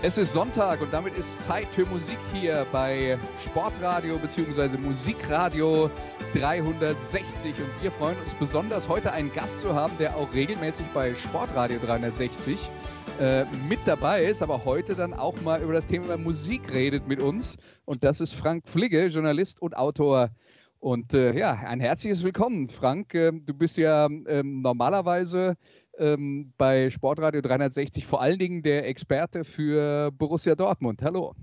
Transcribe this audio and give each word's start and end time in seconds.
Es 0.00 0.16
ist 0.16 0.32
Sonntag 0.32 0.80
und 0.80 0.92
damit 0.92 1.18
ist 1.18 1.42
Zeit 1.42 1.66
für 1.74 1.84
Musik 1.84 2.18
hier 2.32 2.64
bei 2.70 3.18
Sportradio 3.44 4.16
bzw. 4.16 4.78
Musikradio 4.78 5.90
360 6.34 7.56
und 7.56 7.82
wir 7.82 7.90
freuen 7.90 8.16
uns 8.20 8.32
besonders 8.34 8.88
heute 8.88 9.10
einen 9.10 9.32
Gast 9.32 9.60
zu 9.60 9.74
haben, 9.74 9.92
der 9.98 10.16
auch 10.16 10.32
regelmäßig 10.32 10.86
bei 10.94 11.16
Sportradio 11.16 11.80
360 11.84 12.60
äh, 13.18 13.44
mit 13.68 13.80
dabei 13.86 14.22
ist, 14.22 14.40
aber 14.40 14.64
heute 14.64 14.94
dann 14.94 15.14
auch 15.14 15.34
mal 15.40 15.60
über 15.62 15.72
das 15.72 15.88
Thema 15.88 16.16
Musik 16.16 16.72
redet 16.72 17.08
mit 17.08 17.20
uns 17.20 17.56
und 17.84 18.04
das 18.04 18.20
ist 18.20 18.34
Frank 18.34 18.68
Fligge, 18.68 19.06
Journalist 19.06 19.60
und 19.60 19.76
Autor. 19.76 20.30
Und 20.80 21.12
äh, 21.12 21.36
ja, 21.36 21.54
ein 21.54 21.80
herzliches 21.80 22.22
Willkommen, 22.22 22.68
Frank. 22.68 23.12
Äh, 23.14 23.32
du 23.32 23.52
bist 23.52 23.76
ja 23.76 24.06
ähm, 24.06 24.62
normalerweise 24.62 25.56
ähm, 25.98 26.52
bei 26.56 26.90
Sportradio 26.90 27.40
360 27.40 28.06
vor 28.06 28.20
allen 28.20 28.38
Dingen 28.38 28.62
der 28.62 28.86
Experte 28.88 29.44
für 29.44 30.10
Borussia 30.12 30.54
Dortmund. 30.54 31.02
Hallo. 31.02 31.34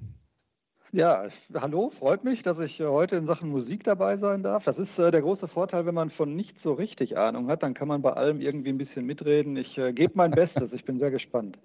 Ja, 0.96 1.28
hallo, 1.54 1.92
freut 2.00 2.24
mich, 2.24 2.42
dass 2.44 2.58
ich 2.60 2.80
äh, 2.80 2.86
heute 2.86 3.18
in 3.18 3.26
Sachen 3.26 3.50
Musik 3.50 3.84
dabei 3.84 4.16
sein 4.18 4.44
darf. 4.44 4.64
Das 4.64 4.78
ist 4.78 4.98
äh, 4.98 5.12
der 5.12 5.22
große 5.22 5.50
Vorteil, 5.50 5.86
wenn 5.86 5.94
man 5.94 6.10
von 6.10 6.34
nichts 6.38 6.58
so 6.64 6.72
richtig 6.72 7.18
Ahnung 7.18 7.50
hat, 7.50 7.64
dann 7.64 7.74
kann 7.74 7.90
man 7.90 8.02
bei 8.02 8.14
allem 8.14 8.40
irgendwie 8.40 8.70
ein 8.70 8.78
bisschen 8.78 9.06
mitreden. 9.06 9.58
Ich 9.58 9.78
äh, 9.78 9.92
gebe 9.92 10.14
mein 10.16 10.32
Bestes, 10.32 10.72
ich 10.72 10.86
bin 10.86 11.00
sehr 11.00 11.12
gespannt. 11.12 11.58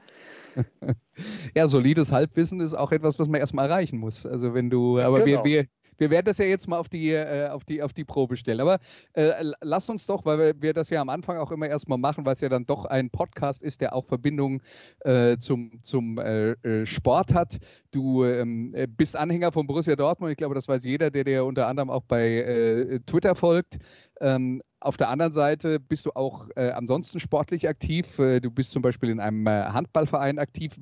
ja, 1.54 1.68
solides 1.68 2.10
Halbwissen 2.10 2.60
ist 2.60 2.74
auch 2.74 2.90
etwas, 2.90 3.20
was 3.20 3.28
man 3.28 3.40
erstmal 3.40 3.68
erreichen 3.68 3.98
muss. 4.00 4.26
Also 4.26 4.52
wenn 4.52 4.68
du, 4.68 4.98
aber 4.98 5.20
genau. 5.20 5.44
wir, 5.44 5.50
wir, 5.50 5.66
wir 6.00 6.10
werden 6.10 6.26
das 6.26 6.38
ja 6.38 6.46
jetzt 6.46 6.66
mal 6.66 6.78
auf 6.78 6.88
die, 6.88 7.10
äh, 7.10 7.48
auf 7.48 7.64
die, 7.64 7.82
auf 7.82 7.92
die 7.92 8.04
Probe 8.04 8.36
stellen. 8.36 8.60
Aber 8.60 8.78
äh, 9.12 9.32
lasst 9.60 9.90
uns 9.90 10.06
doch, 10.06 10.24
weil 10.24 10.60
wir, 10.60 10.72
das 10.72 10.90
ja 10.90 11.00
am 11.00 11.10
Anfang 11.10 11.36
auch 11.36 11.52
immer 11.52 11.68
erstmal 11.68 11.98
machen, 11.98 12.24
weil 12.24 12.32
es 12.32 12.40
ja 12.40 12.48
dann 12.48 12.64
doch 12.64 12.86
ein 12.86 13.10
Podcast 13.10 13.62
ist, 13.62 13.80
der 13.80 13.94
auch 13.94 14.06
Verbindung 14.06 14.62
äh, 15.00 15.36
zum, 15.38 15.80
zum 15.82 16.18
äh, 16.18 16.52
äh, 16.52 16.86
Sport 16.86 17.34
hat. 17.34 17.58
Du 17.90 18.24
ähm, 18.24 18.74
äh, 18.74 18.86
bist 18.86 19.14
Anhänger 19.14 19.52
von 19.52 19.66
Borussia 19.66 19.94
Dortmund. 19.94 20.32
Ich 20.32 20.38
glaube, 20.38 20.54
das 20.54 20.68
weiß 20.68 20.84
jeder, 20.84 21.10
der 21.10 21.24
dir 21.24 21.44
unter 21.44 21.66
anderem 21.66 21.90
auch 21.90 22.02
bei 22.02 23.00
Twitter 23.06 23.34
folgt. 23.34 23.78
Ähm, 24.20 24.62
auf 24.80 24.96
der 24.96 25.10
anderen 25.10 25.32
Seite 25.32 25.78
bist 25.78 26.06
du 26.06 26.10
auch 26.14 26.48
äh, 26.56 26.70
ansonsten 26.70 27.20
sportlich 27.20 27.68
aktiv. 27.68 28.18
Äh, 28.18 28.40
du 28.40 28.50
bist 28.50 28.70
zum 28.70 28.80
Beispiel 28.80 29.10
in 29.10 29.20
einem 29.20 29.46
äh, 29.46 29.64
Handballverein 29.64 30.38
aktiv. 30.38 30.76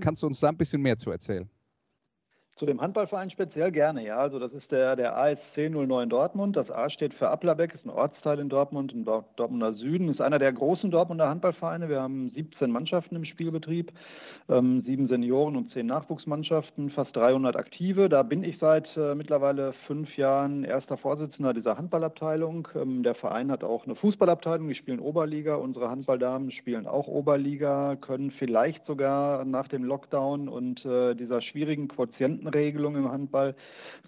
kannst 0.00 0.22
du 0.22 0.26
uns 0.26 0.40
da 0.40 0.48
ein 0.48 0.56
bisschen 0.56 0.82
mehr 0.82 0.96
zu 0.96 1.10
erzählen? 1.10 1.48
Zu 2.58 2.64
dem 2.64 2.80
Handballverein 2.80 3.28
speziell 3.28 3.70
gerne, 3.70 4.02
ja. 4.02 4.16
Also 4.16 4.38
das 4.38 4.50
ist 4.54 4.72
der, 4.72 4.96
der 4.96 5.14
ASC 5.14 5.68
09 5.68 6.08
Dortmund. 6.08 6.56
Das 6.56 6.70
A 6.70 6.88
steht 6.88 7.12
für 7.12 7.28
Applerbeck, 7.28 7.74
ist 7.74 7.84
ein 7.84 7.90
Ortsteil 7.90 8.38
in 8.38 8.48
Dortmund, 8.48 8.94
im 8.94 9.04
Dortmunder 9.04 9.74
Süden. 9.74 10.08
Ist 10.08 10.22
einer 10.22 10.38
der 10.38 10.54
großen 10.54 10.90
Dortmunder 10.90 11.28
Handballvereine. 11.28 11.90
Wir 11.90 12.00
haben 12.00 12.30
17 12.34 12.70
Mannschaften 12.70 13.14
im 13.16 13.26
Spielbetrieb, 13.26 13.92
ähm, 14.48 14.82
sieben 14.86 15.06
Senioren 15.06 15.54
und 15.54 15.70
zehn 15.72 15.84
Nachwuchsmannschaften, 15.84 16.88
fast 16.92 17.14
300 17.14 17.56
Aktive. 17.56 18.08
Da 18.08 18.22
bin 18.22 18.42
ich 18.42 18.56
seit 18.58 18.88
äh, 18.96 19.14
mittlerweile 19.14 19.74
fünf 19.86 20.16
Jahren 20.16 20.64
erster 20.64 20.96
Vorsitzender 20.96 21.52
dieser 21.52 21.76
Handballabteilung. 21.76 22.68
Ähm, 22.74 23.02
der 23.02 23.16
Verein 23.16 23.50
hat 23.50 23.64
auch 23.64 23.84
eine 23.84 23.96
Fußballabteilung, 23.96 24.66
die 24.68 24.76
spielen 24.76 25.00
Oberliga. 25.00 25.56
Unsere 25.56 25.90
Handballdamen 25.90 26.50
spielen 26.52 26.86
auch 26.86 27.06
Oberliga, 27.06 27.96
können 27.96 28.30
vielleicht 28.30 28.86
sogar 28.86 29.44
nach 29.44 29.68
dem 29.68 29.84
Lockdown 29.84 30.48
und 30.48 30.82
äh, 30.86 31.14
dieser 31.14 31.42
schwierigen 31.42 31.88
Quotienten 31.88 32.45
Quotenregelung 32.46 32.96
im 32.96 33.10
Handball 33.10 33.54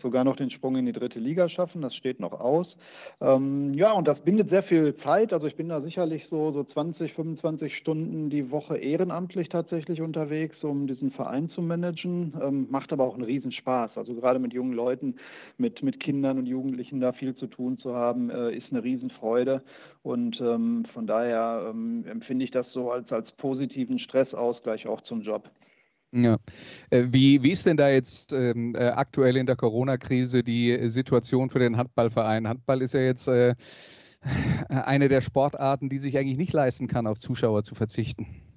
sogar 0.00 0.22
noch 0.22 0.37
den 0.37 0.50
Sprung 0.50 0.76
in 0.76 0.87
die 0.87 0.93
dritte 0.93 1.19
Liga 1.19 1.49
schaffen. 1.49 1.82
Das 1.82 1.94
steht 1.94 2.21
noch 2.21 2.32
aus. 2.32 2.76
Ähm, 3.21 3.75
ja, 3.75 3.93
und 3.93 4.06
das 4.06 4.21
bindet 4.21 4.49
sehr 4.50 4.62
viel 4.62 4.97
Zeit. 4.99 5.32
Also 5.32 5.47
ich 5.47 5.56
bin 5.56 5.69
da 5.69 5.81
sicherlich 5.81 6.25
so, 6.31 6.53
so 6.53 6.62
20, 6.62 7.15
25 7.15 7.77
Stunden 7.77 8.31
die 8.31 8.50
Woche 8.50 8.77
ehrenamtlich 8.77 9.48
tatsächlich 9.48 10.00
unterwegs, 10.00 10.62
um 10.62 10.87
diesen 10.87 11.10
Verein 11.10 11.50
zu 11.50 11.62
managen. 11.62 12.32
Ähm, 12.41 12.69
macht 12.71 12.93
aber 12.93 13.04
auch 13.04 13.15
einen 13.15 13.25
Riesenspaß. 13.25 13.97
Also 13.97 14.15
gerade 14.15 14.38
mit 14.38 14.53
jungen 14.53 14.72
Leuten, 14.72 15.16
mit, 15.56 15.82
mit 15.82 15.98
Kindern 15.98 16.38
und 16.38 16.47
Jugendlichen 16.47 17.00
da 17.00 17.12
viel 17.12 17.34
zu 17.34 17.48
tun 17.48 17.78
zu 17.78 17.94
haben, 17.94 18.31
äh, 18.31 18.53
ist 18.53 18.71
eine 18.71 18.84
Riesenfreude. 18.84 19.62
Und 20.04 20.41
ähm, 20.41 20.84
von 20.94 21.06
daher 21.06 21.66
ähm, 21.71 22.04
empfinde 22.09 22.44
ich 22.44 22.53
das 22.53 22.71
so 22.72 22.93
als, 22.93 23.10
als 23.10 23.31
positiven 23.32 23.98
Stressausgleich 23.98 24.87
auch 24.87 25.00
zum 25.03 25.22
Job. 25.22 25.50
Ja. 26.12 26.38
Äh, 26.91 27.06
wie, 27.10 27.42
wie 27.42 27.50
ist 27.52 27.66
denn 27.66 27.76
da 27.76 27.91
jetzt 27.91 28.32
ähm, 28.32 28.74
äh, 28.74 28.88
aktuell 28.88 29.36
in 29.36 29.46
der 29.46 29.56
Corona-Krise 29.56 30.42
die 30.42 30.88
Situation 30.88 31.50
für 31.50 31.58
den 31.58 31.76
Handballverein? 31.76 32.48
Handball 32.48 32.80
ist 32.82 32.94
ja 32.94 33.00
jetzt 33.00 33.28
äh, 33.28 33.54
eine 34.68 35.08
der 35.08 35.20
Sportarten, 35.20 35.88
die 35.88 35.98
sich 35.98 36.16
eigentlich 36.16 36.38
nicht 36.38 36.52
leisten 36.52 36.88
kann, 36.88 37.06
auf 37.06 37.18
Zuschauer 37.18 37.62
zu 37.62 37.74
verzichten. 37.74 38.47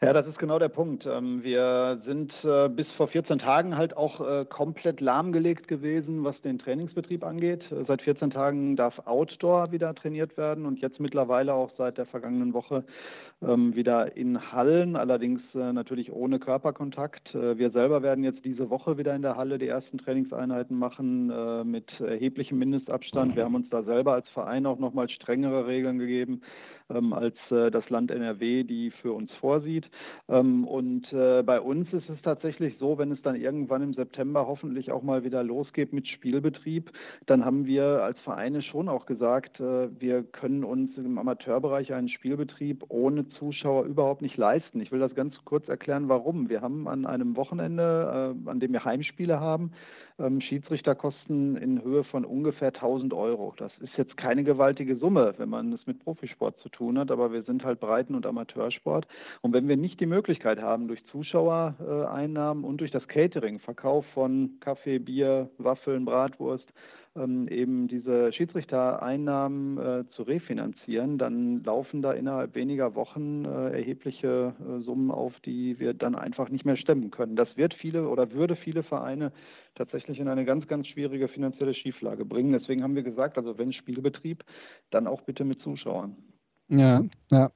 Ja, 0.00 0.12
das 0.12 0.28
ist 0.28 0.38
genau 0.38 0.60
der 0.60 0.68
Punkt. 0.68 1.06
Ähm, 1.06 1.42
wir 1.42 2.00
sind 2.04 2.32
äh, 2.44 2.68
bis 2.68 2.86
vor 2.96 3.08
14 3.08 3.40
Tagen 3.40 3.76
halt 3.76 3.96
auch 3.96 4.20
äh, 4.20 4.44
komplett 4.44 5.00
lahmgelegt 5.00 5.66
gewesen, 5.66 6.22
was 6.22 6.40
den 6.42 6.60
Trainingsbetrieb 6.60 7.24
angeht. 7.24 7.64
Äh, 7.72 7.84
seit 7.84 8.02
14 8.02 8.30
Tagen 8.30 8.76
darf 8.76 8.96
Outdoor 9.06 9.72
wieder 9.72 9.92
trainiert 9.96 10.36
werden 10.36 10.66
und 10.66 10.78
jetzt 10.78 11.00
mittlerweile 11.00 11.52
auch 11.52 11.72
seit 11.76 11.98
der 11.98 12.06
vergangenen 12.06 12.52
Woche 12.52 12.84
ähm, 13.42 13.74
wieder 13.74 14.16
in 14.16 14.52
Hallen, 14.52 14.94
allerdings 14.94 15.40
natürlich 15.52 16.12
ohne 16.12 16.38
Körperkontakt. 16.38 17.34
Wir 17.34 17.70
selber 17.70 18.02
werden 18.02 18.24
jetzt 18.24 18.44
diese 18.44 18.70
Woche 18.70 18.98
wieder 18.98 19.14
in 19.14 19.22
der 19.22 19.36
Halle 19.36 19.58
die 19.58 19.68
ersten 19.68 19.98
Trainingseinheiten 19.98 20.76
machen 20.76 21.70
mit 21.70 21.88
erheblichem 22.00 22.58
Mindestabstand. 22.58 23.36
Wir 23.36 23.44
haben 23.44 23.54
uns 23.54 23.68
da 23.70 23.82
selber 23.82 24.14
als 24.14 24.28
Verein 24.30 24.66
auch 24.66 24.78
nochmal 24.78 25.08
strengere 25.08 25.66
Regeln 25.66 25.98
gegeben 25.98 26.42
als 26.88 27.36
äh, 27.50 27.70
das 27.70 27.88
Land 27.90 28.10
NRW 28.10 28.64
die 28.64 28.90
für 28.90 29.12
uns 29.12 29.30
vorsieht. 29.40 29.88
Ähm, 30.28 30.66
und 30.66 31.12
äh, 31.12 31.42
bei 31.42 31.60
uns 31.60 31.92
ist 31.92 32.08
es 32.08 32.20
tatsächlich 32.22 32.76
so, 32.78 32.98
wenn 32.98 33.12
es 33.12 33.20
dann 33.22 33.36
irgendwann 33.36 33.82
im 33.82 33.94
September 33.94 34.46
hoffentlich 34.46 34.90
auch 34.90 35.02
mal 35.02 35.24
wieder 35.24 35.42
losgeht 35.42 35.92
mit 35.92 36.08
Spielbetrieb, 36.08 36.90
dann 37.26 37.44
haben 37.44 37.66
wir 37.66 38.02
als 38.02 38.18
Vereine 38.20 38.62
schon 38.62 38.88
auch 38.88 39.06
gesagt, 39.06 39.60
äh, 39.60 39.88
wir 40.00 40.22
können 40.22 40.64
uns 40.64 40.96
im 40.96 41.18
Amateurbereich 41.18 41.92
einen 41.92 42.08
Spielbetrieb 42.08 42.84
ohne 42.88 43.28
Zuschauer 43.30 43.84
überhaupt 43.84 44.22
nicht 44.22 44.36
leisten. 44.36 44.80
Ich 44.80 44.92
will 44.92 45.00
das 45.00 45.14
ganz 45.14 45.34
kurz 45.44 45.68
erklären, 45.68 46.08
warum. 46.08 46.48
Wir 46.48 46.62
haben 46.62 46.88
an 46.88 47.06
einem 47.06 47.36
Wochenende, 47.36 48.34
an 48.46 48.60
dem 48.60 48.72
wir 48.72 48.84
Heimspiele 48.84 49.40
haben, 49.40 49.72
ähm, 50.18 50.40
Schiedsrichterkosten 50.40 51.56
in 51.56 51.82
Höhe 51.82 52.04
von 52.04 52.24
ungefähr 52.24 52.68
1000 52.68 53.14
Euro. 53.14 53.54
Das 53.56 53.72
ist 53.78 53.96
jetzt 53.96 54.16
keine 54.16 54.44
gewaltige 54.44 54.96
Summe, 54.96 55.34
wenn 55.38 55.48
man 55.48 55.72
es 55.72 55.86
mit 55.86 56.02
Profisport 56.04 56.58
zu 56.60 56.68
tun 56.68 56.98
hat, 56.98 57.10
aber 57.10 57.32
wir 57.32 57.42
sind 57.42 57.64
halt 57.64 57.80
Breiten- 57.80 58.14
und 58.14 58.26
Amateursport. 58.26 59.06
Und 59.42 59.52
wenn 59.52 59.68
wir 59.68 59.76
nicht 59.76 60.00
die 60.00 60.06
Möglichkeit 60.06 60.60
haben, 60.60 60.88
durch 60.88 61.04
Zuschauereinnahmen 61.06 62.64
und 62.64 62.80
durch 62.80 62.90
das 62.90 63.06
Catering, 63.08 63.60
Verkauf 63.60 64.04
von 64.14 64.56
Kaffee, 64.60 64.98
Bier, 64.98 65.50
Waffeln, 65.58 66.04
Bratwurst, 66.04 66.66
ähm, 67.18 67.48
eben 67.48 67.88
diese 67.88 68.32
Schiedsrichtereinnahmen 68.32 69.78
äh, 69.78 70.04
zu 70.10 70.22
refinanzieren, 70.22 71.18
dann 71.18 71.62
laufen 71.64 72.02
da 72.02 72.12
innerhalb 72.12 72.54
weniger 72.54 72.94
Wochen 72.94 73.44
äh, 73.44 73.70
erhebliche 73.78 74.54
äh, 74.60 74.82
Summen 74.82 75.10
auf, 75.10 75.32
die 75.44 75.78
wir 75.78 75.94
dann 75.94 76.14
einfach 76.14 76.48
nicht 76.48 76.64
mehr 76.64 76.76
stemmen 76.76 77.10
können. 77.10 77.36
Das 77.36 77.56
wird 77.56 77.74
viele 77.74 78.08
oder 78.08 78.32
würde 78.32 78.56
viele 78.56 78.82
Vereine 78.82 79.32
tatsächlich 79.78 80.18
in 80.18 80.28
eine 80.28 80.44
ganz, 80.44 80.66
ganz 80.66 80.86
schwierige 80.88 81.28
finanzielle 81.28 81.74
Schieflage 81.74 82.24
bringen. 82.24 82.52
Deswegen 82.52 82.82
haben 82.82 82.94
wir 82.94 83.02
gesagt, 83.02 83.38
also 83.38 83.56
wenn 83.56 83.72
Spielbetrieb, 83.72 84.44
dann 84.90 85.06
auch 85.06 85.22
bitte 85.22 85.44
mit 85.44 85.62
Zuschauern. 85.62 86.16
Ja, 86.70 87.02
ja, 87.30 87.50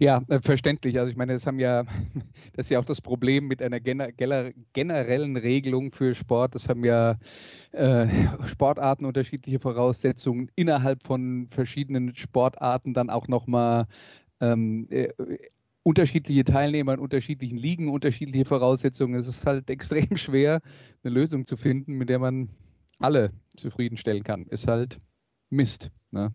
ja, 0.00 0.22
äh, 0.26 0.40
verständlich. 0.40 0.98
Also 0.98 1.08
ich 1.08 1.16
meine, 1.16 1.34
das 1.34 1.46
haben 1.46 1.60
ja, 1.60 1.84
das 2.54 2.66
ist 2.66 2.70
ja 2.70 2.80
auch 2.80 2.84
das 2.84 3.00
Problem 3.00 3.46
mit 3.46 3.62
einer 3.62 3.78
generellen 3.78 5.36
Regelung 5.36 5.92
für 5.92 6.16
Sport. 6.16 6.56
Das 6.56 6.68
haben 6.68 6.84
ja 6.84 7.16
äh, 7.70 8.08
Sportarten 8.46 9.04
unterschiedliche 9.04 9.60
Voraussetzungen 9.60 10.50
innerhalb 10.56 11.06
von 11.06 11.46
verschiedenen 11.52 12.16
Sportarten 12.16 12.92
dann 12.92 13.08
auch 13.08 13.28
nochmal 13.28 13.86
ähm, 14.40 14.88
äh, 14.90 15.10
unterschiedliche 15.86 16.42
Teilnehmer 16.42 16.94
in 16.94 16.98
unterschiedlichen 16.98 17.56
Ligen, 17.56 17.88
unterschiedliche 17.88 18.44
Voraussetzungen. 18.44 19.14
Es 19.14 19.28
ist 19.28 19.46
halt 19.46 19.70
extrem 19.70 20.16
schwer, 20.16 20.60
eine 21.04 21.14
Lösung 21.14 21.46
zu 21.46 21.56
finden, 21.56 21.92
mit 21.92 22.08
der 22.08 22.18
man 22.18 22.48
alle 22.98 23.30
zufriedenstellen 23.56 24.24
kann. 24.24 24.46
Ist 24.46 24.66
halt 24.66 24.98
Mist. 25.48 25.92
Ne? 26.10 26.34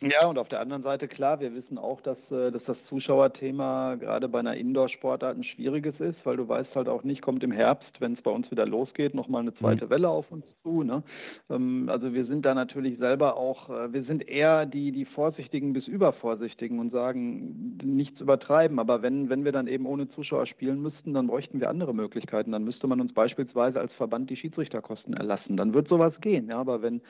Ja, 0.00 0.26
und 0.26 0.38
auf 0.38 0.48
der 0.48 0.60
anderen 0.60 0.84
Seite, 0.84 1.08
klar, 1.08 1.40
wir 1.40 1.52
wissen 1.54 1.76
auch, 1.76 2.00
dass, 2.02 2.18
äh, 2.30 2.52
dass 2.52 2.62
das 2.64 2.76
Zuschauerthema 2.88 3.96
gerade 3.96 4.28
bei 4.28 4.38
einer 4.38 4.56
Indoor-Sportart 4.56 5.36
ein 5.36 5.42
schwieriges 5.42 5.98
ist, 5.98 6.24
weil 6.24 6.36
du 6.36 6.48
weißt 6.48 6.72
halt 6.76 6.88
auch 6.88 7.02
nicht, 7.02 7.20
kommt 7.20 7.42
im 7.42 7.50
Herbst, 7.50 7.90
wenn 7.98 8.12
es 8.12 8.22
bei 8.22 8.30
uns 8.30 8.48
wieder 8.52 8.64
losgeht, 8.64 9.14
nochmal 9.14 9.42
eine 9.42 9.54
zweite 9.54 9.86
mhm. 9.86 9.90
Welle 9.90 10.08
auf 10.08 10.30
uns 10.30 10.44
zu. 10.62 10.84
Ne? 10.84 11.02
Ähm, 11.50 11.88
also 11.88 12.14
wir 12.14 12.26
sind 12.26 12.46
da 12.46 12.54
natürlich 12.54 12.98
selber 12.98 13.36
auch, 13.36 13.70
äh, 13.70 13.92
wir 13.92 14.04
sind 14.04 14.28
eher 14.28 14.66
die, 14.66 14.92
die 14.92 15.04
Vorsichtigen 15.04 15.72
bis 15.72 15.88
Übervorsichtigen 15.88 16.78
und 16.78 16.92
sagen, 16.92 17.76
nichts 17.82 18.20
übertreiben. 18.20 18.78
Aber 18.78 19.02
wenn, 19.02 19.28
wenn 19.30 19.44
wir 19.44 19.50
dann 19.50 19.66
eben 19.66 19.84
ohne 19.84 20.08
Zuschauer 20.10 20.46
spielen 20.46 20.80
müssten, 20.80 21.12
dann 21.12 21.26
bräuchten 21.26 21.58
wir 21.58 21.70
andere 21.70 21.92
Möglichkeiten. 21.92 22.52
Dann 22.52 22.62
müsste 22.62 22.86
man 22.86 23.00
uns 23.00 23.12
beispielsweise 23.12 23.80
als 23.80 23.92
Verband 23.94 24.30
die 24.30 24.36
Schiedsrichterkosten 24.36 25.14
erlassen. 25.14 25.56
Dann 25.56 25.74
wird 25.74 25.88
sowas 25.88 26.14
gehen. 26.20 26.50
Ja? 26.50 26.58
Aber 26.58 26.82
wenn 26.82 27.00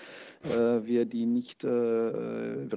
äh, 0.42 0.86
wir 0.86 1.04
die 1.04 1.26
nicht 1.26 1.62
äh, 1.64 1.68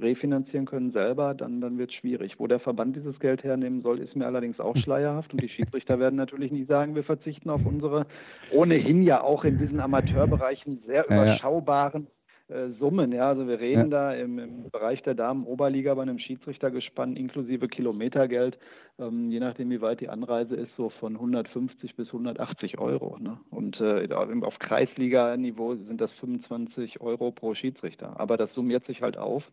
refinanzieren 0.02 0.66
können 0.66 0.92
selber, 0.92 1.34
dann, 1.34 1.60
dann 1.60 1.78
wird 1.78 1.90
es 1.90 1.96
schwierig. 1.96 2.38
Wo 2.38 2.46
der 2.46 2.60
Verband 2.60 2.96
dieses 2.96 3.18
Geld 3.20 3.42
hernehmen 3.44 3.82
soll, 3.82 4.00
ist 4.00 4.16
mir 4.16 4.26
allerdings 4.26 4.60
auch 4.60 4.74
hm. 4.74 4.82
schleierhaft. 4.82 5.32
Und 5.32 5.42
die 5.42 5.48
Schiedsrichter 5.48 5.98
werden 5.98 6.16
natürlich 6.16 6.52
nicht 6.52 6.68
sagen, 6.68 6.94
wir 6.94 7.04
verzichten 7.04 7.50
auf 7.50 7.64
unsere 7.64 8.06
ohnehin 8.52 9.02
ja 9.02 9.22
auch 9.22 9.44
in 9.44 9.58
diesen 9.58 9.80
Amateurbereichen 9.80 10.82
sehr 10.86 11.06
überschaubaren 11.06 12.06
äh, 12.52 12.70
Summen. 12.78 13.12
Ja, 13.12 13.28
also 13.28 13.46
wir 13.46 13.60
reden 13.60 13.90
ja. 13.90 14.10
da 14.10 14.12
im, 14.12 14.38
im, 14.38 14.70
Bereich 14.70 15.02
der 15.02 15.14
Damen-Oberliga 15.14 15.94
bei 15.94 16.02
einem 16.02 16.18
Schiedsrichtergespann 16.18 17.16
inklusive 17.16 17.68
Kilometergeld, 17.68 18.58
ähm, 18.98 19.30
je 19.30 19.40
nachdem 19.40 19.70
wie 19.70 19.80
weit 19.80 20.00
die 20.00 20.08
Anreise 20.08 20.54
ist, 20.54 20.74
so 20.76 20.90
von 20.90 21.14
150 21.14 21.96
bis 21.96 22.08
180 22.08 22.78
Euro. 22.78 23.18
Ne? 23.18 23.38
Und 23.50 23.80
äh, 23.80 24.08
auf 24.12 24.58
Kreisliga-Niveau 24.58 25.76
sind 25.76 26.00
das 26.00 26.12
25 26.20 27.00
Euro 27.00 27.30
pro 27.30 27.54
Schiedsrichter. 27.54 28.18
Aber 28.20 28.36
das 28.36 28.52
summiert 28.54 28.84
sich 28.86 29.02
halt 29.02 29.16
auf 29.16 29.44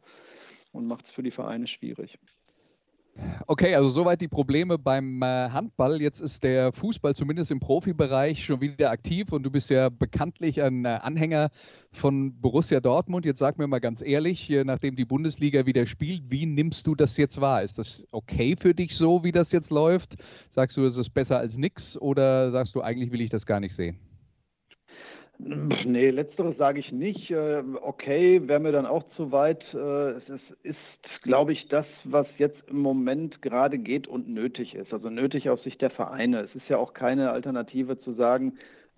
und 0.72 0.86
macht 0.86 1.06
es 1.08 1.14
für 1.14 1.24
die 1.24 1.32
Vereine 1.32 1.68
schwierig. 1.68 2.18
Okay, 3.48 3.76
also 3.76 3.90
soweit 3.90 4.22
die 4.22 4.28
Probleme 4.28 4.78
beim 4.78 5.22
äh, 5.22 5.50
Handball. 5.50 6.02
Jetzt 6.02 6.20
ist 6.20 6.44
der 6.44 6.72
Fußball 6.72 7.16
zumindest 7.16 7.52
im 7.52 7.60
Profibereich 7.60 8.46
schon 8.46 8.62
wieder 8.62 8.92
aktiv 8.92 9.32
und 9.32 9.44
du 9.44 9.52
bist 9.52 9.70
ja 9.70 9.90
bekanntlich 9.90 10.62
ein 10.62 10.86
äh, 10.86 11.00
Anhänger 11.02 11.50
von 11.92 12.40
Borussia 12.40 12.80
Dortmund. 12.80 13.26
Jetzt 13.26 13.40
sag 13.40 13.58
mir 13.58 13.68
mal 13.68 13.80
ganz 13.80 14.02
ehrlich, 14.02 14.50
nachdem 14.64 14.96
die 14.96 15.06
Bundesliga 15.06 15.66
wieder 15.66 15.86
spielt, 15.86 16.30
wie 16.30 16.46
nimmst 16.46 16.88
du 16.88 16.96
das 16.96 17.18
jetzt 17.18 17.42
wahr? 17.42 17.64
Ist 17.64 17.78
das 17.78 18.06
okay 18.12 18.56
für 18.56 18.74
dich 18.74 18.96
so, 18.96 19.24
wie 19.24 19.32
das 19.32 19.52
jetzt 19.52 19.72
läuft? 19.72 20.16
Sagst 20.50 20.78
du, 20.78 20.86
es 20.86 20.96
ist 20.96 21.10
besser 21.10 21.40
als 21.40 21.58
nichts 21.58 22.00
oder 22.00 22.52
sagst 22.52 22.76
du, 22.76 22.82
eigentlich 22.82 23.12
will 23.12 23.22
ich 23.22 23.30
das 23.30 23.46
gar 23.46 23.60
nicht 23.60 23.76
sehen? 23.76 23.98
Nee, 25.42 26.10
letzteres 26.10 26.58
sage 26.58 26.82
ich 26.82 26.92
nicht. 26.92 27.32
Äh, 27.32 27.64
okay, 27.82 28.46
wäre 28.46 28.60
mir 28.60 28.74
dann 28.74 28.86
auch 28.86 29.04
zu 29.16 29.32
weit. 29.32 29.64
Äh, 29.74 30.12
es 30.12 30.28
ist, 30.28 30.52
ist 30.64 31.24
glaube 31.24 31.54
ich, 31.54 31.68
das, 31.70 31.86
was 32.04 32.28
jetzt 32.38 32.62
im 32.68 32.80
Moment 32.80 33.42
gerade 33.42 33.78
geht 33.78 34.06
und 34.06 34.28
nötig 34.28 34.76
ist. 34.76 34.92
Also 34.92 35.10
nötig 35.10 35.50
aus 35.50 35.64
Sicht 35.64 35.82
der 35.82 35.92
Vereine. 35.92 36.42
Es 36.42 36.54
ist 36.56 36.68
ja 36.68 36.78
auch 36.78 36.94
keine 36.94 37.32
Alternative 37.32 38.02
zu 38.02 38.14
sagen, 38.14 38.58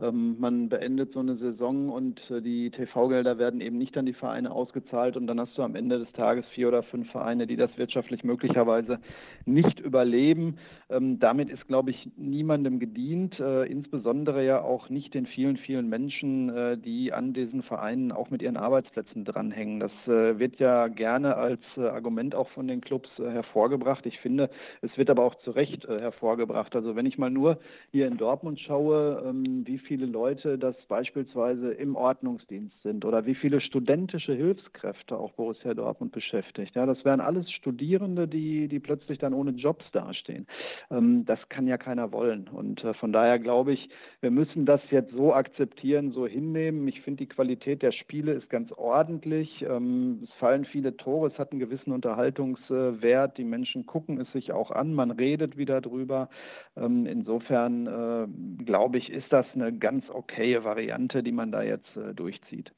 man 0.10 0.70
beendet 0.70 1.14
so 1.14 1.20
eine 1.20 1.36
Saison 1.36 1.90
und 1.90 2.20
äh, 2.32 2.42
die 2.42 2.72
TV-Gelder 2.72 3.38
werden 3.38 3.62
eben 3.62 3.78
nicht 3.78 3.96
an 3.98 4.08
die 4.08 4.14
Vereine 4.14 4.52
ausgezahlt 4.52 5.16
und 5.16 5.28
dann 5.28 5.40
hast 5.40 5.56
du 5.58 5.62
am 5.62 5.76
Ende 5.76 6.00
des 6.00 6.12
Tages 6.14 6.46
vier 6.56 6.70
oder 6.70 6.82
fünf 6.82 7.12
Vereine, 7.12 7.46
die 7.46 7.56
das 7.56 7.78
wirtschaftlich 7.78 8.24
möglicherweise 8.24 9.00
nicht 9.46 9.80
überleben. 9.80 10.58
Ähm, 10.90 11.20
damit 11.20 11.50
ist, 11.50 11.68
glaube 11.68 11.92
ich, 11.92 12.10
niemandem 12.18 12.80
gedient, 12.80 13.40
äh, 13.40 13.66
insbesondere 13.66 14.44
ja 14.44 14.62
auch 14.62 14.90
nicht 14.90 15.14
den 15.14 15.28
vielen, 15.28 15.58
vielen 15.58 15.88
Menschen, 15.88 16.50
äh, 16.50 16.78
die 16.78 17.14
an 17.14 17.34
diesen 17.34 17.62
Vereinen 17.62 18.12
auch 18.12 18.32
mit 18.32 18.42
ihren 18.42 18.58
Arbeitsplätzen 18.58 19.24
dranhängen. 19.26 19.80
Das 19.80 19.92
wird 20.06 20.58
ja 20.60 20.88
gerne 20.88 21.36
als 21.36 21.62
Argument 21.78 22.36
auch 22.36 22.50
von 22.50 22.68
den 22.68 22.82
Clubs 22.82 23.10
hervorgebracht. 23.18 24.06
Ich 24.06 24.20
finde, 24.20 24.50
es 24.82 24.96
wird 24.98 25.10
aber 25.10 25.24
auch 25.24 25.36
zu 25.44 25.52
Recht 25.52 25.88
hervorgebracht. 25.88 26.76
Also 26.76 26.96
wenn 26.96 27.06
ich 27.06 27.18
mal 27.18 27.30
nur 27.30 27.60
hier 27.92 28.08
in 28.08 28.18
Dortmund 28.18 28.60
schaue, 28.60 29.24
ähm, 29.26 29.64
wie 29.66 29.78
viele 29.92 30.06
Leute 30.06 30.58
das 30.58 30.78
beispielsweise 30.88 31.74
im 31.74 31.98
Ordnungsdienst 31.98 32.82
sind 32.82 33.04
oder 33.04 33.26
wie 33.26 33.36
viele 33.36 33.60
studentische 33.60 34.34
Hilfskräfte 34.34 35.18
auch 35.18 35.34
Borussia 35.34 35.74
Dortmund 35.74 36.14
beschäftigt. 36.14 36.78
Ja, 36.78 36.86
das 36.86 37.04
wären 37.04 37.20
alles 37.20 37.52
Studierende, 37.52 38.26
die, 38.26 38.70
die 38.70 38.80
plötzlich 38.80 39.20
dann 39.20 39.34
ohne 39.34 39.52
Jobs 39.52 39.84
dastehen. 39.92 40.48
Ähm, 40.92 41.26
das 41.26 41.40
kann 41.50 41.68
ja 41.68 41.78
keiner 41.78 42.14
wollen. 42.14 42.48
Und 42.48 42.82
äh, 42.86 42.94
von 42.94 43.12
daher 43.12 43.38
glaube 43.38 43.74
ich, 43.74 43.90
wir 44.22 44.32
müssen 44.32 44.66
das 44.66 44.80
jetzt 44.92 45.12
so 45.12 45.34
akzeptieren, 45.34 46.14
so 46.14 46.26
hinnehmen. 46.26 46.88
Ich 46.88 47.02
finde, 47.02 47.26
die 47.26 47.28
Qualität 47.28 47.82
der 47.82 47.92
Spiele 47.92 48.32
ist 48.32 48.50
ganz 48.50 48.72
ordentlich. 48.72 49.66
Ähm, 49.68 50.22
es 50.24 50.32
fallen 50.40 50.64
viele 50.64 50.96
Tore, 50.96 51.28
es 51.28 51.38
hat 51.38 51.52
einen 51.52 51.60
gewissen 51.60 51.92
Unterhaltungswert. 51.92 53.38
Die 53.38 53.44
Menschen 53.44 53.86
gucken 53.86 54.22
es 54.22 54.32
sich 54.32 54.54
auch 54.54 54.72
an, 54.72 54.94
man 54.94 55.12
redet 55.12 55.58
wieder 55.58 55.82
drüber. 55.82 56.30
Ähm, 56.78 57.06
insofern 57.06 57.88
äh, 57.88 58.64
glaube 58.64 59.00
ich, 59.00 59.10
ist 59.10 59.28
das 59.34 59.46
eine 59.54 59.81
ganz 59.82 60.10
okaye 60.10 60.64
Variante, 60.64 61.22
die 61.22 61.34
man 61.34 61.52
da 61.52 61.62
jetzt 61.62 61.98
äh, 61.98 62.14
durchzieht. 62.14 62.72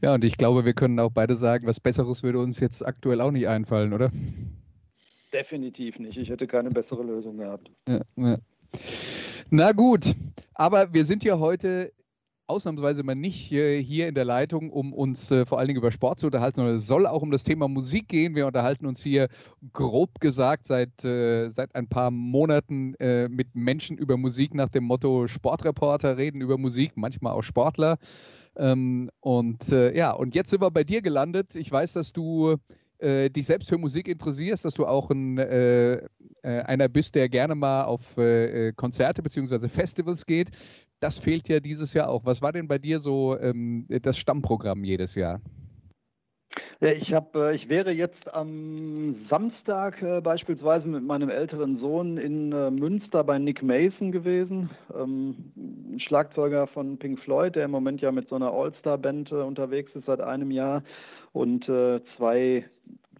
Ja, 0.00 0.14
und 0.14 0.24
ich 0.24 0.36
glaube, 0.36 0.64
wir 0.64 0.74
können 0.74 1.00
auch 1.00 1.10
beide 1.10 1.36
sagen, 1.36 1.66
was 1.66 1.80
Besseres 1.80 2.22
würde 2.22 2.38
uns 2.38 2.60
jetzt 2.60 2.86
aktuell 2.86 3.20
auch 3.20 3.32
nicht 3.32 3.48
einfallen, 3.48 3.92
oder? 3.92 4.10
Definitiv 5.32 5.98
nicht. 5.98 6.16
Ich 6.16 6.28
hätte 6.28 6.46
keine 6.46 6.70
bessere 6.70 7.02
Lösung 7.02 7.38
gehabt. 7.38 7.70
Ja, 7.88 8.00
ja. 8.16 8.38
Na 9.50 9.72
gut, 9.72 10.14
aber 10.54 10.92
wir 10.92 11.04
sind 11.04 11.24
ja 11.24 11.38
heute 11.38 11.92
ausnahmsweise 12.50 13.02
mal 13.02 13.14
nicht 13.14 13.50
äh, 13.52 13.82
hier 13.82 14.08
in 14.08 14.14
der 14.14 14.24
Leitung, 14.24 14.70
um 14.70 14.92
uns 14.92 15.30
äh, 15.30 15.46
vor 15.46 15.58
allen 15.58 15.68
Dingen 15.68 15.78
über 15.78 15.90
Sport 15.90 16.20
zu 16.20 16.26
unterhalten, 16.26 16.56
sondern 16.56 16.76
es 16.76 16.86
soll 16.86 17.06
auch 17.06 17.22
um 17.22 17.30
das 17.30 17.44
Thema 17.44 17.68
Musik 17.68 18.08
gehen. 18.08 18.34
Wir 18.34 18.46
unterhalten 18.46 18.86
uns 18.86 19.02
hier 19.02 19.28
grob 19.72 20.20
gesagt 20.20 20.66
seit, 20.66 21.04
äh, 21.04 21.48
seit 21.48 21.74
ein 21.74 21.88
paar 21.88 22.10
Monaten 22.10 22.94
äh, 22.96 23.28
mit 23.28 23.54
Menschen 23.54 23.96
über 23.96 24.16
Musik 24.16 24.54
nach 24.54 24.68
dem 24.68 24.84
Motto 24.84 25.26
Sportreporter 25.28 26.18
reden 26.18 26.40
über 26.40 26.58
Musik, 26.58 26.92
manchmal 26.96 27.32
auch 27.32 27.42
Sportler. 27.42 27.98
Ähm, 28.56 29.10
und 29.20 29.70
äh, 29.72 29.96
ja, 29.96 30.12
und 30.12 30.34
jetzt 30.34 30.50
sind 30.50 30.60
wir 30.60 30.70
bei 30.70 30.84
dir 30.84 31.02
gelandet. 31.02 31.54
Ich 31.54 31.70
weiß, 31.70 31.92
dass 31.94 32.12
du 32.12 32.56
äh, 32.98 33.30
dich 33.30 33.46
selbst 33.46 33.68
für 33.68 33.78
Musik 33.78 34.08
interessierst, 34.08 34.64
dass 34.64 34.74
du 34.74 34.86
auch 34.86 35.10
ein, 35.10 35.38
äh, 35.38 36.02
einer 36.42 36.88
bist, 36.88 37.14
der 37.14 37.28
gerne 37.28 37.54
mal 37.54 37.84
auf 37.84 38.18
äh, 38.18 38.72
Konzerte 38.72 39.22
bzw. 39.22 39.68
Festivals 39.68 40.26
geht 40.26 40.50
das 41.00 41.18
fehlt 41.18 41.48
ja 41.48 41.60
dieses 41.60 41.94
Jahr 41.94 42.08
auch. 42.08 42.24
Was 42.24 42.42
war 42.42 42.52
denn 42.52 42.68
bei 42.68 42.78
dir 42.78 43.00
so 43.00 43.38
ähm, 43.38 43.86
das 44.02 44.18
Stammprogramm 44.18 44.84
jedes 44.84 45.14
Jahr? 45.14 45.40
Ja, 46.82 46.92
ich 46.92 47.12
habe, 47.12 47.50
äh, 47.50 47.56
ich 47.56 47.68
wäre 47.68 47.90
jetzt 47.90 48.32
am 48.32 49.26
Samstag 49.28 50.00
äh, 50.00 50.22
beispielsweise 50.22 50.88
mit 50.88 51.04
meinem 51.04 51.28
älteren 51.28 51.78
Sohn 51.78 52.16
in 52.16 52.52
äh, 52.52 52.70
Münster 52.70 53.22
bei 53.22 53.38
Nick 53.38 53.62
Mason 53.62 54.12
gewesen, 54.12 54.70
ähm, 54.98 55.98
Schlagzeuger 55.98 56.66
von 56.68 56.98
Pink 56.98 57.20
Floyd, 57.20 57.54
der 57.54 57.66
im 57.66 57.70
Moment 57.70 58.00
ja 58.00 58.10
mit 58.12 58.30
so 58.30 58.36
einer 58.36 58.50
All-Star-Band 58.50 59.30
äh, 59.30 59.34
unterwegs 59.34 59.94
ist 59.94 60.06
seit 60.06 60.22
einem 60.22 60.50
Jahr 60.50 60.82
und 61.32 61.68
äh, 61.68 62.00
zwei 62.16 62.64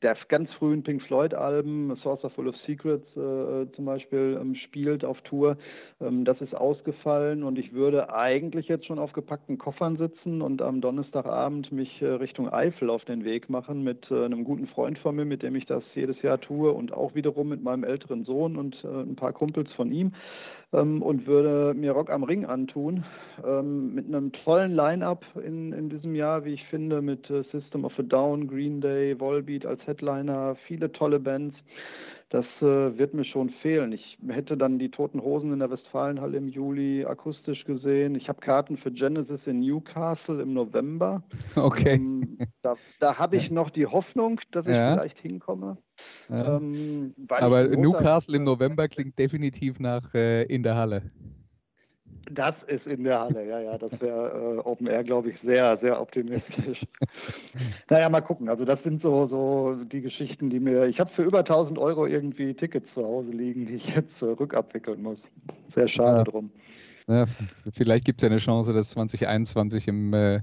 der 0.02 0.16
ganz 0.28 0.50
frühen 0.52 0.82
Pink 0.82 1.02
Floyd-Alben, 1.02 1.94
Saucer 2.02 2.30
Full 2.30 2.48
of 2.48 2.56
Secrets 2.66 3.06
äh, 3.16 3.70
zum 3.74 3.84
Beispiel, 3.84 4.38
ähm, 4.40 4.54
spielt 4.54 5.04
auf 5.04 5.20
Tour. 5.22 5.56
Ähm, 6.00 6.24
das 6.24 6.40
ist 6.40 6.54
ausgefallen 6.54 7.42
und 7.42 7.58
ich 7.58 7.72
würde 7.72 8.12
eigentlich 8.14 8.68
jetzt 8.68 8.86
schon 8.86 8.98
auf 8.98 9.12
gepackten 9.12 9.58
Koffern 9.58 9.96
sitzen 9.96 10.40
und 10.40 10.62
am 10.62 10.80
Donnerstagabend 10.80 11.70
mich 11.72 12.00
äh, 12.00 12.06
Richtung 12.06 12.52
Eifel 12.52 12.88
auf 12.88 13.04
den 13.04 13.24
Weg 13.24 13.50
machen 13.50 13.84
mit 13.84 14.10
äh, 14.10 14.24
einem 14.24 14.44
guten 14.44 14.66
Freund 14.68 14.98
von 14.98 15.16
mir, 15.16 15.24
mit 15.24 15.42
dem 15.42 15.54
ich 15.54 15.66
das 15.66 15.84
jedes 15.94 16.20
Jahr 16.22 16.40
tue 16.40 16.72
und 16.72 16.92
auch 16.92 17.14
wiederum 17.14 17.48
mit 17.48 17.62
meinem 17.62 17.84
älteren 17.84 18.24
Sohn 18.24 18.56
und 18.56 18.82
äh, 18.84 18.88
ein 18.88 19.16
paar 19.16 19.32
Kumpels 19.32 19.70
von 19.72 19.92
ihm 19.92 20.12
ähm, 20.72 21.02
und 21.02 21.26
würde 21.26 21.74
mir 21.74 21.92
Rock 21.92 22.10
am 22.10 22.22
Ring 22.22 22.44
antun. 22.44 23.04
Ähm, 23.44 23.94
mit 23.94 24.06
einem 24.06 24.32
tollen 24.32 24.74
Line-Up 24.74 25.24
in, 25.44 25.72
in 25.72 25.88
diesem 25.88 26.14
Jahr, 26.14 26.44
wie 26.44 26.54
ich 26.54 26.64
finde, 26.66 27.02
mit 27.02 27.28
äh, 27.30 27.42
System 27.52 27.84
of 27.84 27.98
a 27.98 28.02
Down, 28.02 28.46
Green 28.46 28.80
Day, 28.80 29.18
Volbeat 29.18 29.66
als 29.66 29.84
Headliner, 29.86 30.56
viele 30.66 30.92
tolle 30.92 31.18
Bands. 31.18 31.56
Das 32.30 32.46
äh, 32.60 32.96
wird 32.96 33.12
mir 33.12 33.24
schon 33.24 33.50
fehlen. 33.60 33.90
Ich 33.90 34.16
hätte 34.28 34.56
dann 34.56 34.78
die 34.78 34.90
Toten 34.90 35.20
Hosen 35.20 35.52
in 35.52 35.58
der 35.58 35.70
Westfalenhalle 35.70 36.36
im 36.38 36.46
Juli 36.46 37.04
akustisch 37.04 37.64
gesehen. 37.64 38.14
Ich 38.14 38.28
habe 38.28 38.40
Karten 38.40 38.76
für 38.76 38.92
Genesis 38.92 39.40
in 39.46 39.58
Newcastle 39.60 40.40
im 40.40 40.54
November. 40.54 41.24
Okay. 41.56 41.94
Ähm, 41.94 42.38
da, 42.62 42.76
da 43.00 43.18
habe 43.18 43.36
ich 43.36 43.50
noch 43.50 43.70
die 43.70 43.86
Hoffnung, 43.86 44.40
dass 44.52 44.64
ich 44.64 44.72
ja. 44.72 44.94
vielleicht 44.94 45.18
hinkomme. 45.18 45.76
Ja. 46.28 46.56
Ähm, 46.56 47.14
Aber 47.28 47.66
Newcastle 47.66 48.36
im 48.36 48.44
November 48.44 48.86
klingt 48.86 49.18
definitiv 49.18 49.80
nach 49.80 50.14
äh, 50.14 50.44
in 50.44 50.62
der 50.62 50.76
Halle. 50.76 51.10
Das 52.32 52.54
ist 52.68 52.86
in 52.86 53.04
der 53.04 53.20
Halle, 53.20 53.46
ja, 53.46 53.60
ja. 53.60 53.78
Das 53.78 53.90
wäre 54.00 54.56
äh, 54.56 54.68
Open 54.68 54.86
Air, 54.86 55.02
glaube 55.02 55.30
ich, 55.30 55.40
sehr, 55.40 55.76
sehr 55.78 56.00
optimistisch. 56.00 56.86
naja, 57.90 58.08
mal 58.08 58.20
gucken. 58.20 58.48
Also 58.48 58.64
das 58.64 58.80
sind 58.84 59.02
so, 59.02 59.26
so 59.26 59.76
die 59.84 60.00
Geschichten, 60.00 60.48
die 60.48 60.60
mir. 60.60 60.86
Ich 60.86 61.00
habe 61.00 61.10
für 61.14 61.22
über 61.22 61.40
1000 61.40 61.78
Euro 61.78 62.06
irgendwie 62.06 62.54
Tickets 62.54 62.86
zu 62.94 63.04
Hause 63.04 63.30
liegen, 63.30 63.66
die 63.66 63.76
ich 63.76 63.86
jetzt 63.96 64.22
äh, 64.22 64.26
rückabwickeln 64.26 65.02
muss. 65.02 65.18
Sehr 65.74 65.88
schade 65.88 66.18
ja. 66.18 66.24
drum. 66.24 66.50
Ja, 67.08 67.26
vielleicht 67.72 68.04
gibt 68.04 68.20
es 68.20 68.22
ja 68.22 68.30
eine 68.30 68.38
Chance, 68.38 68.72
das 68.72 68.90
2021 68.90 69.88
im, 69.88 70.12
äh, 70.12 70.42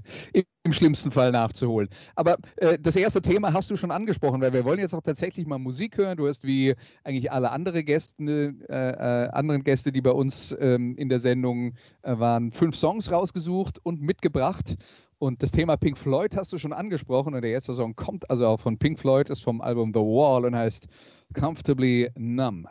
im 0.62 0.72
schlimmsten 0.72 1.10
Fall 1.10 1.30
nachzuholen. 1.32 1.88
Aber 2.14 2.36
äh, 2.56 2.78
das 2.78 2.96
erste 2.96 3.22
Thema 3.22 3.52
hast 3.52 3.70
du 3.70 3.76
schon 3.76 3.90
angesprochen, 3.90 4.40
weil 4.40 4.52
wir 4.52 4.64
wollen 4.64 4.78
jetzt 4.80 4.94
auch 4.94 5.02
tatsächlich 5.02 5.46
mal 5.46 5.58
Musik 5.58 5.96
hören. 5.96 6.16
Du 6.16 6.28
hast 6.28 6.44
wie 6.44 6.74
eigentlich 7.04 7.32
alle 7.32 7.50
andere 7.50 7.84
Gäste, 7.84 8.54
äh, 8.68 8.90
äh, 8.90 9.28
anderen 9.30 9.64
Gäste, 9.64 9.92
die 9.92 10.02
bei 10.02 10.10
uns 10.10 10.54
ähm, 10.60 10.96
in 10.96 11.08
der 11.08 11.20
Sendung 11.20 11.74
äh, 12.02 12.18
waren, 12.18 12.52
fünf 12.52 12.76
Songs 12.76 13.10
rausgesucht 13.10 13.78
und 13.82 14.02
mitgebracht. 14.02 14.76
Und 15.18 15.42
das 15.42 15.50
Thema 15.50 15.76
Pink 15.76 15.98
Floyd 15.98 16.36
hast 16.36 16.52
du 16.52 16.58
schon 16.58 16.72
angesprochen 16.72 17.34
und 17.34 17.42
der 17.42 17.50
erste 17.50 17.74
Song 17.74 17.96
kommt 17.96 18.30
also 18.30 18.46
auch 18.46 18.60
von 18.60 18.78
Pink 18.78 19.00
Floyd, 19.00 19.30
ist 19.30 19.42
vom 19.42 19.60
Album 19.60 19.92
The 19.92 20.00
Wall 20.00 20.44
und 20.44 20.54
heißt 20.54 20.86
Comfortably 21.34 22.10
Numb. 22.16 22.68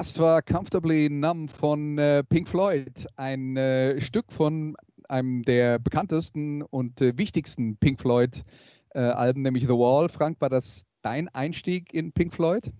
Das 0.00 0.18
war 0.18 0.40
Comfortably 0.40 1.10
Numb 1.10 1.50
von 1.50 1.98
äh, 1.98 2.24
Pink 2.24 2.48
Floyd, 2.48 3.06
ein 3.16 3.54
äh, 3.58 4.00
Stück 4.00 4.32
von 4.32 4.74
einem 5.10 5.42
der 5.42 5.78
bekanntesten 5.78 6.62
und 6.62 7.02
äh, 7.02 7.18
wichtigsten 7.18 7.76
Pink 7.76 8.00
Floyd-Alben, 8.00 9.40
äh, 9.40 9.42
nämlich 9.42 9.64
The 9.64 9.74
Wall. 9.74 10.08
Frank, 10.08 10.40
war 10.40 10.48
das 10.48 10.86
dein 11.02 11.28
Einstieg 11.28 11.92
in 11.92 12.12
Pink 12.12 12.32
Floyd? 12.32 12.72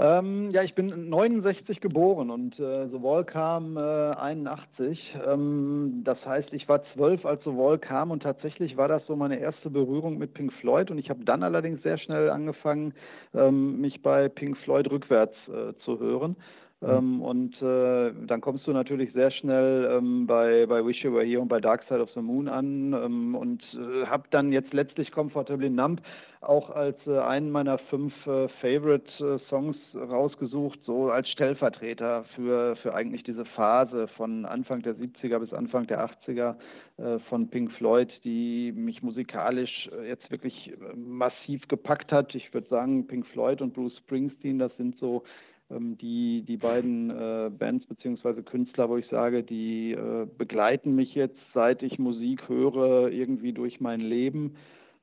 Ähm, 0.00 0.50
ja, 0.52 0.62
ich 0.62 0.76
bin 0.76 1.08
69 1.08 1.80
geboren 1.80 2.30
und 2.30 2.56
äh, 2.60 2.86
The 2.86 3.02
Wall 3.02 3.24
kam 3.24 3.76
äh, 3.76 3.80
81. 3.80 5.16
Ähm, 5.26 6.02
das 6.04 6.24
heißt, 6.24 6.52
ich 6.52 6.68
war 6.68 6.84
zwölf, 6.94 7.26
als 7.26 7.42
The 7.42 7.50
Wall 7.50 7.78
kam 7.78 8.12
und 8.12 8.22
tatsächlich 8.22 8.76
war 8.76 8.86
das 8.86 9.04
so 9.06 9.16
meine 9.16 9.40
erste 9.40 9.70
Berührung 9.70 10.16
mit 10.18 10.34
Pink 10.34 10.52
Floyd 10.52 10.92
und 10.92 10.98
ich 10.98 11.10
habe 11.10 11.24
dann 11.24 11.42
allerdings 11.42 11.82
sehr 11.82 11.98
schnell 11.98 12.30
angefangen, 12.30 12.94
ähm, 13.34 13.80
mich 13.80 14.00
bei 14.00 14.28
Pink 14.28 14.56
Floyd 14.58 14.88
rückwärts 14.88 15.34
äh, 15.48 15.74
zu 15.84 15.98
hören. 15.98 16.36
Mhm. 16.80 16.88
Ähm, 16.88 17.22
und 17.22 17.62
äh, 17.62 18.12
dann 18.26 18.40
kommst 18.40 18.68
du 18.68 18.72
natürlich 18.72 19.12
sehr 19.12 19.32
schnell 19.32 19.98
ähm, 19.98 20.28
bei, 20.28 20.64
bei 20.66 20.86
Wish 20.86 21.02
You 21.02 21.12
Were 21.12 21.24
Here 21.24 21.40
und 21.40 21.48
bei 21.48 21.58
Dark 21.60 21.82
Side 21.88 22.00
of 22.00 22.10
the 22.14 22.20
Moon 22.20 22.46
an 22.46 22.92
ähm, 22.92 23.34
und 23.34 23.64
äh, 23.74 24.06
habe 24.06 24.28
dann 24.30 24.52
jetzt 24.52 24.72
letztlich 24.72 25.10
Comfortably 25.10 25.70
Numb 25.70 26.00
auch 26.40 26.70
als 26.70 26.96
äh, 27.06 27.18
einen 27.18 27.50
meiner 27.50 27.78
fünf 27.78 28.14
äh, 28.26 28.48
Favorite 28.60 29.10
äh, 29.24 29.38
Songs 29.48 29.76
rausgesucht, 29.94 30.78
so 30.84 31.10
als 31.10 31.28
Stellvertreter 31.30 32.24
für, 32.34 32.76
für 32.76 32.94
eigentlich 32.94 33.24
diese 33.24 33.44
Phase 33.44 34.08
von 34.16 34.44
Anfang 34.44 34.82
der 34.82 34.94
70er 34.94 35.38
bis 35.40 35.52
Anfang 35.52 35.86
der 35.86 36.08
80er 36.08 36.54
äh, 36.98 37.18
von 37.28 37.48
Pink 37.48 37.72
Floyd, 37.72 38.10
die 38.24 38.72
mich 38.72 39.02
musikalisch 39.02 39.90
äh, 39.92 40.08
jetzt 40.08 40.30
wirklich 40.30 40.72
massiv 40.94 41.66
gepackt 41.68 42.12
hat. 42.12 42.34
Ich 42.34 42.54
würde 42.54 42.68
sagen, 42.68 43.06
Pink 43.06 43.26
Floyd 43.26 43.60
und 43.60 43.74
Bruce 43.74 43.96
Springsteen, 43.98 44.58
das 44.58 44.76
sind 44.76 44.96
so 44.98 45.24
ähm, 45.70 45.98
die, 45.98 46.44
die 46.46 46.56
beiden 46.56 47.10
äh, 47.10 47.50
Bands 47.50 47.84
beziehungsweise 47.86 48.42
Künstler, 48.42 48.88
wo 48.88 48.96
ich 48.96 49.06
sage, 49.08 49.42
die 49.42 49.92
äh, 49.92 50.26
begleiten 50.38 50.94
mich 50.94 51.14
jetzt, 51.14 51.38
seit 51.52 51.82
ich 51.82 51.98
Musik 51.98 52.48
höre, 52.48 53.10
irgendwie 53.10 53.52
durch 53.52 53.80
mein 53.80 54.00
Leben. 54.00 54.56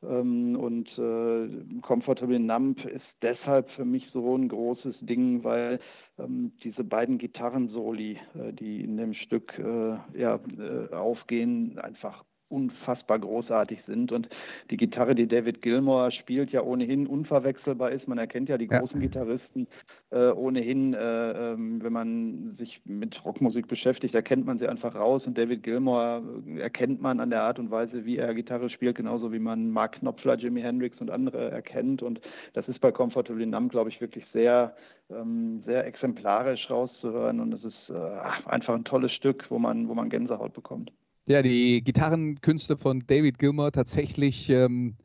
Ähm, 0.03 0.55
und 0.55 0.87
äh, 0.97 1.81
Comfortable 1.81 2.39
Numb 2.39 2.83
ist 2.85 3.05
deshalb 3.21 3.69
für 3.71 3.85
mich 3.85 4.07
so 4.11 4.35
ein 4.35 4.47
großes 4.47 4.95
Ding, 5.01 5.43
weil 5.43 5.79
ähm, 6.17 6.53
diese 6.63 6.83
beiden 6.83 7.17
Gitarrensoli, 7.17 8.19
äh, 8.35 8.53
die 8.53 8.81
in 8.81 8.97
dem 8.97 9.13
Stück 9.13 9.57
äh, 9.57 9.97
ja, 10.19 10.39
äh, 10.57 10.93
aufgehen, 10.93 11.79
einfach 11.79 12.23
unfassbar 12.55 13.19
großartig 13.19 13.79
sind. 13.85 14.11
Und 14.11 14.29
die 14.71 14.77
Gitarre, 14.77 15.13
die 15.13 15.27
David 15.27 15.61
Gilmour 15.61 16.11
spielt, 16.11 16.51
ja 16.51 16.61
ohnehin 16.61 17.07
unverwechselbar 17.07 17.91
ist. 17.91 18.07
Man 18.07 18.17
erkennt 18.17 18.49
ja 18.49 18.57
die 18.57 18.67
großen 18.67 19.01
ja. 19.01 19.07
Gitarristen 19.07 19.67
äh, 20.11 20.29
ohnehin, 20.29 20.93
äh, 20.93 21.53
ähm, 21.53 21.83
wenn 21.83 21.93
man 21.93 22.55
sich 22.57 22.81
mit 22.85 23.23
Rockmusik 23.25 23.67
beschäftigt, 23.67 24.15
erkennt 24.15 24.45
man 24.45 24.59
sie 24.59 24.67
einfach 24.67 24.95
raus. 24.95 25.23
Und 25.25 25.37
David 25.37 25.63
Gilmour 25.63 26.23
äh, 26.47 26.59
erkennt 26.59 27.01
man 27.01 27.19
an 27.19 27.29
der 27.29 27.43
Art 27.43 27.59
und 27.59 27.71
Weise, 27.71 28.05
wie 28.05 28.17
er 28.17 28.33
Gitarre 28.33 28.69
spielt, 28.69 28.95
genauso 28.95 29.33
wie 29.33 29.39
man 29.39 29.69
Mark 29.69 29.99
Knopfler, 29.99 30.35
Jimi 30.35 30.61
Hendrix 30.61 31.01
und 31.01 31.11
andere 31.11 31.51
erkennt. 31.51 32.01
Und 32.01 32.21
das 32.53 32.67
ist 32.67 32.79
bei 32.79 32.91
Comfortably 32.91 33.45
Numb, 33.45 33.71
glaube 33.71 33.89
ich, 33.89 33.99
wirklich 33.99 34.25
sehr 34.31 34.75
ähm, 35.09 35.63
sehr 35.65 35.85
exemplarisch 35.85 36.69
rauszuhören 36.69 37.39
und 37.39 37.53
es 37.53 37.63
ist 37.63 37.89
äh, 37.89 38.47
einfach 38.49 38.73
ein 38.73 38.85
tolles 38.85 39.11
Stück, 39.13 39.45
wo 39.49 39.59
man, 39.59 39.87
wo 39.87 39.93
man 39.93 40.09
Gänsehaut 40.09 40.53
bekommt. 40.53 40.91
Ja, 41.27 41.41
die 41.41 41.83
Gitarrenkünste 41.83 42.77
von 42.77 42.99
David 43.07 43.39
Gilmour 43.39 43.71
tatsächlich 43.71 44.47
ähm, 44.49 44.95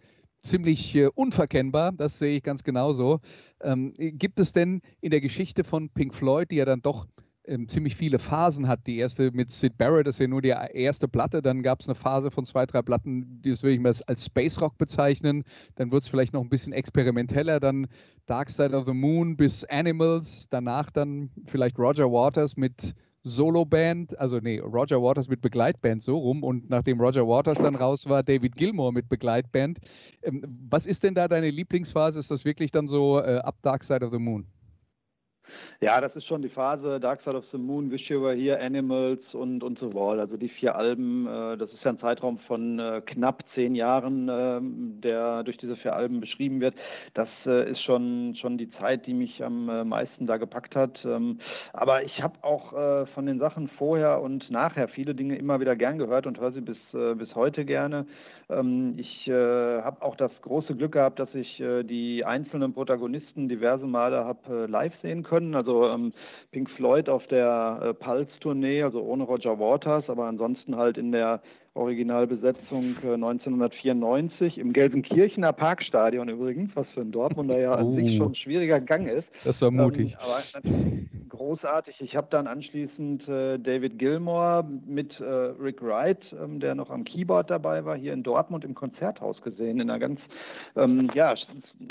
ziemlich 0.43 0.95
äh, 0.95 1.07
unverkennbar, 1.15 1.93
das 1.93 2.19
sehe 2.19 2.37
ich 2.37 2.43
ganz 2.43 2.63
genauso. 2.63 3.21
Ähm, 3.63 3.95
gibt 3.97 4.39
es 4.39 4.53
denn 4.53 4.83
in 5.01 5.13
der 5.13 5.23
Geschichte 5.23 5.65
von 5.65 5.89
Pink 5.89 6.15
Floyd, 6.15 6.51
die 6.51 6.57
ja 6.57 6.67
dann 6.67 6.83
doch 6.83 7.07
ähm, 7.47 7.69
ziemlich 7.69 7.97
viele 7.97 8.19
Phasen 8.19 8.69
hat, 8.69 8.87
die 8.87 8.99
erste 8.99 9.31
mit 9.33 9.51
Sid 9.51 9.79
Barrett, 9.79 10.07
das 10.07 10.17
ist 10.17 10.21
ja 10.21 10.29
nur 10.29 10.43
die 10.43 10.55
erste 10.75 11.09
Platte, 11.09 11.41
dann 11.41 11.63
gab 11.63 11.81
es 11.81 11.89
eine 11.89 11.95
Phase 11.95 12.31
von 12.31 12.45
zwei, 12.45 12.67
drei 12.67 12.83
Platten, 12.83 13.41
das 13.43 13.63
würde 13.63 13.77
ich 13.77 13.81
mal 13.81 13.95
als 14.07 14.27
Space 14.27 14.61
Rock 14.61 14.77
bezeichnen, 14.77 15.45
dann 15.77 15.91
wird 15.91 16.03
es 16.03 16.09
vielleicht 16.11 16.35
noch 16.35 16.43
ein 16.43 16.51
bisschen 16.51 16.75
experimenteller, 16.75 17.61
dann 17.61 17.87
Dark 18.27 18.51
Side 18.51 18.77
of 18.77 18.85
the 18.85 18.93
Moon 18.93 19.39
bis 19.39 19.65
Animals, 19.65 20.49
danach 20.51 20.91
dann 20.91 21.31
vielleicht 21.47 21.79
Roger 21.79 22.13
Waters 22.13 22.59
mit 22.59 22.95
Solo-Band, 23.23 24.19
also 24.19 24.39
nee, 24.39 24.59
Roger 24.59 25.03
Waters 25.03 25.29
mit 25.29 25.41
Begleitband 25.43 26.03
so 26.03 26.17
rum 26.19 26.43
und 26.43 26.71
nachdem 26.71 27.01
Roger 27.01 27.27
Waters 27.27 27.59
dann 27.59 27.75
raus 27.75 28.09
war, 28.09 28.23
David 28.23 28.57
Gilmour 28.57 28.93
mit 28.93 29.09
Begleitband. 29.09 29.79
Ähm, 30.23 30.43
was 30.71 30.87
ist 30.87 31.03
denn 31.03 31.15
da 31.15 31.29
deine 31.29 31.51
Lieblingsphase? 31.51 32.19
Ist 32.19 32.31
das 32.31 32.45
wirklich 32.45 32.71
dann 32.71 32.89
so 32.89 33.21
äh, 33.21 33.39
ab 33.39 33.57
Dark 33.63 33.85
Side 33.85 34.05
of 34.05 34.13
the 34.13 34.19
Moon? 34.19 34.47
Ja, 35.83 35.99
das 36.03 36.15
ist 36.15 36.27
schon 36.27 36.43
die 36.43 36.51
Phase 36.51 37.01
Dark 37.01 37.23
Side 37.23 37.39
of 37.39 37.45
the 37.53 37.57
Moon, 37.57 37.91
Wish 37.91 38.11
You 38.11 38.21
Were 38.21 38.35
Here, 38.35 38.61
Animals 38.61 39.21
und, 39.33 39.63
und 39.63 39.79
The 39.79 39.95
Wall. 39.95 40.21
Also 40.21 40.37
die 40.37 40.51
vier 40.51 40.77
Alben, 40.77 41.27
äh, 41.27 41.57
das 41.57 41.73
ist 41.73 41.83
ja 41.83 41.91
ein 41.91 41.99
Zeitraum 41.99 42.39
von 42.41 42.79
äh, 42.79 43.01
knapp 43.01 43.43
zehn 43.55 43.75
Jahren, 43.75 44.29
äh, 44.29 44.61
der 45.03 45.43
durch 45.43 45.57
diese 45.57 45.77
vier 45.77 45.97
Alben 45.97 46.21
beschrieben 46.21 46.61
wird. 46.61 46.75
Das 47.15 47.31
äh, 47.47 47.71
ist 47.71 47.83
schon, 47.83 48.37
schon 48.39 48.59
die 48.59 48.71
Zeit, 48.73 49.07
die 49.07 49.15
mich 49.15 49.43
am 49.43 49.71
äh, 49.71 49.83
meisten 49.85 50.27
da 50.27 50.37
gepackt 50.37 50.77
hat. 50.77 51.03
Ähm, 51.03 51.41
aber 51.73 52.03
ich 52.03 52.21
habe 52.21 52.35
auch 52.43 52.75
äh, 52.75 53.07
von 53.15 53.25
den 53.25 53.39
Sachen 53.39 53.69
vorher 53.79 54.21
und 54.21 54.51
nachher 54.51 54.87
viele 54.87 55.15
Dinge 55.15 55.39
immer 55.39 55.61
wieder 55.61 55.77
gern 55.77 55.97
gehört 55.97 56.27
und 56.27 56.39
höre 56.39 56.53
sie 56.53 56.61
bis, 56.61 56.77
bis 56.93 57.35
heute 57.35 57.65
gerne. 57.65 58.05
Ähm, 58.51 58.95
ich 58.97 59.29
äh, 59.29 59.83
habe 59.83 60.03
auch 60.03 60.17
das 60.17 60.33
große 60.43 60.75
Glück 60.75 60.93
gehabt, 60.93 61.19
dass 61.19 61.35
ich 61.35 61.61
äh, 61.61 61.83
die 61.83 62.25
einzelnen 62.25 62.75
Protagonisten 62.75 63.49
diverse 63.49 63.87
Male 63.87 64.25
habe 64.25 64.65
äh, 64.65 64.67
live 64.67 64.95
sehen 65.03 65.23
können. 65.23 65.55
Also 65.55 65.89
ähm, 65.89 66.13
Pink 66.51 66.71
Floyd 66.71 67.09
auf 67.09 67.27
der 67.29 67.81
äh, 67.83 67.95
Pulse-Tournee, 67.95 68.83
also 68.83 69.03
ohne 69.03 69.25
Roger 69.25 69.59
Waters, 69.59 70.09
aber 70.09 70.25
ansonsten 70.25 70.77
halt 70.77 70.99
in 70.99 71.13
der 71.13 71.41
Originalbesetzung 71.75 72.97
1994 72.97 74.57
äh, 74.57 74.61
im 74.61 74.73
Gelsenkirchener 74.73 75.53
Parkstadion 75.53 76.29
übrigens, 76.29 76.71
was 76.75 76.89
für 76.95 77.03
ein 77.03 77.13
Dortmunder 77.13 77.59
ja 77.59 77.75
an 77.75 77.95
sich 77.95 78.15
oh. 78.15 78.25
schon 78.25 78.33
ein 78.33 78.35
schwieriger 78.35 78.81
Gang 78.81 79.09
ist. 79.09 79.29
Das 79.45 79.63
war 79.63 79.71
mutig. 79.71 80.13
Ähm, 80.13 80.19
aber 80.21 80.43
natürlich 80.55 81.11
großartig. 81.41 82.01
Ich 82.01 82.17
habe 82.17 82.27
dann 82.31 82.47
anschließend 82.47 83.27
äh, 83.27 83.59
David 83.59 83.99
Gilmore 83.99 84.65
mit 84.87 85.19
äh, 85.21 85.25
Rick 85.25 85.81
Wright, 85.81 86.19
ähm, 86.33 86.61
der 86.61 86.75
noch 86.75 86.91
am 86.91 87.05
Keyboard 87.05 87.51
dabei 87.51 87.85
war, 87.85 87.97
hier 87.97 88.13
in 88.13 88.23
Dortmund 88.23 88.65
im 88.65 88.75
Konzerthaus 88.75 89.41
gesehen, 89.41 89.81
in 89.81 89.89
einer 89.89 89.99
ganz 89.99 90.21
ähm, 90.77 91.11
ja, 91.15 91.35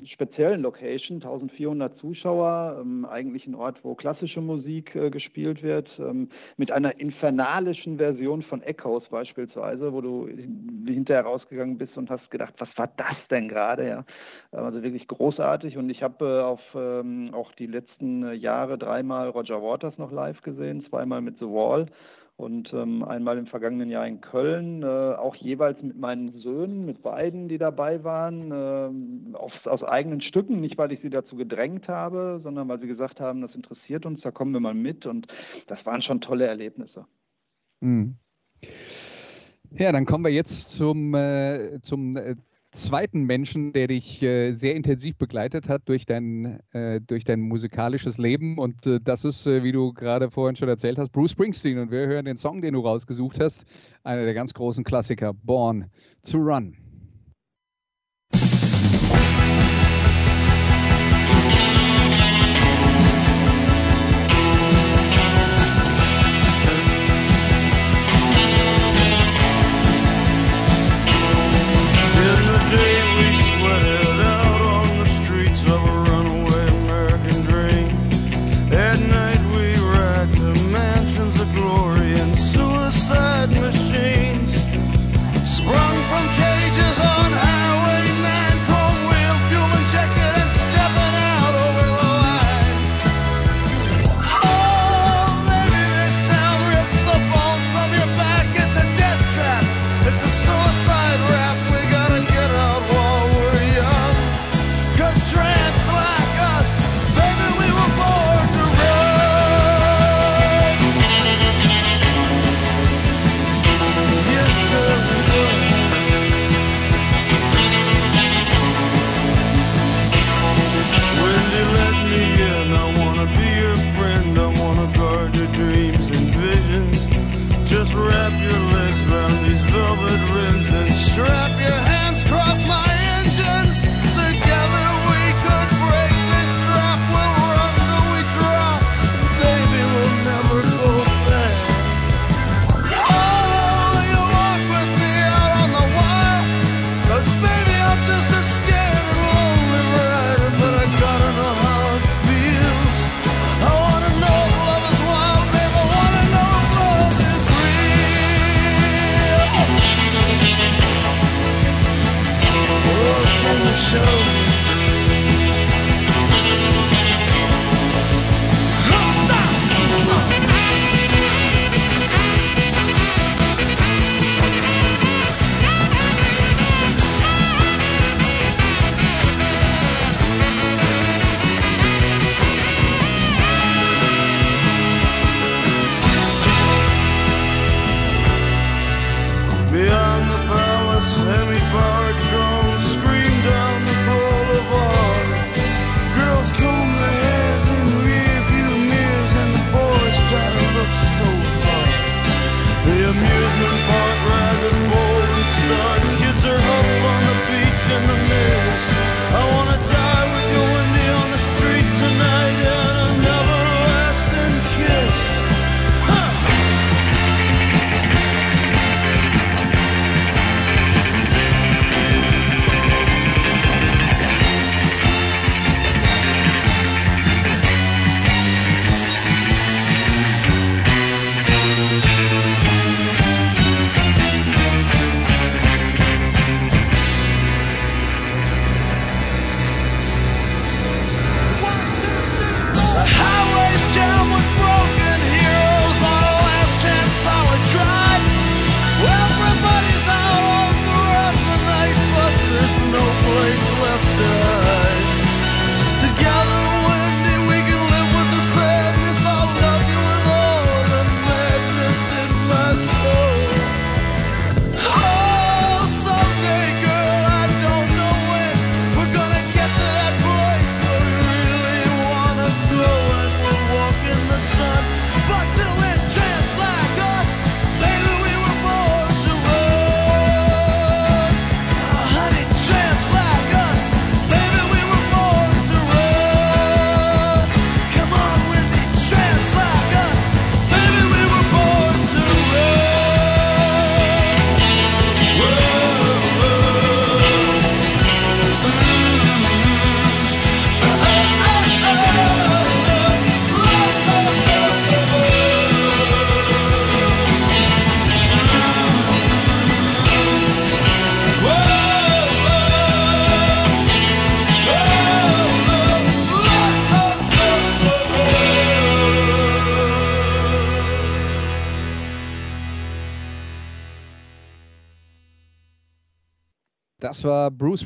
speziellen 0.05 0.61
Location, 0.61 1.17
1400 1.17 1.97
Zuschauer, 1.97 2.79
ähm, 2.81 3.05
eigentlich 3.05 3.47
ein 3.47 3.55
Ort, 3.55 3.77
wo 3.83 3.95
klassische 3.95 4.41
Musik 4.41 4.93
äh, 4.95 5.09
gespielt 5.09 5.63
wird, 5.63 5.89
ähm, 5.97 6.29
mit 6.57 6.71
einer 6.71 6.99
infernalischen 6.99 7.97
Version 7.97 8.43
von 8.43 8.61
Echoes 8.61 9.07
beispielsweise 9.09 9.68
Weise, 9.69 9.93
wo 9.93 10.01
du 10.01 10.27
hinterher 10.27 11.23
rausgegangen 11.23 11.77
bist 11.77 11.97
und 11.97 12.09
hast 12.09 12.29
gedacht, 12.31 12.53
was 12.57 12.69
war 12.77 12.87
das 12.97 13.17
denn 13.29 13.47
gerade? 13.47 13.87
Ja, 13.87 14.05
also 14.51 14.81
wirklich 14.81 15.07
großartig. 15.07 15.77
Und 15.77 15.89
ich 15.89 16.03
habe 16.03 16.25
äh, 16.25 16.41
auf 16.41 16.61
ähm, 16.75 17.31
auch 17.33 17.51
die 17.53 17.67
letzten 17.67 18.33
Jahre 18.33 18.77
dreimal 18.77 19.29
Roger 19.29 19.61
Waters 19.61 19.97
noch 19.97 20.11
live 20.11 20.41
gesehen, 20.41 20.85
zweimal 20.89 21.21
mit 21.21 21.39
The 21.39 21.45
Wall 21.45 21.87
und 22.39 22.71
ähm, 22.73 23.03
einmal 23.03 23.37
im 23.37 23.47
vergangenen 23.47 23.89
Jahr 23.89 24.07
in 24.07 24.21
Köln, 24.21 24.81
äh, 24.81 24.85
auch 24.85 25.35
jeweils 25.35 25.81
mit 25.81 25.97
meinen 25.97 26.39
Söhnen, 26.39 26.85
mit 26.85 27.03
beiden, 27.03 27.49
die 27.49 27.57
dabei 27.57 28.05
waren, 28.05 28.51
äh, 28.51 29.35
auf, 29.35 29.51
aus 29.65 29.83
eigenen 29.83 30.21
Stücken, 30.21 30.61
nicht 30.61 30.77
weil 30.77 30.93
ich 30.93 31.01
sie 31.01 31.09
dazu 31.09 31.35
gedrängt 31.35 31.89
habe, 31.89 32.39
sondern 32.41 32.69
weil 32.69 32.79
sie 32.79 32.87
gesagt 32.87 33.19
haben, 33.19 33.41
das 33.41 33.53
interessiert 33.55 34.05
uns, 34.05 34.21
da 34.21 34.31
kommen 34.31 34.53
wir 34.53 34.61
mal 34.61 34.73
mit 34.73 35.05
und 35.05 35.27
das 35.67 35.85
waren 35.85 36.01
schon 36.01 36.21
tolle 36.21 36.47
Erlebnisse. 36.47 37.05
Mhm. 37.81 38.15
Ja, 39.77 39.91
dann 39.91 40.05
kommen 40.05 40.23
wir 40.23 40.31
jetzt 40.31 40.71
zum, 40.71 41.13
äh, 41.13 41.79
zum 41.81 42.17
äh, 42.17 42.35
zweiten 42.71 43.23
Menschen, 43.23 43.71
der 43.71 43.87
dich 43.87 44.21
äh, 44.21 44.51
sehr 44.51 44.75
intensiv 44.75 45.15
begleitet 45.17 45.67
hat 45.69 45.83
durch 45.85 46.05
dein, 46.05 46.59
äh, 46.71 46.99
durch 47.01 47.23
dein 47.23 47.41
musikalisches 47.41 48.17
Leben. 48.17 48.57
Und 48.57 48.85
äh, 48.87 48.99
das 49.01 49.23
ist, 49.25 49.45
wie 49.45 49.71
du 49.71 49.93
gerade 49.93 50.31
vorhin 50.31 50.55
schon 50.55 50.69
erzählt 50.69 50.97
hast, 50.97 51.11
Bruce 51.11 51.31
Springsteen. 51.31 51.77
Und 51.77 51.91
wir 51.91 52.07
hören 52.07 52.25
den 52.25 52.37
Song, 52.37 52.61
den 52.61 52.73
du 52.73 52.81
rausgesucht 52.81 53.39
hast, 53.39 53.63
einer 54.03 54.25
der 54.25 54.33
ganz 54.33 54.53
großen 54.53 54.83
Klassiker, 54.83 55.33
Born 55.33 55.85
to 56.23 56.37
Run. 56.37 56.88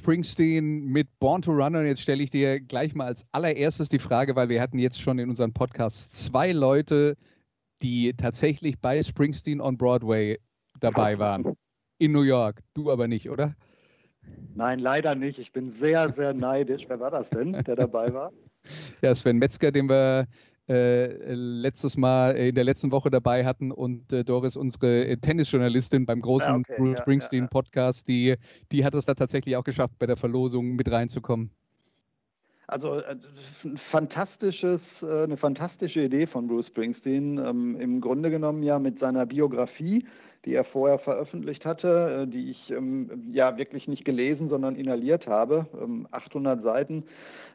Springsteen 0.04 0.88
mit 0.88 1.08
Born 1.20 1.42
to 1.42 1.54
Run. 1.54 1.78
Und 1.78 1.86
jetzt 1.86 2.02
stelle 2.02 2.22
ich 2.22 2.30
dir 2.30 2.60
gleich 2.60 2.94
mal 2.94 3.06
als 3.06 3.26
allererstes 3.32 3.88
die 3.88 4.00
Frage, 4.00 4.36
weil 4.36 4.50
wir 4.50 4.62
hatten 4.62 4.78
jetzt 4.78 5.02
schon 5.02 5.18
in 5.18 5.30
unserem 5.30 5.54
Podcast 5.54 6.12
zwei 6.12 6.52
Leute, 6.52 7.16
die 7.82 8.14
tatsächlich 8.14 8.82
bei 8.82 9.02
Springsteen 9.02 9.62
on 9.62 9.78
Broadway 9.78 10.40
dabei 10.82 11.20
waren. 11.20 11.56
In 12.00 12.12
New 12.12 12.24
York. 12.24 12.60
Du 12.74 12.92
aber 12.92 13.08
nicht, 13.08 13.30
oder? 13.30 13.56
Nein, 14.56 14.80
leider 14.80 15.16
nicht. 15.16 15.40
Ich 15.40 15.54
bin 15.54 15.72
sehr, 15.80 16.12
sehr 16.18 16.34
neidisch. 16.34 16.84
Wer 16.90 17.00
war 17.00 17.12
das 17.12 17.30
denn, 17.30 17.54
der 17.54 17.78
dabei 17.78 18.14
war? 18.14 18.32
Ja, 19.02 19.14
Sven 19.14 19.40
Metzger, 19.40 19.74
den 19.74 19.90
wir 19.90 20.26
äh, 20.70 21.34
letztes 21.34 21.98
Mal 21.98 22.32
in 22.38 22.56
der 22.56 22.64
letzten 22.64 22.92
Woche 22.92 23.10
dabei 23.10 23.46
hatten 23.46 23.72
und 23.72 24.14
äh, 24.14 24.24
Doris, 24.24 24.56
unsere 24.56 25.06
äh, 25.06 25.18
Tennisjournalistin 25.18 26.06
beim 26.06 26.22
großen 26.22 26.50
ja, 26.50 26.58
okay, 26.58 26.76
Bruce 26.78 27.00
Springsteen 27.00 27.44
ja, 27.44 27.46
ja, 27.46 27.50
Podcast, 27.50 28.08
die, 28.08 28.36
die 28.72 28.86
hat 28.86 28.96
es 28.96 29.06
da 29.06 29.14
tatsächlich 29.14 29.58
auch 29.58 29.64
geschafft, 29.64 29.96
bei 30.00 30.06
der 30.06 30.18
Verlosung 30.18 30.76
mit 30.76 30.90
reinzukommen. 30.90 31.52
Also 32.68 33.00
äh, 33.00 33.16
ein 33.64 33.80
fantastisches, 33.92 34.80
äh, 35.02 35.24
eine 35.24 35.38
fantastische 35.38 36.02
Idee 36.02 36.28
von 36.28 36.48
Bruce 36.48 36.68
Springsteen. 36.68 37.38
Ähm, 37.38 37.80
Im 37.80 38.00
Grunde 38.00 38.30
genommen 38.30 38.64
ja 38.64 38.80
mit 38.80 39.00
seiner 39.00 39.26
Biografie, 39.26 40.06
die 40.46 40.54
er 40.54 40.66
vorher 40.66 41.00
veröffentlicht 41.00 41.66
hatte, 41.66 42.28
die 42.28 42.52
ich 42.52 42.70
ähm, 42.70 43.30
ja 43.32 43.58
wirklich 43.58 43.88
nicht 43.88 44.06
gelesen, 44.06 44.50
sondern 44.50 44.76
inhaliert 44.76 45.28
habe. 45.28 45.68
800 46.12 46.58
ähm, 46.58 46.64
Seiten 46.64 47.04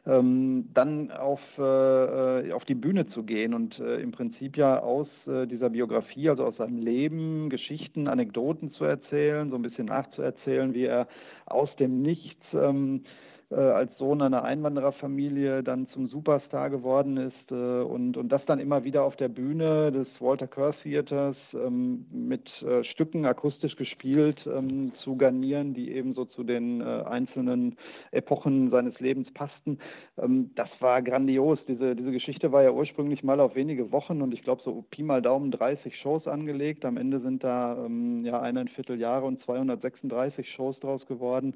ähm, 0.05 0.69
dann 0.73 1.11
auf, 1.11 1.41
äh, 1.57 2.51
auf 2.51 2.65
die 2.65 2.75
Bühne 2.75 3.07
zu 3.09 3.23
gehen 3.23 3.53
und 3.53 3.79
äh, 3.79 4.01
im 4.01 4.11
Prinzip 4.11 4.57
ja 4.57 4.79
aus 4.79 5.07
äh, 5.27 5.45
dieser 5.45 5.69
Biografie, 5.69 6.29
also 6.29 6.45
aus 6.45 6.57
seinem 6.57 6.79
Leben, 6.79 7.49
Geschichten, 7.49 8.07
Anekdoten 8.07 8.71
zu 8.73 8.85
erzählen, 8.85 9.49
so 9.49 9.55
ein 9.55 9.61
bisschen 9.61 9.85
nachzuerzählen, 9.85 10.73
wie 10.73 10.85
er 10.85 11.07
aus 11.45 11.73
dem 11.75 12.01
Nichts 12.01 12.43
ähm, 12.53 13.03
äh, 13.03 13.28
als 13.55 13.97
Sohn 13.97 14.21
einer 14.21 14.43
Einwandererfamilie 14.43 15.63
dann 15.63 15.87
zum 15.89 16.07
Superstar 16.07 16.69
geworden 16.69 17.17
ist 17.17 17.51
äh, 17.51 17.81
und, 17.81 18.15
und 18.15 18.29
das 18.29 18.45
dann 18.45 18.59
immer 18.59 18.83
wieder 18.83 19.03
auf 19.03 19.15
der 19.15 19.27
Bühne 19.27 19.91
des 19.91 20.07
Walter 20.19 20.45
Kerr 20.45 20.75
Theaters 20.83 21.35
ähm, 21.53 22.05
mit 22.11 22.47
äh, 22.61 22.83
Stücken 22.83 23.25
akustisch 23.25 23.75
gespielt 23.75 24.39
ähm, 24.45 24.91
zu 25.03 25.15
garnieren, 25.15 25.73
die 25.73 25.91
eben 25.91 26.13
so 26.13 26.25
zu 26.25 26.43
den 26.43 26.81
äh, 26.81 27.03
einzelnen 27.07 27.77
Epochen 28.11 28.69
seines 28.69 28.99
Lebens 28.99 29.31
passten. 29.33 29.79
Ähm, 30.17 30.51
das 30.55 30.69
war 30.79 31.01
grandios. 31.01 31.57
Diese, 31.67 31.95
diese 31.95 32.11
Geschichte 32.11 32.51
war 32.51 32.61
ja 32.61 32.71
ursprünglich 32.71 33.23
mal 33.23 33.39
auf 33.39 33.55
wenige 33.55 33.91
Wochen 33.91 34.21
und 34.21 34.31
ich 34.31 34.43
glaube 34.43 34.61
so 34.63 34.85
Pi 34.91 35.01
mal 35.01 35.23
Daumen 35.23 35.49
30 35.49 35.97
Shows 35.97 36.27
angelegt. 36.27 36.85
Am 36.85 36.97
Ende 36.97 37.19
sind 37.19 37.43
da 37.43 37.87
ja 38.23 38.41
eineinviertel 38.41 38.99
Jahre 38.99 39.25
und 39.25 39.41
236 39.43 40.51
Shows 40.53 40.79
draus 40.79 41.05
geworden. 41.07 41.55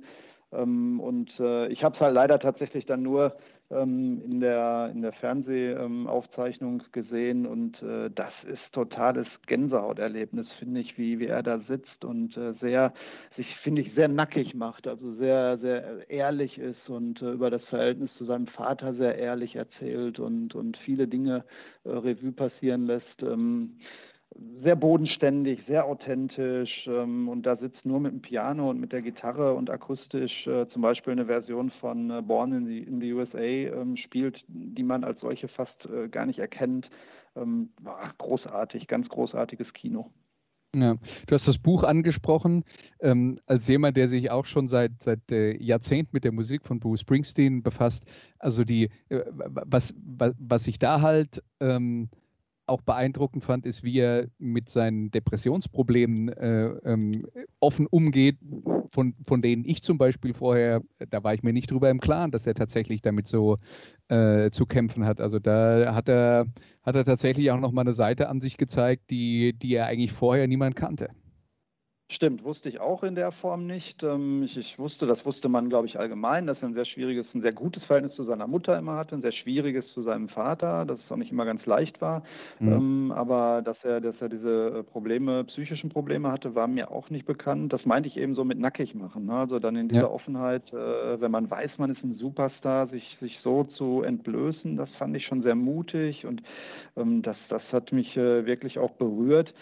Ähm, 0.56 1.00
und 1.00 1.32
äh, 1.40 1.68
ich 1.68 1.84
habe 1.84 1.96
es 1.96 2.02
halt 2.02 2.14
leider 2.14 2.40
tatsächlich 2.40 2.86
dann 2.86 3.04
nur 3.04 3.36
ähm, 3.72 4.22
in 4.26 4.40
der, 4.40 4.92
in 4.94 5.02
der 5.02 5.14
Fernsehaufzeichnung 5.14 6.84
gesehen 6.92 7.46
und 7.46 7.82
äh, 7.82 8.10
das 8.14 8.34
ist 8.46 8.62
totales 8.72 9.28
Gänsehauterlebnis, 9.48 10.48
finde 10.60 10.82
ich, 10.82 10.98
wie, 10.98 11.20
wie 11.20 11.28
er 11.28 11.44
da 11.44 11.60
sitzt 11.60 12.04
und 12.06 12.36
äh, 12.38 12.54
sehr, 12.62 12.94
sich, 13.36 13.48
finde 13.64 13.82
ich, 13.82 13.94
sehr 13.94 14.08
nackig 14.08 14.54
macht, 14.54 14.88
also 14.88 15.16
sehr, 15.16 15.58
sehr 15.58 16.10
ehrlich 16.10 16.58
ist 16.58 16.90
und 16.90 17.22
über 17.22 17.50
das 17.50 17.64
Verhältnis 17.66 18.14
zu 18.18 18.26
seinem 18.26 18.48
Vater 18.48 18.94
sehr 18.94 19.18
ehrlich 19.18 19.56
erzählt 19.56 20.20
und, 20.20 20.56
und 20.56 20.78
viele 20.78 21.08
Dinge 21.08 21.44
Revue 21.86 22.32
passieren 22.32 22.86
lässt. 22.86 23.22
Ähm, 23.22 23.78
sehr 24.62 24.76
bodenständig, 24.76 25.60
sehr 25.68 25.86
authentisch 25.86 26.88
ähm, 26.88 27.30
und 27.30 27.44
da 27.44 27.58
sitzt 27.58 27.86
nur 27.86 28.00
mit 28.00 28.14
dem 28.14 28.22
Piano 28.22 28.70
und 28.70 28.80
mit 28.80 28.92
der 28.92 29.02
Gitarre 29.02 29.54
und 29.54 29.70
akustisch 29.70 30.48
äh, 30.48 30.68
zum 30.70 30.82
Beispiel 30.82 31.14
eine 31.14 31.26
Version 31.26 31.72
von 31.80 32.10
äh, 32.10 32.22
Born 32.22 32.54
in 32.54 32.66
the, 32.66 32.80
in 32.80 33.00
the 33.00 33.14
USA 33.14 33.40
ähm, 33.40 33.98
spielt, 33.98 34.44
die 34.48 34.84
man 34.84 35.04
als 35.04 35.20
solche 35.20 35.48
fast 35.48 35.86
äh, 35.86 36.08
gar 36.08 36.26
nicht 36.26 36.40
erkennt. 36.40 36.90
Ähm, 37.36 37.70
ach, 37.86 38.18
großartig, 38.18 38.88
ganz 38.88 39.08
großartiges 39.10 39.74
Kino. 39.74 40.12
Ja, 40.76 40.96
du 41.28 41.36
hast 41.36 41.48
das 41.48 41.60
Buch 41.60 41.84
angesprochen. 41.84 42.64
Ähm, 43.00 43.40
als 43.46 43.68
jemand, 43.68 43.96
der 43.96 44.08
sich 44.08 44.32
auch 44.32 44.46
schon 44.46 44.68
seit, 44.68 45.04
seit 45.04 45.32
äh, 45.32 45.56
Jahrzehnten 45.58 46.10
mit 46.14 46.24
der 46.24 46.32
Musik 46.32 46.66
von 46.66 46.80
Bruce 46.80 47.02
Springsteen 47.02 47.62
befasst, 47.62 48.04
also 48.40 48.64
die, 48.64 48.90
äh, 49.10 49.22
was, 49.30 49.94
was, 50.04 50.34
was 50.40 50.66
ich 50.66 50.80
da 50.80 51.02
halt 51.02 51.44
ähm, 51.60 52.10
auch 52.66 52.82
beeindruckend 52.82 53.44
fand, 53.44 53.66
ist, 53.66 53.84
wie 53.84 54.00
er 54.00 54.28
mit 54.40 54.70
seinen 54.70 55.12
Depressionsproblemen 55.12 56.30
äh, 56.30 56.66
ähm, 56.86 57.28
offen 57.60 57.88
umgeht, 57.88 58.38
von, 58.92 59.16
von 59.26 59.42
denen 59.42 59.66
ich 59.66 59.84
zum 59.84 59.98
Beispiel 59.98 60.34
vorher, 60.34 60.82
da 61.10 61.24
war 61.24 61.34
ich 61.34 61.44
mir 61.44 61.54
nicht 61.54 61.72
drüber 61.72 61.90
im 61.90 62.00
Klaren, 62.00 62.32
dass 62.32 62.48
er 62.48 62.54
tatsächlich 62.54 63.02
damit 63.02 63.28
so 63.28 63.58
äh, 64.08 64.52
zu 64.52 64.66
kämpfen 64.66 65.06
hat. 65.06 65.20
Also 65.20 65.40
da 65.40 65.94
hat 65.94 66.08
er, 66.08 66.46
hat 66.84 66.96
er 66.96 67.06
tatsächlich 67.06 67.52
auch 67.52 67.60
nochmal 67.60 67.84
eine 67.84 67.94
Seite 67.94 68.30
an 68.30 68.40
sich 68.40 68.58
gezeigt, 68.58 69.10
die, 69.10 69.54
die 69.54 69.74
er 69.76 69.88
eigentlich 69.88 70.12
vorher 70.12 70.48
niemand 70.48 70.76
kannte. 70.76 71.10
Stimmt, 72.16 72.44
wusste 72.44 72.70
ich 72.70 72.80
auch 72.80 73.02
in 73.04 73.16
der 73.16 73.32
Form 73.32 73.66
nicht. 73.66 74.04
Ähm, 74.04 74.44
ich, 74.44 74.56
ich, 74.56 74.78
wusste, 74.78 75.08
das 75.08 75.26
wusste 75.26 75.50
man, 75.50 75.70
glaube 75.70 75.88
ich, 75.88 75.98
allgemein, 75.98 76.46
dass 76.46 76.62
er 76.62 76.68
ein 76.68 76.74
sehr 76.76 76.86
schwieriges, 76.86 77.26
ein 77.34 77.42
sehr 77.42 77.54
gutes 77.54 77.84
Verhältnis 77.86 78.16
zu 78.16 78.24
seiner 78.24 78.46
Mutter 78.46 78.78
immer 78.78 78.96
hatte, 78.96 79.16
ein 79.16 79.22
sehr 79.22 79.32
schwieriges 79.32 79.86
zu 79.94 80.04
seinem 80.04 80.30
Vater, 80.30 80.86
dass 80.86 81.00
es 81.00 81.12
auch 81.12 81.16
nicht 81.16 81.32
immer 81.32 81.46
ganz 81.46 81.66
leicht 81.66 82.02
war. 82.02 82.24
Mhm. 82.60 82.72
Ähm, 82.72 83.12
aber 83.16 83.64
dass 83.64 83.78
er, 83.84 84.00
dass 84.00 84.16
er 84.22 84.30
diese 84.30 84.80
äh, 84.80 84.84
Probleme, 84.84 85.44
psychischen 85.46 85.90
Probleme 85.90 86.32
hatte, 86.32 86.54
war 86.54 86.68
mir 86.68 86.92
auch 86.92 87.10
nicht 87.10 87.26
bekannt. 87.26 87.74
Das 87.74 87.86
meinte 87.86 88.10
ich 88.10 88.18
eben 88.18 88.36
so 88.36 88.44
mit 88.44 88.60
nackig 88.60 88.94
machen. 88.94 89.26
Ne? 89.26 89.34
Also 89.34 89.58
dann 89.58 89.76
in 89.76 89.88
dieser 89.88 90.02
ja. 90.02 90.10
Offenheit, 90.10 90.72
äh, 90.72 91.20
wenn 91.20 91.32
man 91.32 91.50
weiß, 91.50 91.72
man 91.78 91.92
ist 91.92 92.04
ein 92.04 92.16
Superstar, 92.18 92.88
sich, 92.88 93.18
sich 93.22 93.40
so 93.44 93.64
zu 93.64 94.04
entblößen, 94.04 94.78
das 94.78 94.90
fand 95.00 95.16
ich 95.16 95.26
schon 95.26 95.42
sehr 95.42 95.56
mutig 95.56 96.26
und 96.26 96.44
ähm, 96.96 97.24
das, 97.24 97.38
das 97.50 97.64
hat 97.72 97.92
mich 97.92 98.16
äh, 98.16 98.46
wirklich 98.46 98.78
auch 98.78 98.92
berührt. 98.92 99.54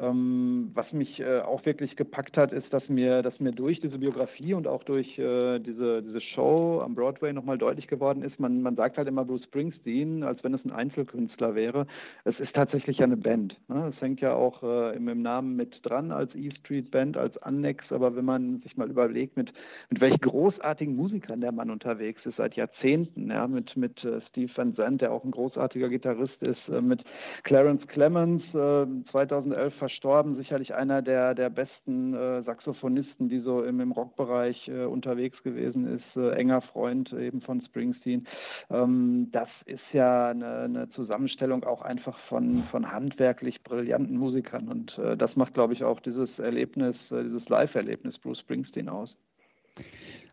Ähm, 0.00 0.70
was 0.74 0.90
mich 0.92 1.20
äh, 1.20 1.40
auch 1.40 1.66
wirklich 1.66 1.94
gepackt 1.96 2.36
hat, 2.36 2.52
ist, 2.52 2.72
dass 2.72 2.88
mir, 2.88 3.22
dass 3.22 3.38
mir 3.38 3.52
durch 3.52 3.80
diese 3.80 3.98
Biografie 3.98 4.54
und 4.54 4.66
auch 4.66 4.82
durch 4.84 5.18
äh, 5.18 5.58
diese, 5.58 6.02
diese 6.02 6.20
Show 6.20 6.80
am 6.82 6.94
Broadway 6.94 7.32
nochmal 7.32 7.58
deutlich 7.58 7.86
geworden 7.86 8.22
ist, 8.22 8.40
man, 8.40 8.62
man 8.62 8.76
sagt 8.76 8.96
halt 8.96 9.08
immer 9.08 9.24
Bruce 9.24 9.44
Springsteen, 9.44 10.22
als 10.22 10.42
wenn 10.42 10.54
es 10.54 10.64
ein 10.64 10.72
Einzelkünstler 10.72 11.54
wäre. 11.54 11.86
Es 12.24 12.38
ist 12.40 12.54
tatsächlich 12.54 13.02
eine 13.02 13.16
Band. 13.16 13.56
Ne? 13.68 13.92
Es 13.94 14.00
hängt 14.00 14.20
ja 14.20 14.32
auch 14.32 14.62
äh, 14.62 14.96
im, 14.96 15.08
im, 15.08 15.20
Namen 15.20 15.56
mit 15.56 15.80
dran 15.82 16.12
als 16.12 16.34
E 16.34 16.50
Street 16.60 16.90
Band, 16.90 17.18
als 17.18 17.36
Annex, 17.42 17.92
aber 17.92 18.16
wenn 18.16 18.24
man 18.24 18.60
sich 18.62 18.76
mal 18.78 18.88
überlegt, 18.88 19.36
mit, 19.36 19.52
mit 19.90 20.00
welchen 20.00 20.20
großartigen 20.20 20.96
Musikern 20.96 21.42
der 21.42 21.52
Mann 21.52 21.68
unterwegs 21.68 22.24
ist, 22.24 22.36
seit 22.36 22.54
Jahrzehnten, 22.54 23.30
ja, 23.30 23.46
mit, 23.46 23.76
mit 23.76 23.98
Steve 24.30 24.50
Van 24.54 24.74
Zandt, 24.76 25.02
der 25.02 25.12
auch 25.12 25.24
ein 25.24 25.30
großartiger 25.30 25.90
Gitarrist 25.90 26.40
ist, 26.42 26.68
mit 26.80 27.04
Clarence 27.42 27.86
Clemens, 27.88 28.42
2011 28.52 29.74
äh, 29.74 29.89
verstorben, 29.90 30.36
sicherlich 30.36 30.74
einer 30.74 31.02
der, 31.02 31.34
der 31.34 31.50
besten 31.50 32.14
äh, 32.14 32.42
Saxophonisten, 32.42 33.28
die 33.28 33.40
so 33.40 33.62
im, 33.64 33.80
im 33.80 33.92
Rockbereich 33.92 34.68
äh, 34.68 34.84
unterwegs 34.84 35.42
gewesen 35.42 35.86
ist, 35.86 36.16
äh, 36.16 36.30
enger 36.30 36.62
Freund 36.62 37.12
eben 37.12 37.40
von 37.40 37.60
Springsteen. 37.62 38.26
Ähm, 38.70 39.28
das 39.32 39.48
ist 39.66 39.82
ja 39.92 40.30
eine, 40.30 40.60
eine, 40.60 40.90
Zusammenstellung 40.90 41.64
auch 41.64 41.82
einfach 41.82 42.18
von, 42.28 42.64
von 42.70 42.90
handwerklich 42.90 43.62
brillanten 43.62 44.16
Musikern 44.16 44.68
und 44.68 44.96
äh, 44.98 45.16
das 45.16 45.34
macht, 45.36 45.54
glaube 45.54 45.74
ich, 45.74 45.84
auch 45.84 46.00
dieses 46.00 46.30
Erlebnis, 46.38 46.96
äh, 47.10 47.22
dieses 47.24 47.48
Live-Erlebnis 47.48 48.18
Bruce 48.18 48.40
Springsteen 48.40 48.88
aus. 48.88 49.14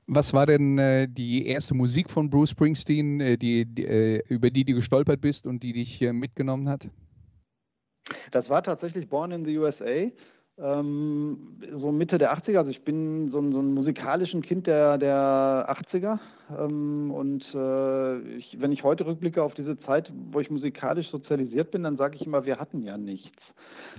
Was 0.08 0.34
war 0.34 0.46
denn 0.46 0.78
äh, 0.78 1.08
die 1.10 1.48
erste 1.48 1.74
Musik 1.74 2.10
von 2.10 2.30
Bruce 2.30 2.52
Springsteen, 2.52 3.20
äh, 3.20 3.38
die, 3.38 3.66
die 3.66 3.86
äh, 3.86 4.24
über 4.30 4.50
die 4.50 4.64
du 4.64 4.76
gestolpert 4.76 5.22
bist 5.22 5.46
und 5.46 5.64
die 5.64 5.74
dich 5.74 6.02
äh, 6.02 6.14
mitgenommen 6.14 6.70
hat? 6.70 6.88
Das 8.32 8.50
war 8.50 8.64
tatsächlich 8.64 9.10
Born 9.10 9.32
in 9.32 9.46
the 9.46 9.58
USA. 9.58 10.10
Ähm, 10.60 11.38
so 11.80 11.92
Mitte 11.92 12.18
der 12.18 12.36
80er, 12.36 12.58
also 12.58 12.72
ich 12.72 12.84
bin 12.84 13.30
so 13.32 13.40
ein, 13.40 13.52
so 13.52 13.60
ein 13.60 13.74
musikalischen 13.76 14.42
Kind 14.42 14.66
der, 14.66 14.98
der 14.98 15.68
80er 15.70 16.20
ähm, 16.58 17.12
und 17.12 17.44
äh, 17.54 18.20
ich, 18.38 18.60
wenn 18.60 18.72
ich 18.72 18.84
heute 18.84 19.06
rückblicke 19.06 19.44
auf 19.44 19.54
diese 19.54 19.80
Zeit, 19.82 20.12
wo 20.32 20.40
ich 20.40 20.50
musikalisch 20.50 21.10
sozialisiert 21.10 21.72
bin, 21.72 21.84
dann 21.84 21.98
sage 21.98 22.16
ich 22.16 22.26
immer, 22.26 22.46
wir 22.46 22.60
hatten 22.60 22.84
ja 22.84 22.98
nichts. 22.98 23.38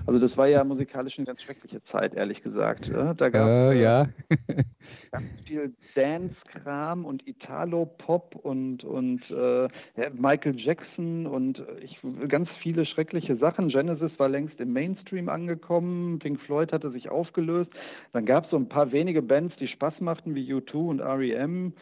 Also 0.07 0.21
das 0.21 0.37
war 0.37 0.47
ja 0.47 0.63
musikalisch 0.65 1.19
eine 1.19 1.27
ganz 1.27 1.43
schreckliche 1.43 1.83
Zeit, 1.85 2.15
ehrlich 2.15 2.43
gesagt. 2.43 2.87
Ja? 2.87 3.15
Da 3.15 3.29
gab 3.29 3.47
es 3.47 3.75
äh, 3.75 3.83
ja. 3.83 4.09
ganz 5.11 5.27
viel 5.45 5.75
Dance-Kram 5.95 7.05
und 7.05 7.27
Italo-Pop 7.27 8.37
und, 8.37 8.85
und 8.85 9.29
äh, 9.31 9.69
Michael 10.13 10.59
Jackson 10.59 11.27
und 11.27 11.63
ich, 11.83 11.99
ganz 12.29 12.49
viele 12.63 12.87
schreckliche 12.87 13.37
Sachen. 13.37 13.69
Genesis 13.69 14.13
war 14.19 14.29
längst 14.29 14.61
im 14.61 14.73
Mainstream 14.73 15.29
angekommen, 15.29 16.19
Pink 16.21 16.41
Floyd 16.49 16.73
hatte 16.73 16.91
sich 16.91 17.11
aufgelöst. 17.11 17.71
Dann 18.15 18.25
gab 18.25 18.45
es 18.47 18.51
so 18.51 18.57
ein 18.57 18.71
paar 18.71 18.91
wenige 18.91 19.21
Bands, 19.21 19.55
die 19.57 19.69
Spaß 19.69 20.01
machten, 20.01 20.35
wie 20.35 20.51
U2 20.51 20.89
und 20.89 21.01
REM. 21.01 21.75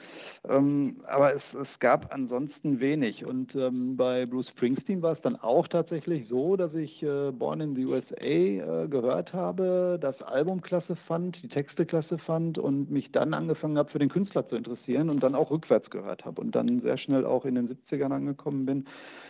Ähm, 0.49 0.97
aber 1.07 1.35
es, 1.35 1.43
es 1.55 1.79
gab 1.81 2.13
ansonsten 2.13 2.81
wenig. 2.81 3.25
Und 3.25 3.55
ähm, 3.55 3.97
bei 3.97 4.27
Bruce 4.27 4.49
Springsteen 4.51 5.03
war 5.03 5.13
es 5.13 5.21
dann 5.23 5.37
auch 5.37 5.69
tatsächlich 5.69 6.29
so, 6.29 6.57
dass 6.57 6.75
ich 6.75 7.03
äh, 7.03 7.31
Born 7.33 7.61
in 7.61 7.75
the 7.75 7.85
USA 7.85 8.17
äh, 8.17 8.89
gehört 8.89 9.33
habe, 9.33 9.99
das 10.01 10.21
Album 10.23 10.63
klasse 10.63 10.97
fand, 11.07 11.43
die 11.43 11.49
Texte 11.49 11.87
klasse 11.87 12.19
fand 12.19 12.59
und 12.59 12.91
mich 12.91 13.13
dann 13.13 13.35
angefangen 13.35 13.79
habe, 13.79 13.91
für 13.91 13.99
den 13.99 14.09
Künstler 14.09 14.49
zu 14.49 14.57
interessieren 14.57 15.11
und 15.11 15.23
dann 15.23 15.35
auch 15.35 15.51
rückwärts 15.51 15.91
gehört 15.91 16.25
habe 16.25 16.41
und 16.41 16.55
dann 16.55 16.81
sehr 16.81 16.99
schnell 16.99 17.25
auch 17.25 17.45
in 17.45 17.55
den 17.55 17.69
70ern 17.69 18.13
angekommen 18.13 18.67
bin 18.67 18.87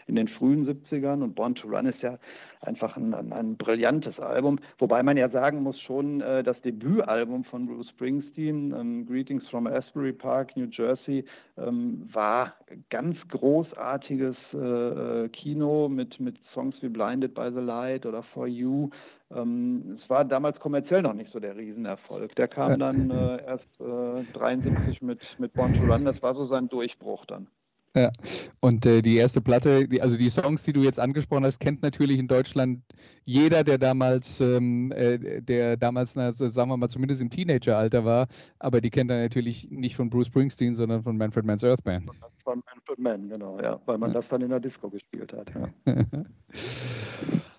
in 0.07 0.14
den 0.14 0.29
frühen 0.29 0.66
70ern 0.66 1.22
und 1.22 1.35
Born 1.35 1.55
to 1.55 1.68
Run 1.68 1.87
ist 1.87 2.00
ja 2.00 2.18
einfach 2.61 2.96
ein, 2.96 3.12
ein, 3.12 3.33
ein 3.33 3.57
brillantes 3.57 4.18
Album, 4.18 4.59
wobei 4.79 5.02
man 5.02 5.16
ja 5.16 5.29
sagen 5.29 5.62
muss 5.62 5.81
schon, 5.81 6.20
äh, 6.20 6.42
das 6.42 6.61
Debütalbum 6.62 7.44
von 7.44 7.66
Bruce 7.66 7.88
Springsteen, 7.90 8.72
ähm, 8.72 9.07
Greetings 9.07 9.46
from 9.48 9.66
Asbury 9.66 10.12
Park, 10.12 10.57
New 10.57 10.66
Jersey, 10.70 11.06
ähm, 11.09 12.09
war 12.12 12.55
ganz 12.90 13.16
großartiges 13.29 14.37
äh, 14.53 14.57
äh, 14.59 15.29
Kino 15.29 15.88
mit, 15.88 16.21
mit 16.21 16.37
Songs 16.53 16.77
wie 16.83 16.88
Blinded 16.88 17.35
by 17.35 17.51
the 17.53 17.61
Light 17.61 18.07
oder 18.07 18.23
For 18.23 18.47
You. 18.47 18.90
Ähm, 19.31 19.99
es 20.01 20.09
war 20.09 20.25
damals 20.25 20.59
kommerziell 20.61 21.03
noch 21.03 21.14
nicht 21.14 21.33
so 21.33 21.40
der 21.40 21.57
Riesenerfolg. 21.57 22.35
Der 22.37 22.49
kam 22.49 22.79
dann 22.79 23.11
äh, 23.11 23.45
erst 23.45 23.81
äh, 23.81 24.33
73 24.33 25.03
mit, 25.03 25.21
mit 25.38 25.53
Born 25.53 25.75
to 25.75 25.83
Run, 25.83 26.05
das 26.05 26.23
war 26.23 26.35
so 26.35 26.47
sein 26.47 26.69
Durchbruch 26.69 27.27
dann. 27.27 27.49
Ja, 27.96 28.12
und 28.61 28.85
äh, 28.85 29.00
die 29.00 29.16
erste 29.16 29.40
Platte, 29.40 29.88
die, 29.88 30.02
also 30.02 30.18
die 30.18 30.28
Songs, 30.28 30.62
die 30.64 30.74
du 30.74 30.82
jetzt 30.82 31.00
angesprochen 31.00 31.46
hast, 31.46 31.61
kennt 31.61 31.80
natürlich 31.80 32.18
in 32.18 32.28
Deutschland 32.28 32.82
jeder, 33.24 33.64
der 33.64 33.78
damals, 33.78 34.38
ähm, 34.38 34.92
äh, 34.92 35.40
der 35.40 35.78
damals, 35.78 36.14
na, 36.14 36.35
sagen 36.35 36.68
wir 36.68 36.76
mal, 36.76 36.90
zumindest 36.90 37.22
im 37.22 37.30
Teenageralter 37.30 38.04
war, 38.04 38.28
aber 38.59 38.82
die 38.82 38.90
kennt 38.90 39.11
er 39.11 39.22
natürlich 39.22 39.70
nicht 39.70 39.96
von 39.96 40.11
Bruce 40.11 40.26
Springsteen, 40.26 40.74
sondern 40.74 41.04
von 41.04 41.16
Manfred 41.16 41.46
Mann's 41.46 41.64
Earth 41.64 41.82
Band. 41.85 42.11
Von 42.44 42.62
Manfred 42.66 42.98
Mann, 42.98 43.30
genau, 43.30 43.59
ja, 43.61 43.80
weil 43.87 43.96
man 43.96 44.12
ja. 44.12 44.20
das 44.20 44.28
dann 44.28 44.42
in 44.42 44.50
der 44.50 44.61
Disco 44.61 44.90
gespielt 44.90 45.32
hat. 45.32 45.50
Ja. 45.54 45.94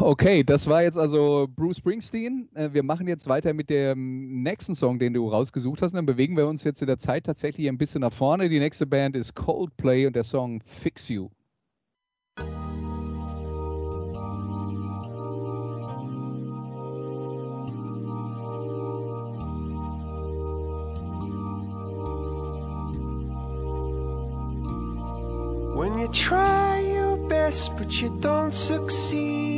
Okay, 0.00 0.42
das 0.42 0.66
war 0.66 0.82
jetzt 0.82 0.96
also 0.96 1.48
Bruce 1.54 1.78
Springsteen. 1.78 2.48
Äh, 2.54 2.72
wir 2.72 2.82
machen 2.82 3.08
jetzt 3.08 3.28
weiter 3.28 3.52
mit 3.52 3.68
dem 3.68 4.42
nächsten 4.42 4.74
Song, 4.74 4.98
den 4.98 5.12
du 5.12 5.28
rausgesucht 5.28 5.82
hast. 5.82 5.92
dann 5.94 6.06
bewegen 6.06 6.36
wir 6.36 6.46
uns 6.46 6.64
jetzt 6.64 6.80
in 6.80 6.86
der 6.86 6.98
Zeit 6.98 7.24
tatsächlich 7.24 7.68
ein 7.68 7.78
bisschen 7.78 8.00
nach 8.02 8.12
vorne. 8.12 8.48
Die 8.48 8.58
nächste 8.58 8.86
Band 8.86 9.16
ist 9.16 9.34
Coldplay 9.34 10.06
und 10.06 10.16
der 10.16 10.24
Song 10.24 10.62
Fix 10.64 11.08
You. 11.08 11.30
When 25.74 25.98
you 25.98 26.08
try 26.08 26.80
your 26.80 27.16
best 27.28 27.76
but 27.76 27.92
you 28.00 28.10
don't 28.20 28.52
succeed. 28.52 29.57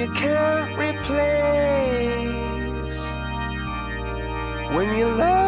you 0.00 0.10
can't 0.12 0.78
replace. 0.78 1.10
When 4.74 4.96
you 4.96 5.08
love 5.08 5.39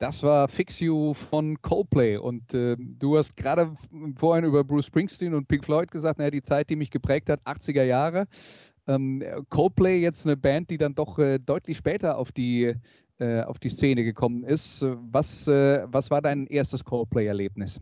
Das 0.00 0.20
war 0.24 0.48
Fix 0.48 0.80
You 0.80 1.14
von 1.14 1.62
Coldplay. 1.62 2.16
Und 2.16 2.52
äh, 2.52 2.76
du 2.76 3.16
hast 3.16 3.36
gerade 3.36 3.76
vorhin 4.16 4.44
über 4.44 4.64
Bruce 4.64 4.86
Springsteen 4.86 5.34
und 5.34 5.46
Pink 5.46 5.64
Floyd 5.64 5.92
gesagt, 5.92 6.18
naja, 6.18 6.32
die 6.32 6.42
Zeit, 6.42 6.68
die 6.70 6.74
mich 6.74 6.90
geprägt 6.90 7.30
hat, 7.30 7.40
80er 7.46 7.84
Jahre. 7.84 8.26
Ähm, 8.88 9.22
Coldplay 9.50 10.00
jetzt 10.00 10.26
eine 10.26 10.36
Band, 10.36 10.70
die 10.70 10.78
dann 10.78 10.96
doch 10.96 11.20
äh, 11.20 11.38
deutlich 11.38 11.76
später 11.76 12.18
auf 12.18 12.32
die, 12.32 12.74
äh, 13.20 13.42
auf 13.42 13.60
die 13.60 13.68
Szene 13.68 14.02
gekommen 14.02 14.42
ist. 14.42 14.84
Was, 15.12 15.46
äh, 15.46 15.84
was 15.86 16.10
war 16.10 16.20
dein 16.20 16.48
erstes 16.48 16.84
Coldplay-Erlebnis? 16.84 17.80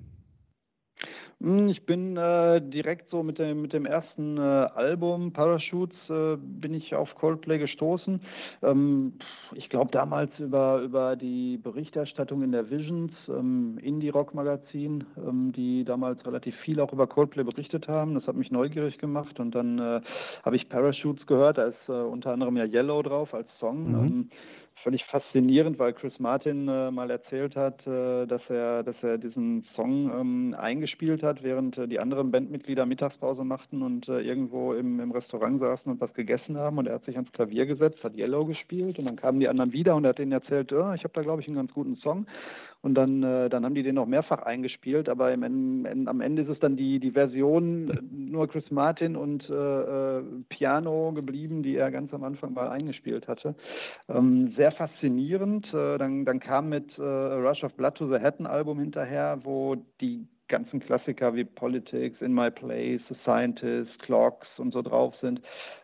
Hm, 1.42 1.68
ich 1.68 1.86
bin 1.86 2.18
äh, 2.18 2.60
direkt 2.60 3.10
so 3.10 3.22
mit 3.22 3.38
dem, 3.38 3.62
mit 3.62 3.72
dem 3.72 3.86
ersten 3.86 4.36
äh, 4.36 4.40
Album 4.40 5.32
Parachutes 5.32 5.96
äh, 6.10 6.36
bin 6.36 6.74
ich 6.74 6.94
auf 6.94 7.14
Coldplay 7.14 7.58
gestoßen. 7.58 8.20
Ähm, 8.62 9.14
ich 9.54 9.70
glaube 9.70 9.90
damals 9.90 10.30
über, 10.38 10.80
über 10.82 11.16
die 11.16 11.56
Berichterstattung 11.56 12.42
in 12.42 12.52
der 12.52 12.70
Visions, 12.70 13.12
ähm, 13.28 13.78
Indie-Rock-Magazin, 13.82 15.04
ähm, 15.16 15.52
die 15.52 15.84
damals 15.84 16.24
relativ 16.26 16.54
viel 16.56 16.78
auch 16.78 16.92
über 16.92 17.06
Coldplay 17.06 17.44
berichtet 17.44 17.88
haben. 17.88 18.14
Das 18.14 18.26
hat 18.26 18.36
mich 18.36 18.50
neugierig 18.50 18.98
gemacht 18.98 19.40
und 19.40 19.54
dann 19.54 19.78
äh, 19.78 20.02
habe 20.44 20.56
ich 20.56 20.68
Parachutes 20.68 21.26
gehört. 21.26 21.56
Da 21.56 21.64
ist 21.68 21.88
äh, 21.88 21.92
unter 21.92 22.32
anderem 22.32 22.58
ja 22.58 22.64
Yellow 22.64 23.02
drauf 23.02 23.32
als 23.32 23.48
Song. 23.58 23.90
Mhm. 23.90 24.30
Völlig 24.82 25.04
faszinierend, 25.04 25.78
weil 25.78 25.92
Chris 25.92 26.18
Martin 26.18 26.66
äh, 26.66 26.90
mal 26.90 27.10
erzählt 27.10 27.54
hat, 27.54 27.86
äh, 27.86 28.26
dass 28.26 28.40
er, 28.48 28.82
dass 28.82 28.96
er 29.02 29.18
diesen 29.18 29.66
Song 29.76 30.10
ähm, 30.10 30.56
eingespielt 30.58 31.22
hat, 31.22 31.42
während 31.42 31.76
äh, 31.76 31.86
die 31.86 31.98
anderen 31.98 32.30
Bandmitglieder 32.30 32.86
Mittagspause 32.86 33.44
machten 33.44 33.82
und 33.82 34.08
äh, 34.08 34.20
irgendwo 34.20 34.72
im, 34.72 34.98
im 35.00 35.10
Restaurant 35.10 35.60
saßen 35.60 35.92
und 35.92 36.00
was 36.00 36.14
gegessen 36.14 36.56
haben. 36.56 36.78
Und 36.78 36.86
er 36.86 36.94
hat 36.94 37.04
sich 37.04 37.16
ans 37.16 37.30
Klavier 37.32 37.66
gesetzt, 37.66 38.02
hat 38.02 38.16
Yellow 38.16 38.46
gespielt 38.46 38.98
und 38.98 39.04
dann 39.04 39.16
kamen 39.16 39.40
die 39.40 39.48
anderen 39.48 39.72
wieder 39.72 39.94
und 39.96 40.04
er 40.04 40.10
hat 40.10 40.18
ihnen 40.18 40.32
erzählt, 40.32 40.72
oh, 40.72 40.92
ich 40.94 41.04
habe 41.04 41.12
da 41.12 41.20
glaube 41.20 41.42
ich 41.42 41.48
einen 41.48 41.56
ganz 41.56 41.72
guten 41.74 41.96
Song. 41.96 42.26
Und 42.82 42.94
dann, 42.94 43.22
äh, 43.22 43.50
dann 43.50 43.64
haben 43.64 43.74
die 43.74 43.82
den 43.82 43.96
noch 43.96 44.06
mehrfach 44.06 44.42
eingespielt, 44.42 45.08
aber 45.08 45.32
im, 45.32 45.42
im, 45.42 46.08
am 46.08 46.20
Ende 46.20 46.42
ist 46.42 46.48
es 46.48 46.58
dann 46.60 46.76
die, 46.76 46.98
die 46.98 47.10
Version 47.10 47.90
äh, 47.90 47.98
nur 48.10 48.48
Chris 48.48 48.70
Martin 48.70 49.16
und 49.16 49.48
äh, 49.50 50.18
äh, 50.18 50.22
Piano 50.48 51.12
geblieben, 51.12 51.62
die 51.62 51.76
er 51.76 51.90
ganz 51.90 52.14
am 52.14 52.24
Anfang 52.24 52.54
mal 52.54 52.68
eingespielt 52.68 53.28
hatte. 53.28 53.54
Ähm, 54.08 54.54
sehr 54.56 54.72
faszinierend. 54.72 55.66
Äh, 55.74 55.98
dann, 55.98 56.24
dann 56.24 56.40
kam 56.40 56.70
mit 56.70 56.96
äh, 56.98 57.02
Rush 57.02 57.62
of 57.64 57.74
Blood 57.74 57.96
to 57.96 58.08
the 58.08 58.22
Hatton 58.22 58.46
Album 58.46 58.78
hinterher, 58.78 59.40
wo 59.42 59.76
die 60.00 60.26
ganzen 60.50 60.80
Klassiker 60.80 61.34
wie 61.34 61.44
Politics, 61.44 62.20
In 62.20 62.34
My 62.34 62.50
Place, 62.50 63.00
The 63.08 63.16
Scientist, 63.22 63.98
Clocks 64.00 64.46
und 64.58 64.72
so 64.72 64.82
drauf 64.82 65.14
sind. 65.22 65.40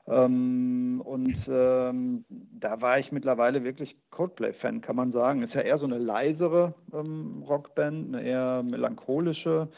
Ähm, 0.07 1.01
und 1.03 1.37
ähm, 1.49 2.25
da 2.29 2.81
war 2.83 2.99
ich 2.99 3.11
mittlerweile 3.13 3.65
wirklich 3.65 3.97
Coldplay-Fan, 4.11 4.83
kann 4.83 4.97
man 4.97 5.13
sagen. 5.13 5.43
Ist 5.43 5.55
ja 5.55 5.63
eher 5.63 5.79
so 5.79 5.87
eine 5.87 5.99
leisere 5.99 6.75
ähm, 6.93 7.43
Rockband, 7.49 8.15
eine 8.15 8.23
eher 8.23 8.63
melancholische, 8.63 9.69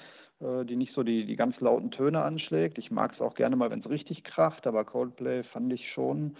äh, 0.40 0.64
die 0.64 0.76
nicht 0.76 0.94
so 0.94 1.04
die, 1.04 1.24
die 1.24 1.36
ganz 1.36 1.60
lauten 1.60 1.92
Töne 1.92 2.22
anschlägt. 2.22 2.78
Ich 2.78 2.90
mag 2.90 3.12
es 3.14 3.20
auch 3.20 3.36
gerne 3.36 3.54
mal, 3.54 3.70
wenn 3.70 3.80
es 3.80 3.88
richtig 3.88 4.24
kracht, 4.24 4.66
aber 4.66 4.84
Coldplay 4.84 5.44
fand 5.44 5.72
ich 5.72 5.92
schon 5.92 6.36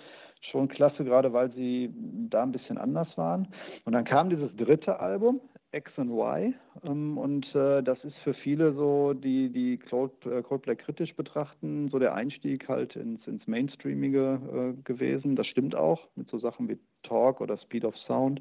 schon 0.52 0.68
klasse, 0.68 1.04
gerade 1.04 1.32
weil 1.32 1.50
sie 1.52 1.92
da 2.30 2.42
ein 2.42 2.52
bisschen 2.52 2.78
anders 2.78 3.08
waren. 3.16 3.48
Und 3.84 3.92
dann 3.92 4.04
kam 4.04 4.30
dieses 4.30 4.54
dritte 4.56 5.00
Album, 5.00 5.40
X 5.72 5.92
and 5.96 6.10
Y. 6.10 6.54
Ähm, 6.84 7.18
und 7.18 7.54
äh, 7.54 7.82
das 7.82 8.02
ist 8.04 8.16
für 8.18 8.34
viele 8.34 8.72
so, 8.72 9.12
die, 9.12 9.50
die 9.50 9.74
äh, 9.74 10.42
Coldplay 10.42 10.76
kritisch 10.76 11.14
betrachten, 11.14 11.88
so 11.90 11.98
der 11.98 12.14
Einstieg 12.14 12.68
halt 12.68 12.96
ins, 12.96 13.26
ins 13.26 13.46
Mainstreamige 13.46 14.74
äh, 14.78 14.82
gewesen. 14.82 15.36
Das 15.36 15.46
stimmt 15.46 15.74
auch, 15.74 16.08
mit 16.16 16.30
so 16.30 16.38
Sachen 16.38 16.68
wie 16.68 16.78
Talk 17.02 17.40
oder 17.40 17.56
Speed 17.58 17.84
of 17.84 17.96
Sound. 18.06 18.40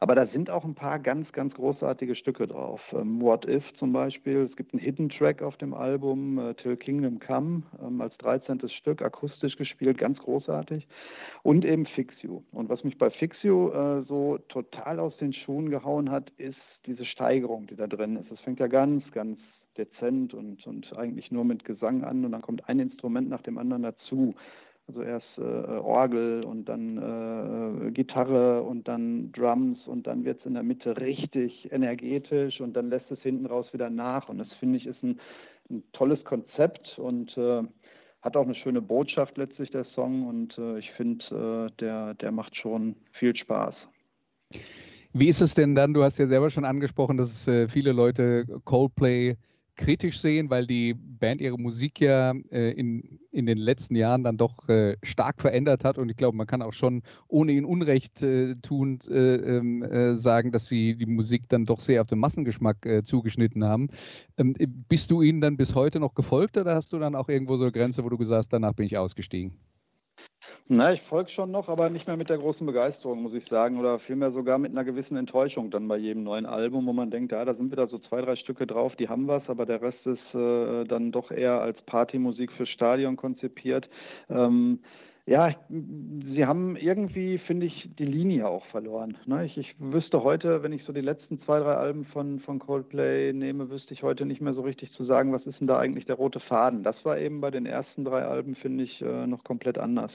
Aber 0.00 0.14
da 0.14 0.26
sind 0.26 0.50
auch 0.50 0.64
ein 0.64 0.74
paar 0.74 0.98
ganz, 0.98 1.30
ganz 1.32 1.54
großartige 1.54 2.14
Stücke 2.16 2.46
drauf. 2.46 2.80
Ähm, 2.92 3.20
What 3.20 3.46
If 3.46 3.64
zum 3.78 3.92
Beispiel. 3.92 4.48
Es 4.50 4.56
gibt 4.56 4.72
einen 4.72 4.82
Hidden 4.82 5.08
Track 5.08 5.42
auf 5.42 5.56
dem 5.56 5.74
Album, 5.74 6.38
äh, 6.38 6.54
Till 6.54 6.76
Kingdom 6.76 7.20
Come, 7.20 7.62
ähm, 7.82 8.00
als 8.00 8.16
13. 8.18 8.68
Stück, 8.68 9.02
akustisch 9.02 9.56
gespielt, 9.56 9.98
ganz 9.98 10.18
großartig. 10.18 10.86
Und 11.42 11.64
eben 11.64 11.86
Fix 11.86 12.14
You. 12.22 12.42
Und 12.52 12.68
was 12.68 12.84
mich 12.84 12.98
bei 12.98 13.10
Fix 13.10 13.42
You 13.42 13.70
äh, 13.70 14.02
so 14.02 14.38
total 14.48 15.00
aus 15.00 15.16
den 15.18 15.32
Schuhen 15.32 15.70
gehauen 15.70 16.10
hat, 16.10 16.30
ist 16.38 16.58
diese 16.86 17.04
Steigerung, 17.04 17.66
die 17.66 17.76
da 17.76 17.86
drin 17.86 18.16
ist. 18.16 18.30
Es 18.30 18.40
fängt 18.40 18.60
ja 18.60 18.66
ganz, 18.66 19.10
ganz 19.12 19.38
dezent 19.76 20.34
und, 20.34 20.66
und 20.66 20.96
eigentlich 20.96 21.30
nur 21.30 21.44
mit 21.44 21.64
Gesang 21.64 22.04
an 22.04 22.24
und 22.24 22.32
dann 22.32 22.42
kommt 22.42 22.68
ein 22.68 22.78
Instrument 22.78 23.28
nach 23.28 23.42
dem 23.42 23.58
anderen 23.58 23.82
dazu. 23.82 24.34
Also 24.86 25.02
erst 25.02 25.38
äh, 25.38 25.40
Orgel 25.40 26.44
und 26.44 26.66
dann 26.66 27.88
äh, 27.88 27.90
Gitarre 27.90 28.62
und 28.62 28.86
dann 28.86 29.32
Drums 29.32 29.78
und 29.86 30.06
dann 30.06 30.24
wird 30.26 30.40
es 30.40 30.46
in 30.46 30.54
der 30.54 30.62
Mitte 30.62 31.00
richtig 31.00 31.72
energetisch 31.72 32.60
und 32.60 32.74
dann 32.74 32.90
lässt 32.90 33.10
es 33.10 33.20
hinten 33.20 33.46
raus 33.46 33.66
wieder 33.72 33.88
nach. 33.88 34.28
Und 34.28 34.38
das 34.38 34.52
finde 34.60 34.76
ich 34.76 34.86
ist 34.86 35.02
ein, 35.02 35.18
ein, 35.70 35.82
tolles 35.92 36.22
Konzept 36.24 36.98
und 36.98 37.34
äh, 37.38 37.62
hat 38.20 38.36
auch 38.36 38.44
eine 38.44 38.54
schöne 38.54 38.82
Botschaft 38.82 39.38
letztlich 39.38 39.70
der 39.70 39.84
Song 39.94 40.26
und 40.26 40.58
äh, 40.58 40.78
ich 40.78 40.90
finde, 40.92 41.70
äh, 41.70 41.76
der, 41.80 42.14
der 42.14 42.32
macht 42.32 42.54
schon 42.54 42.94
viel 43.12 43.34
Spaß. 43.34 43.74
Wie 45.14 45.28
ist 45.28 45.40
es 45.40 45.54
denn 45.54 45.74
dann? 45.74 45.94
Du 45.94 46.02
hast 46.02 46.18
ja 46.18 46.26
selber 46.26 46.50
schon 46.50 46.64
angesprochen, 46.66 47.16
dass 47.16 47.48
äh, 47.48 47.68
viele 47.68 47.92
Leute 47.92 48.44
Coldplay 48.64 49.36
kritisch 49.76 50.20
sehen, 50.20 50.50
weil 50.50 50.66
die 50.66 50.94
Band 50.94 51.40
ihre 51.40 51.58
Musik 51.58 52.00
ja 52.00 52.32
äh, 52.50 52.70
in, 52.72 53.18
in 53.30 53.46
den 53.46 53.58
letzten 53.58 53.96
Jahren 53.96 54.22
dann 54.22 54.36
doch 54.36 54.68
äh, 54.68 54.96
stark 55.02 55.40
verändert 55.40 55.84
hat. 55.84 55.98
Und 55.98 56.08
ich 56.08 56.16
glaube, 56.16 56.36
man 56.36 56.46
kann 56.46 56.62
auch 56.62 56.72
schon, 56.72 57.02
ohne 57.28 57.52
ihnen 57.52 57.64
Unrecht 57.64 58.22
äh, 58.22 58.54
tun, 58.56 59.00
äh, 59.08 59.34
ähm, 59.36 59.82
äh, 59.82 60.16
sagen, 60.16 60.52
dass 60.52 60.66
sie 60.66 60.96
die 60.96 61.06
Musik 61.06 61.48
dann 61.48 61.66
doch 61.66 61.80
sehr 61.80 62.00
auf 62.00 62.06
den 62.06 62.18
Massengeschmack 62.18 62.86
äh, 62.86 63.02
zugeschnitten 63.02 63.64
haben. 63.64 63.88
Ähm, 64.36 64.54
bist 64.88 65.10
du 65.10 65.22
ihnen 65.22 65.40
dann 65.40 65.56
bis 65.56 65.74
heute 65.74 66.00
noch 66.00 66.14
gefolgt 66.14 66.56
oder 66.56 66.74
hast 66.74 66.92
du 66.92 66.98
dann 66.98 67.14
auch 67.14 67.28
irgendwo 67.28 67.56
so 67.56 67.64
eine 67.64 67.72
Grenze, 67.72 68.04
wo 68.04 68.08
du 68.08 68.18
gesagt 68.18 68.38
hast, 68.38 68.52
danach 68.52 68.74
bin 68.74 68.86
ich 68.86 68.96
ausgestiegen? 68.96 69.52
Na, 70.66 70.94
ich 70.94 71.02
folge 71.02 71.30
schon 71.30 71.50
noch, 71.50 71.68
aber 71.68 71.90
nicht 71.90 72.06
mehr 72.06 72.16
mit 72.16 72.30
der 72.30 72.38
großen 72.38 72.66
Begeisterung, 72.66 73.20
muss 73.20 73.34
ich 73.34 73.46
sagen. 73.48 73.78
Oder 73.78 73.98
vielmehr 73.98 74.32
sogar 74.32 74.56
mit 74.56 74.72
einer 74.72 74.84
gewissen 74.84 75.14
Enttäuschung 75.14 75.70
dann 75.70 75.86
bei 75.88 75.98
jedem 75.98 76.22
neuen 76.22 76.46
Album, 76.46 76.86
wo 76.86 76.94
man 76.94 77.10
denkt, 77.10 77.32
ja, 77.32 77.44
da 77.44 77.52
sind 77.54 77.70
wieder 77.70 77.86
so 77.88 77.98
zwei, 77.98 78.22
drei 78.22 78.34
Stücke 78.36 78.66
drauf, 78.66 78.96
die 78.96 79.10
haben 79.10 79.28
was, 79.28 79.42
aber 79.48 79.66
der 79.66 79.82
Rest 79.82 80.06
ist 80.06 80.34
äh, 80.34 80.84
dann 80.84 81.12
doch 81.12 81.30
eher 81.30 81.60
als 81.60 81.80
Partymusik 81.82 82.50
fürs 82.52 82.70
Stadion 82.70 83.16
konzipiert. 83.16 83.90
Ähm, 84.30 84.78
ja, 85.26 85.54
sie 85.70 86.44
haben 86.44 86.76
irgendwie, 86.76 87.38
finde 87.38 87.64
ich, 87.64 87.88
die 87.98 88.04
Linie 88.04 88.46
auch 88.46 88.66
verloren. 88.66 89.16
Ne? 89.24 89.46
Ich, 89.46 89.56
ich 89.56 89.74
wüsste 89.78 90.22
heute, 90.22 90.62
wenn 90.62 90.72
ich 90.72 90.84
so 90.84 90.92
die 90.92 91.00
letzten 91.00 91.40
zwei, 91.42 91.60
drei 91.60 91.76
Alben 91.76 92.04
von, 92.06 92.40
von 92.40 92.58
Coldplay 92.58 93.32
nehme, 93.32 93.70
wüsste 93.70 93.94
ich 93.94 94.02
heute 94.02 94.26
nicht 94.26 94.42
mehr 94.42 94.52
so 94.52 94.60
richtig 94.60 94.92
zu 94.92 95.04
sagen, 95.04 95.32
was 95.32 95.46
ist 95.46 95.60
denn 95.60 95.66
da 95.66 95.78
eigentlich 95.78 96.04
der 96.04 96.16
rote 96.16 96.40
Faden. 96.40 96.82
Das 96.82 97.02
war 97.06 97.16
eben 97.16 97.40
bei 97.40 97.50
den 97.50 97.64
ersten 97.64 98.04
drei 98.04 98.22
Alben, 98.22 98.54
finde 98.54 98.84
ich, 98.84 99.00
äh, 99.00 99.26
noch 99.26 99.44
komplett 99.44 99.78
anders. 99.78 100.10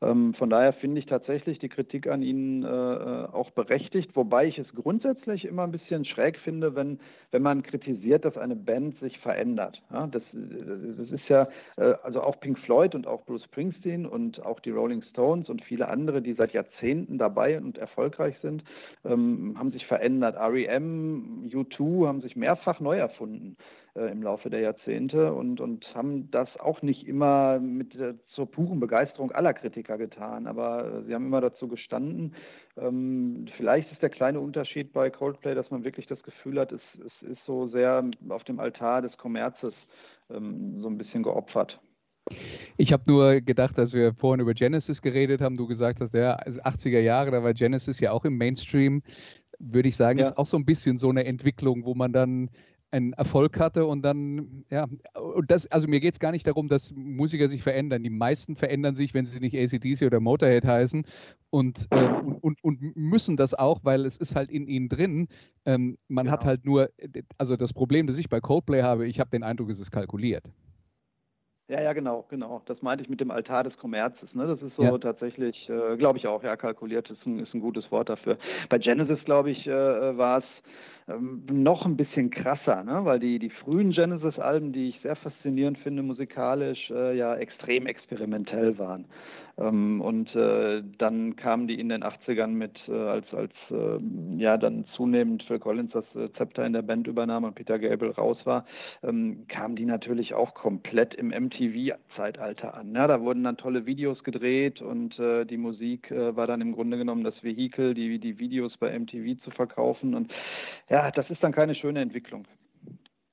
Ähm, 0.00 0.34
von 0.34 0.50
daher 0.50 0.72
finde 0.72 0.98
ich 0.98 1.06
tatsächlich 1.06 1.60
die 1.60 1.68
Kritik 1.68 2.08
an 2.08 2.22
ihnen 2.22 2.64
äh, 2.64 2.68
äh, 2.68 3.26
auch 3.26 3.50
berechtigt, 3.50 4.16
wobei 4.16 4.46
ich 4.46 4.58
es 4.58 4.66
grundsätzlich 4.74 5.44
immer 5.44 5.62
ein 5.62 5.72
bisschen 5.72 6.04
schräg 6.04 6.36
finde, 6.38 6.74
wenn, 6.74 6.98
wenn 7.30 7.42
man 7.42 7.62
kritisiert, 7.62 8.24
dass 8.24 8.36
eine 8.36 8.56
Band 8.56 8.98
sich 8.98 9.18
verändert. 9.20 9.80
Ja, 9.92 10.08
das, 10.08 10.22
das 10.32 11.10
ist 11.12 11.28
ja, 11.28 11.46
äh, 11.76 11.94
also 12.02 12.22
auch 12.22 12.40
Pink 12.40 12.58
Floyd 12.58 12.96
und 12.96 13.06
auch 13.06 13.24
Bruce 13.24 13.44
Springsteen 13.44 14.04
und 14.04 14.44
auch 14.48 14.60
die 14.60 14.70
Rolling 14.70 15.02
Stones 15.10 15.48
und 15.48 15.62
viele 15.62 15.88
andere, 15.88 16.22
die 16.22 16.34
seit 16.34 16.52
Jahrzehnten 16.52 17.18
dabei 17.18 17.58
und 17.58 17.78
erfolgreich 17.78 18.36
sind, 18.42 18.64
ähm, 19.04 19.54
haben 19.58 19.72
sich 19.72 19.86
verändert. 19.86 20.36
REM, 20.36 21.48
U2 21.52 22.06
haben 22.06 22.20
sich 22.20 22.36
mehrfach 22.36 22.80
neu 22.80 22.98
erfunden 22.98 23.56
äh, 23.94 24.10
im 24.10 24.22
Laufe 24.22 24.50
der 24.50 24.60
Jahrzehnte 24.60 25.32
und, 25.32 25.60
und 25.60 25.94
haben 25.94 26.30
das 26.30 26.48
auch 26.58 26.82
nicht 26.82 27.06
immer 27.06 27.58
mit 27.58 27.94
äh, 27.96 28.14
zur 28.28 28.50
puren 28.50 28.80
Begeisterung 28.80 29.32
aller 29.32 29.54
Kritiker 29.54 29.98
getan, 29.98 30.46
aber 30.46 31.02
sie 31.06 31.14
haben 31.14 31.26
immer 31.26 31.40
dazu 31.40 31.68
gestanden. 31.68 32.34
Ähm, 32.76 33.46
vielleicht 33.56 33.90
ist 33.92 34.02
der 34.02 34.10
kleine 34.10 34.40
Unterschied 34.40 34.92
bei 34.92 35.10
Coldplay, 35.10 35.54
dass 35.54 35.70
man 35.70 35.84
wirklich 35.84 36.06
das 36.06 36.22
Gefühl 36.22 36.60
hat, 36.60 36.72
es, 36.72 36.82
es 37.06 37.28
ist 37.28 37.44
so 37.46 37.68
sehr 37.68 38.04
auf 38.28 38.44
dem 38.44 38.60
Altar 38.60 39.02
des 39.02 39.16
Kommerzes 39.16 39.74
ähm, 40.30 40.80
so 40.80 40.88
ein 40.88 40.98
bisschen 40.98 41.22
geopfert. 41.22 41.78
Ich 42.76 42.92
habe 42.92 43.04
nur 43.06 43.40
gedacht, 43.40 43.76
dass 43.78 43.92
wir 43.92 44.14
vorhin 44.14 44.40
über 44.40 44.54
Genesis 44.54 45.02
geredet 45.02 45.40
haben, 45.40 45.56
du 45.56 45.66
gesagt 45.66 46.00
hast, 46.00 46.14
ja, 46.14 46.38
80er 46.38 47.00
Jahre, 47.00 47.30
da 47.30 47.42
war 47.42 47.54
Genesis 47.54 48.00
ja 48.00 48.12
auch 48.12 48.24
im 48.24 48.36
Mainstream, 48.36 49.02
würde 49.58 49.88
ich 49.88 49.96
sagen, 49.96 50.18
ja. 50.18 50.28
ist 50.28 50.38
auch 50.38 50.46
so 50.46 50.56
ein 50.56 50.64
bisschen 50.64 50.98
so 50.98 51.08
eine 51.08 51.24
Entwicklung, 51.24 51.84
wo 51.84 51.94
man 51.94 52.12
dann 52.12 52.50
einen 52.90 53.12
Erfolg 53.12 53.58
hatte 53.60 53.84
und 53.84 54.02
dann, 54.02 54.64
ja, 54.70 54.86
und 55.14 55.50
das, 55.50 55.66
also 55.66 55.86
mir 55.88 56.00
geht 56.00 56.14
es 56.14 56.20
gar 56.20 56.32
nicht 56.32 56.46
darum, 56.46 56.68
dass 56.68 56.94
Musiker 56.94 57.48
sich 57.48 57.62
verändern. 57.62 58.02
Die 58.02 58.10
meisten 58.10 58.56
verändern 58.56 58.96
sich, 58.96 59.12
wenn 59.12 59.26
sie 59.26 59.40
nicht 59.40 59.54
ACDC 59.54 60.06
oder 60.06 60.20
Motorhead 60.20 60.64
heißen 60.64 61.04
und, 61.50 61.86
äh, 61.90 62.08
und, 62.08 62.42
und, 62.42 62.64
und, 62.64 62.96
müssen 62.96 63.36
das 63.36 63.52
auch, 63.52 63.80
weil 63.84 64.06
es 64.06 64.16
ist 64.16 64.34
halt 64.34 64.50
in 64.50 64.66
ihnen 64.66 64.88
drin. 64.88 65.28
Ähm, 65.66 65.98
man 66.08 66.26
genau. 66.26 66.38
hat 66.38 66.46
halt 66.46 66.64
nur, 66.64 66.90
also 67.36 67.56
das 67.56 67.74
Problem, 67.74 68.06
das 68.06 68.16
ich 68.16 68.30
bei 68.30 68.40
Coldplay 68.40 68.82
habe, 68.82 69.06
ich 69.06 69.20
habe 69.20 69.30
den 69.30 69.42
Eindruck, 69.42 69.70
es 69.70 69.80
ist 69.80 69.90
kalkuliert. 69.90 70.44
Ja, 71.68 71.82
ja, 71.82 71.92
genau, 71.92 72.24
genau. 72.30 72.62
Das 72.64 72.80
meinte 72.80 73.04
ich 73.04 73.10
mit 73.10 73.20
dem 73.20 73.30
Altar 73.30 73.62
des 73.62 73.76
Kommerzes. 73.76 74.34
Ne? 74.34 74.46
Das 74.46 74.62
ist 74.62 74.74
so 74.76 74.82
ja. 74.82 74.96
tatsächlich, 74.96 75.68
äh, 75.68 75.98
glaube 75.98 76.16
ich 76.16 76.26
auch, 76.26 76.42
ja, 76.42 76.56
kalkuliert 76.56 77.10
ist 77.10 77.26
ein, 77.26 77.38
ist 77.40 77.54
ein 77.54 77.60
gutes 77.60 77.90
Wort 77.92 78.08
dafür. 78.08 78.38
Bei 78.70 78.78
Genesis, 78.78 79.22
glaube 79.26 79.50
ich, 79.50 79.66
äh, 79.66 80.16
war 80.16 80.38
es 80.38 80.44
ähm, 81.08 81.42
noch 81.50 81.84
ein 81.84 81.98
bisschen 81.98 82.30
krasser, 82.30 82.84
ne? 82.84 83.04
weil 83.04 83.18
die, 83.18 83.38
die 83.38 83.50
frühen 83.50 83.90
Genesis-Alben, 83.90 84.72
die 84.72 84.88
ich 84.88 85.00
sehr 85.02 85.16
faszinierend 85.16 85.76
finde 85.78 86.02
musikalisch, 86.02 86.90
äh, 86.90 87.14
ja 87.14 87.36
extrem 87.36 87.86
experimentell 87.86 88.78
waren. 88.78 89.04
Ähm, 89.58 90.00
und 90.00 90.34
äh, 90.34 90.82
dann 90.98 91.36
kamen 91.36 91.66
die 91.66 91.78
in 91.80 91.88
den 91.88 92.04
80ern 92.04 92.48
mit, 92.48 92.78
äh, 92.88 92.92
als, 92.92 93.26
als 93.34 93.52
äh, 93.70 93.98
ja 94.36 94.56
dann 94.56 94.84
zunehmend 94.96 95.42
Phil 95.44 95.58
Collins 95.58 95.92
das 95.92 96.04
äh, 96.14 96.32
Zepter 96.34 96.64
in 96.64 96.72
der 96.72 96.82
Band 96.82 97.06
übernahm 97.06 97.44
und 97.44 97.54
Peter 97.54 97.78
Gabriel 97.78 98.12
raus 98.12 98.38
war, 98.44 98.64
ähm, 99.02 99.46
kamen 99.48 99.76
die 99.76 99.84
natürlich 99.84 100.34
auch 100.34 100.54
komplett 100.54 101.14
im 101.14 101.28
MTV-Zeitalter 101.28 102.74
an. 102.74 102.94
Ja, 102.94 103.06
da 103.06 103.20
wurden 103.20 103.44
dann 103.44 103.56
tolle 103.56 103.86
Videos 103.86 104.22
gedreht 104.22 104.80
und 104.80 105.18
äh, 105.18 105.44
die 105.44 105.56
Musik 105.56 106.10
äh, 106.10 106.36
war 106.36 106.46
dann 106.46 106.60
im 106.60 106.72
Grunde 106.72 106.96
genommen 106.98 107.24
das 107.24 107.42
Vehikel, 107.42 107.94
die, 107.94 108.18
die 108.18 108.38
Videos 108.38 108.76
bei 108.76 108.96
MTV 108.96 109.42
zu 109.42 109.50
verkaufen. 109.50 110.14
Und 110.14 110.32
ja, 110.88 111.10
das 111.10 111.28
ist 111.30 111.42
dann 111.42 111.52
keine 111.52 111.74
schöne 111.74 112.00
Entwicklung. 112.00 112.46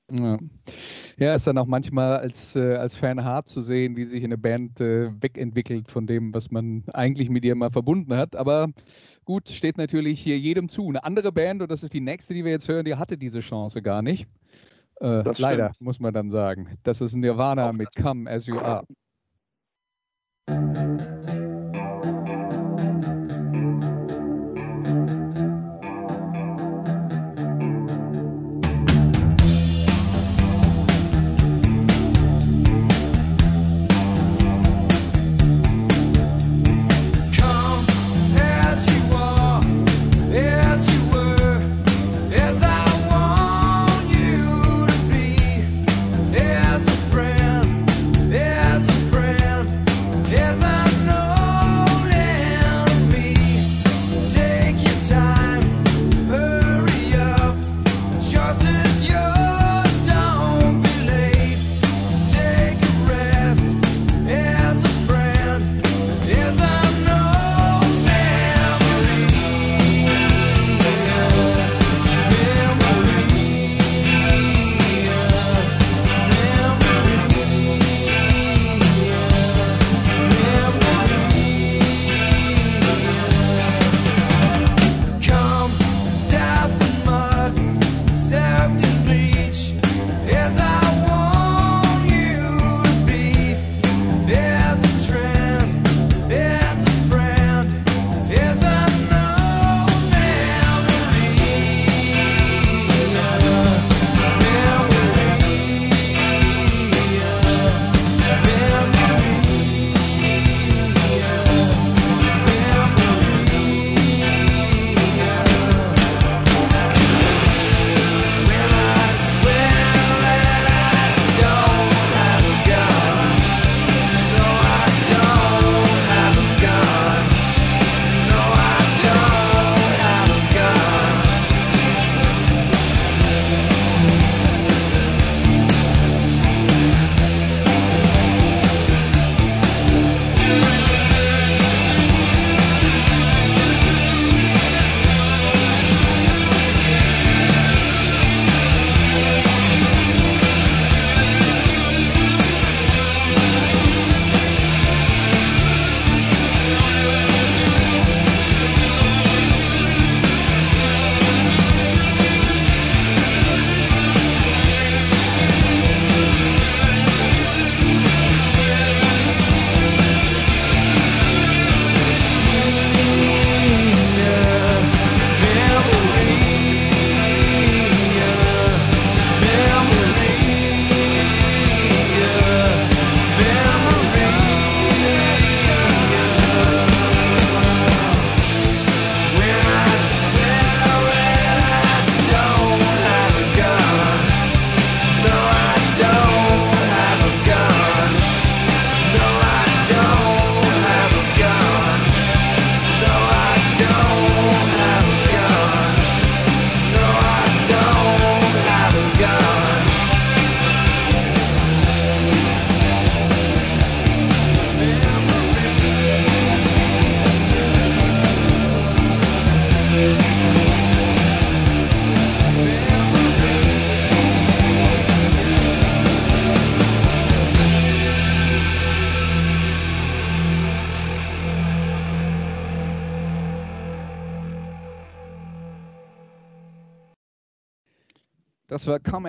Ja. 0.08 0.38
ja, 1.16 1.34
ist 1.34 1.48
dann 1.48 1.58
auch 1.58 1.66
manchmal 1.66 2.18
als, 2.18 2.54
äh, 2.54 2.76
als 2.76 2.94
Fan 2.94 3.24
hart 3.24 3.48
zu 3.48 3.60
sehen, 3.60 3.96
wie 3.96 4.04
sich 4.04 4.22
eine 4.22 4.38
Band 4.38 4.80
äh, 4.80 5.10
wegentwickelt 5.20 5.90
von 5.90 6.06
dem, 6.06 6.32
was 6.32 6.52
man 6.52 6.84
eigentlich 6.92 7.28
mit 7.28 7.44
ihr 7.44 7.56
mal 7.56 7.70
verbunden 7.70 8.14
hat. 8.16 8.36
Aber 8.36 8.68
gut, 9.24 9.48
steht 9.48 9.78
natürlich 9.78 10.20
hier 10.20 10.38
jedem 10.38 10.68
zu. 10.68 10.88
Eine 10.88 11.02
andere 11.02 11.32
Band, 11.32 11.60
und 11.60 11.72
das 11.72 11.82
ist 11.82 11.92
die 11.92 12.00
nächste, 12.00 12.34
die 12.34 12.44
wir 12.44 12.52
jetzt 12.52 12.68
hören, 12.68 12.84
die 12.84 12.94
hatte 12.94 13.18
diese 13.18 13.40
Chance 13.40 13.82
gar 13.82 14.00
nicht. 14.00 14.28
Äh, 15.00 15.24
leider, 15.38 15.72
muss 15.80 15.98
man 15.98 16.14
dann 16.14 16.30
sagen. 16.30 16.78
Das 16.84 17.00
ist 17.00 17.14
Nirvana 17.14 17.72
mit 17.72 17.94
Come 17.96 18.30
As 18.30 18.46
You 18.46 18.58
Are. 18.60 18.86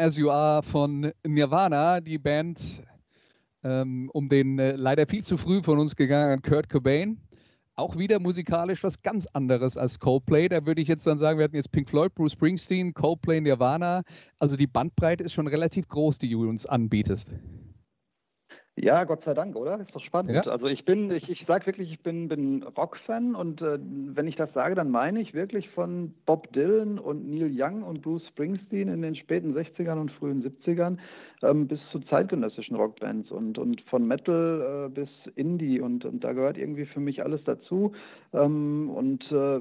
As 0.07 0.15
You 0.15 0.29
Are 0.29 0.63
von 0.63 1.11
Nirvana, 1.25 1.99
die 1.99 2.17
Band 2.17 2.61
ähm, 3.61 4.09
um 4.13 4.29
den 4.29 4.57
äh, 4.57 4.71
leider 4.77 5.05
viel 5.05 5.21
zu 5.21 5.35
früh 5.35 5.61
von 5.61 5.79
uns 5.79 5.97
gegangenen 5.97 6.41
Kurt 6.41 6.69
Cobain. 6.69 7.19
Auch 7.75 7.97
wieder 7.97 8.21
musikalisch 8.21 8.83
was 8.85 9.01
ganz 9.01 9.25
anderes 9.33 9.75
als 9.75 9.99
Coldplay. 9.99 10.47
Da 10.47 10.65
würde 10.65 10.81
ich 10.81 10.87
jetzt 10.87 11.05
dann 11.05 11.17
sagen, 11.17 11.39
wir 11.39 11.43
hatten 11.43 11.57
jetzt 11.57 11.73
Pink 11.73 11.89
Floyd, 11.89 12.15
Bruce 12.15 12.31
Springsteen, 12.31 12.93
Coldplay, 12.93 13.41
Nirvana. 13.41 14.03
Also 14.39 14.55
die 14.55 14.65
Bandbreite 14.65 15.25
ist 15.25 15.33
schon 15.33 15.47
relativ 15.47 15.89
groß, 15.89 16.19
die 16.19 16.29
du 16.29 16.47
uns 16.47 16.65
anbietest. 16.65 17.29
Ja, 18.79 19.03
Gott 19.05 19.23
sei 19.23 19.33
Dank, 19.33 19.55
oder? 19.55 19.79
Ist 19.79 19.95
doch 19.95 20.03
spannend. 20.03 20.31
Ja. 20.33 20.41
Also 20.43 20.67
ich 20.67 20.85
bin, 20.85 21.09
ich, 21.09 21.27
ich 21.27 21.43
sage 21.47 21.65
wirklich, 21.65 21.91
ich 21.91 21.99
bin, 22.01 22.27
bin 22.27 22.61
Rock-Fan 22.61 23.33
und 23.33 23.59
äh, 23.61 23.79
wenn 23.81 24.27
ich 24.27 24.35
das 24.35 24.53
sage, 24.53 24.75
dann 24.75 24.91
meine 24.91 25.19
ich 25.19 25.33
wirklich 25.33 25.67
von 25.69 26.13
Bob 26.27 26.53
Dylan 26.53 26.99
und 26.99 27.27
Neil 27.27 27.49
Young 27.51 27.81
und 27.81 28.03
Bruce 28.03 28.27
Springsteen 28.27 28.87
in 28.87 29.01
den 29.01 29.15
späten 29.15 29.57
60ern 29.57 29.99
und 29.99 30.11
frühen 30.11 30.43
70ern 30.43 30.97
ähm, 31.43 31.67
bis 31.67 31.79
zu 31.91 31.99
zeitgenössischen 32.01 32.75
Rockbands 32.75 33.31
und, 33.31 33.57
und 33.57 33.81
von 33.81 34.05
Metal 34.07 34.87
äh, 34.87 34.89
bis 34.89 35.09
Indie 35.35 35.81
und, 35.81 36.05
und 36.05 36.23
da 36.23 36.33
gehört 36.33 36.57
irgendwie 36.57 36.85
für 36.85 36.99
mich 36.99 37.23
alles 37.23 37.43
dazu. 37.43 37.93
Ähm, 38.33 38.89
und 38.89 39.31
äh, 39.31 39.59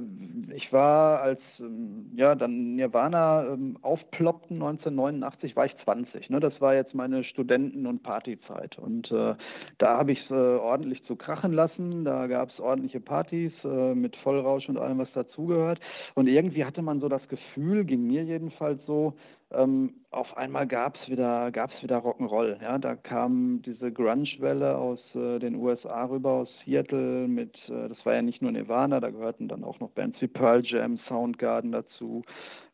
ich 0.54 0.72
war 0.72 1.20
als 1.20 1.40
ähm, 1.58 2.10
ja 2.14 2.34
dann 2.34 2.76
Nirvana 2.76 3.46
ähm, 3.52 3.78
aufploppten 3.82 4.56
1989 4.56 5.56
war 5.56 5.66
ich 5.66 5.76
20. 5.84 6.30
Ne? 6.30 6.40
Das 6.40 6.60
war 6.60 6.74
jetzt 6.74 6.94
meine 6.94 7.24
Studenten- 7.24 7.86
und 7.86 8.02
Partyzeit 8.02 8.78
und 8.78 9.05
und 9.10 9.18
äh, 9.18 9.34
da 9.78 9.98
habe 9.98 10.12
ich 10.12 10.22
es 10.24 10.30
äh, 10.30 10.34
ordentlich 10.34 11.04
zu 11.04 11.16
krachen 11.16 11.52
lassen. 11.52 12.04
Da 12.04 12.26
gab 12.26 12.50
es 12.50 12.60
ordentliche 12.60 13.00
Partys 13.00 13.52
äh, 13.64 13.94
mit 13.94 14.16
Vollrausch 14.16 14.68
und 14.68 14.78
allem, 14.78 14.98
was 14.98 15.12
dazugehört. 15.12 15.80
Und 16.14 16.28
irgendwie 16.28 16.64
hatte 16.64 16.82
man 16.82 17.00
so 17.00 17.08
das 17.08 17.26
Gefühl, 17.28 17.84
ging 17.84 18.06
mir 18.06 18.24
jedenfalls 18.24 18.84
so, 18.86 19.14
ähm, 19.52 19.94
auf 20.10 20.36
einmal 20.36 20.66
gab 20.66 20.96
es 20.96 21.08
wieder, 21.08 21.52
gab's 21.52 21.74
wieder 21.80 21.98
Rock'n'Roll. 21.98 22.60
Ja? 22.60 22.78
Da 22.78 22.96
kam 22.96 23.62
diese 23.62 23.92
Grunge-Welle 23.92 24.76
aus 24.76 24.98
äh, 25.14 25.38
den 25.38 25.54
USA 25.54 26.04
rüber, 26.06 26.30
aus 26.30 26.48
Seattle 26.64 27.28
mit, 27.28 27.54
äh, 27.68 27.88
das 27.88 28.04
war 28.04 28.14
ja 28.14 28.22
nicht 28.22 28.42
nur 28.42 28.50
Nirvana, 28.50 28.98
da 28.98 29.10
gehörten 29.10 29.46
dann 29.46 29.62
auch 29.62 29.78
noch 29.78 29.90
Bands 29.90 30.20
wie 30.20 30.26
Pearl 30.26 30.64
Jam, 30.64 30.98
Soundgarden 31.06 31.70
dazu, 31.70 32.24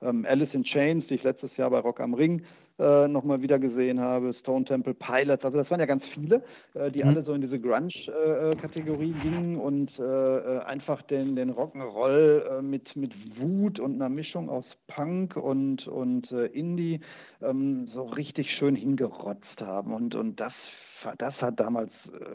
ähm, 0.01 0.25
Alice 0.27 0.55
in 0.55 0.65
Chains, 0.65 1.07
die 1.09 1.17
ich 1.17 1.23
letztes 1.23 1.55
Jahr 1.59 1.69
bei 1.69 1.79
Rock 1.79 2.01
am 2.01 2.15
Ring 2.15 2.43
äh, 2.83 3.09
nochmal 3.09 3.43
wieder 3.43 3.59
gesehen 3.59 4.01
habe, 4.01 4.35
Stone 4.41 4.65
Temple 4.65 4.95
Pilots, 4.95 5.45
also 5.45 5.57
das 5.57 5.71
waren 5.71 5.81
ja 5.81 5.87
ganz 5.87 6.03
viele, 6.15 6.43
äh, 6.75 6.91
die 6.91 7.03
mhm. 7.03 7.09
alle 7.09 7.23
so 7.23 7.33
in 7.33 7.41
diese 7.41 7.61
Grunge-Kategorie 7.61 9.15
äh, 9.17 9.23
gingen 9.23 9.57
und 9.59 9.91
äh, 9.99 10.03
äh, 10.03 10.59
einfach 10.65 11.03
den, 11.03 11.37
den 11.37 11.53
Rock'n'Roll 11.53 12.59
äh, 12.59 12.63
mit, 12.63 12.95
mit 12.97 13.13
Wut 13.39 13.79
und 13.79 13.95
einer 13.95 14.09
Mischung 14.09 14.49
aus 14.49 14.65
Punk 14.89 15.37
und, 15.37 15.87
und 15.87 16.31
Indie 16.33 17.01
ähm, 17.41 17.89
so 17.95 18.05
richtig 18.05 18.51
schön 18.59 18.75
hingerotzt 18.75 19.61
haben 19.61 19.95
und, 19.95 20.15
und 20.15 20.41
das 20.41 20.53
das 21.19 21.35
hat 21.41 21.59
damals 21.61 21.91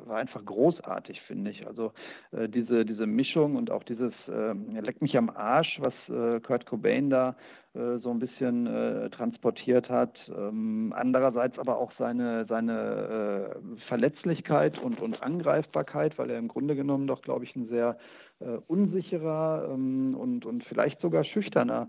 war 0.06 0.18
einfach 0.18 0.44
großartig, 0.44 1.22
finde 1.22 1.52
ich. 1.52 1.68
Also 1.68 1.92
äh, 2.32 2.48
diese 2.50 2.86
diese 2.86 3.08
Mischung 3.08 3.56
und 3.56 3.72
auch 3.72 3.84
dieses 3.84 4.14
äh, 4.28 4.54
leck 4.80 5.02
mich 5.02 5.18
am 5.18 5.30
Arsch, 5.30 5.80
was 5.80 5.94
äh, 6.10 6.40
Kurt 6.42 6.66
Cobain 6.66 7.10
da 7.10 7.36
äh, 7.78 8.00
so 8.00 8.10
ein 8.10 8.20
bisschen 8.20 8.66
äh, 8.66 9.10
transportiert 9.10 9.90
hat. 9.90 10.18
Ähm, 10.30 10.94
andererseits 10.96 11.60
aber 11.60 11.78
auch 11.78 11.92
seine, 11.98 12.46
seine 12.46 13.52
äh, 13.56 13.80
Verletzlichkeit 13.88 14.80
und, 14.80 15.00
und 15.00 15.22
Angreifbarkeit, 15.22 16.18
weil 16.18 16.30
er 16.30 16.40
im 16.40 16.48
Grunde 16.48 16.76
genommen 16.76 17.08
doch, 17.08 17.22
glaube 17.22 17.46
ich, 17.46 17.56
ein 17.56 17.68
sehr 17.68 17.98
äh, 18.40 18.58
unsicherer 18.68 19.70
ähm, 19.72 20.16
und, 20.16 20.46
und 20.46 20.64
vielleicht 20.64 21.02
sogar 21.02 21.24
schüchterner 21.24 21.88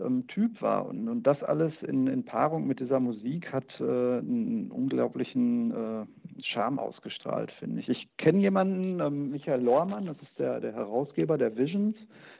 ähm, 0.00 0.26
Typ 0.28 0.60
war. 0.62 0.86
Und, 0.86 1.08
und 1.08 1.26
das 1.26 1.42
alles 1.42 1.72
in, 1.82 2.06
in 2.06 2.24
Paarung 2.24 2.66
mit 2.66 2.80
dieser 2.80 3.00
Musik 3.00 3.52
hat 3.52 3.68
äh, 3.80 3.84
einen 3.84 4.70
unglaublichen 4.70 5.70
äh, 5.70 6.42
Charme 6.42 6.78
ausgestrahlt, 6.78 7.50
finde 7.58 7.80
ich. 7.80 7.88
Ich 7.88 8.08
kenne 8.16 8.40
jemanden, 8.40 9.00
ähm, 9.00 9.30
Michael 9.30 9.62
Lohrmann, 9.62 10.06
das 10.06 10.16
ist 10.22 10.38
der, 10.38 10.60
der 10.60 10.72
Herausgeber 10.72 11.36
der 11.36 11.56
Visions, 11.56 11.96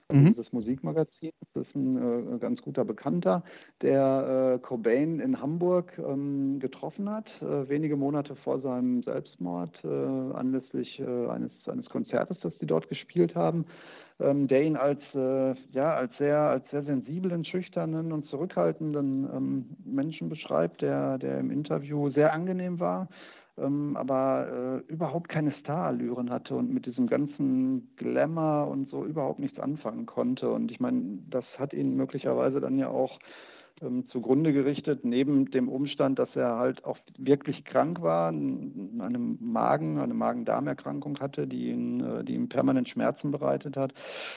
also 0.08 0.22
mhm. 0.22 0.36
das 0.36 0.52
Musikmagazin. 0.52 1.32
Das 1.54 1.66
ist 1.66 1.74
ein 1.74 2.36
äh, 2.36 2.38
ganz 2.38 2.62
guter 2.62 2.84
Bekannter, 2.84 3.42
der 3.82 4.56
äh, 4.56 4.58
Cobain 4.60 5.20
in 5.20 5.40
Hamburg 5.40 5.92
ähm, 5.98 6.60
getroffen 6.60 7.10
hat, 7.10 7.26
äh, 7.42 7.68
wenige 7.68 7.96
Monate 7.96 8.36
vor 8.36 8.60
seinem 8.60 9.02
Selbstmord, 9.02 9.72
äh, 9.84 9.88
anlässlich 9.88 11.00
eines, 11.00 11.52
eines 11.66 11.88
Konzertes, 11.88 12.38
das 12.40 12.56
die 12.58 12.66
dort 12.66 12.88
gespielt 12.88 13.34
haben 13.34 13.66
ähm, 14.20 14.48
der 14.48 14.62
ihn 14.62 14.76
als, 14.76 15.00
äh, 15.14 15.54
ja, 15.72 15.94
als, 15.94 16.16
sehr, 16.18 16.38
als 16.38 16.68
sehr 16.70 16.82
sensiblen, 16.82 17.44
schüchternen 17.44 18.12
und 18.12 18.26
zurückhaltenden 18.26 19.28
ähm, 19.32 19.66
Menschen 19.84 20.28
beschreibt, 20.28 20.82
der, 20.82 21.18
der 21.18 21.38
im 21.38 21.50
Interview 21.50 22.10
sehr 22.10 22.32
angenehm 22.32 22.80
war, 22.80 23.08
ähm, 23.56 23.96
aber 23.96 24.82
äh, 24.88 24.92
überhaupt 24.92 25.28
keine 25.28 25.52
Starallüren 25.52 26.30
hatte 26.30 26.56
und 26.56 26.72
mit 26.72 26.86
diesem 26.86 27.06
ganzen 27.06 27.88
Glamour 27.96 28.68
und 28.68 28.90
so 28.90 29.04
überhaupt 29.04 29.38
nichts 29.38 29.58
anfangen 29.60 30.06
konnte. 30.06 30.50
Und 30.50 30.70
ich 30.70 30.80
meine, 30.80 31.18
das 31.30 31.44
hat 31.58 31.72
ihn 31.72 31.96
möglicherweise 31.96 32.60
dann 32.60 32.78
ja 32.78 32.88
auch 32.88 33.18
ähm, 33.82 34.08
zugrunde 34.08 34.52
gerichtet, 34.52 35.04
neben 35.04 35.50
dem 35.50 35.68
Umstand, 35.68 36.18
dass 36.18 36.34
er 36.34 36.56
halt 36.56 36.84
auch 36.84 36.98
wirklich 37.16 37.64
krank 37.64 38.02
war, 38.02 38.28
eine 38.28 39.18
Magen, 39.18 39.98
eine 39.98 40.14
Magen-Darm-Erkrankung 40.14 41.18
hatte, 41.20 41.46
die 41.46 41.70
ihn, 41.70 42.00
äh, 42.00 42.24
die 42.24 42.34
ihm 42.34 42.48
permanent 42.48 42.88
Schmerzen 42.88 43.30
bereitet 43.30 43.76
hat. 43.76 43.92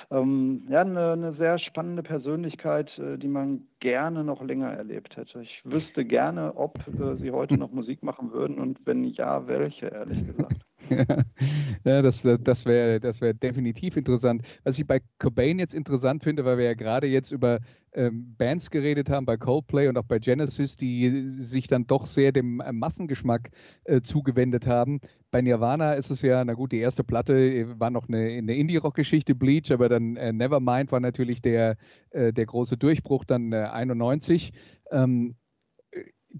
Ähm, 0.10 0.64
ja, 0.70 0.82
eine, 0.82 1.14
eine 1.14 1.34
sehr 1.34 1.60
spannende 1.60 2.04
Persönlichkeit, 2.04 2.98
äh, 2.98 3.18
die 3.18 3.28
man 3.28 3.62
gerne 3.80 4.24
noch 4.24 4.44
länger 4.44 4.72
erlebt 4.72 5.18
hätte. 5.18 5.42
Ich 5.42 5.62
wüsste 5.64 6.06
gerne, 6.06 6.56
ob 6.56 6.80
äh, 6.88 7.16
sie 7.18 7.32
heute 7.32 7.58
noch 7.58 7.72
Musik 7.72 8.04
machen 8.04 8.32
würden 8.32 8.60
und 8.60 8.80
wenn 8.86 9.04
ja, 9.04 9.48
welche, 9.48 9.88
ehrlich 9.88 10.26
gesagt. 10.26 10.62
ja, 11.86 12.02
das, 12.02 12.22
das 12.22 12.66
wäre 12.66 13.00
das 13.00 13.22
wär 13.22 13.34
definitiv 13.34 13.98
interessant. 13.98 14.44
Was 14.64 14.78
ich 14.78 14.86
bei 14.86 15.02
Cobain 15.20 15.60
jetzt 15.60 15.74
interessant 15.74 16.24
finde, 16.24 16.46
weil 16.46 16.58
wir 16.58 16.66
ja 16.66 16.74
gerade 16.74 17.08
jetzt 17.08 17.32
über 17.32 17.60
Bands 17.94 18.70
geredet 18.70 19.10
haben, 19.10 19.26
bei 19.26 19.36
Coldplay 19.36 19.88
und 19.88 19.98
auch 19.98 20.06
bei 20.06 20.20
Genesis, 20.20 20.78
die 20.78 21.28
sich 21.28 21.68
dann 21.68 21.88
doch 21.88 22.06
sehr 22.06 22.32
dem 22.32 22.62
äh, 22.62 22.72
Massengeschmack 22.72 23.52
äh, 23.84 24.02
zugewendet 24.02 24.66
haben. 24.66 25.02
Bei 25.30 25.42
Nirvana 25.42 25.94
ist 25.94 26.10
es 26.10 26.22
ja, 26.22 26.44
na 26.44 26.54
gut, 26.54 26.72
die 26.72 26.80
erste 26.80 27.04
Platte 27.04 27.34
äh, 27.34 27.80
war 27.80 27.90
noch 27.90 28.08
eine, 28.08 28.20
eine 28.20 28.56
Indie-Rock-Geschichte, 28.56 29.36
Bleach, 29.36 29.72
aber 29.72 29.90
dann 29.90 30.16
äh, 30.16 30.32
Nevermind 30.32 30.92
war 30.92 31.00
natürlich 31.02 31.42
der, 31.42 31.78
äh, 32.12 32.32
der 32.32 32.46
große 32.46 32.78
Durchbruch, 32.78 33.26
dann 33.26 33.54
91. 33.54 34.54
Äh, 34.90 35.04
ähm, 35.04 35.36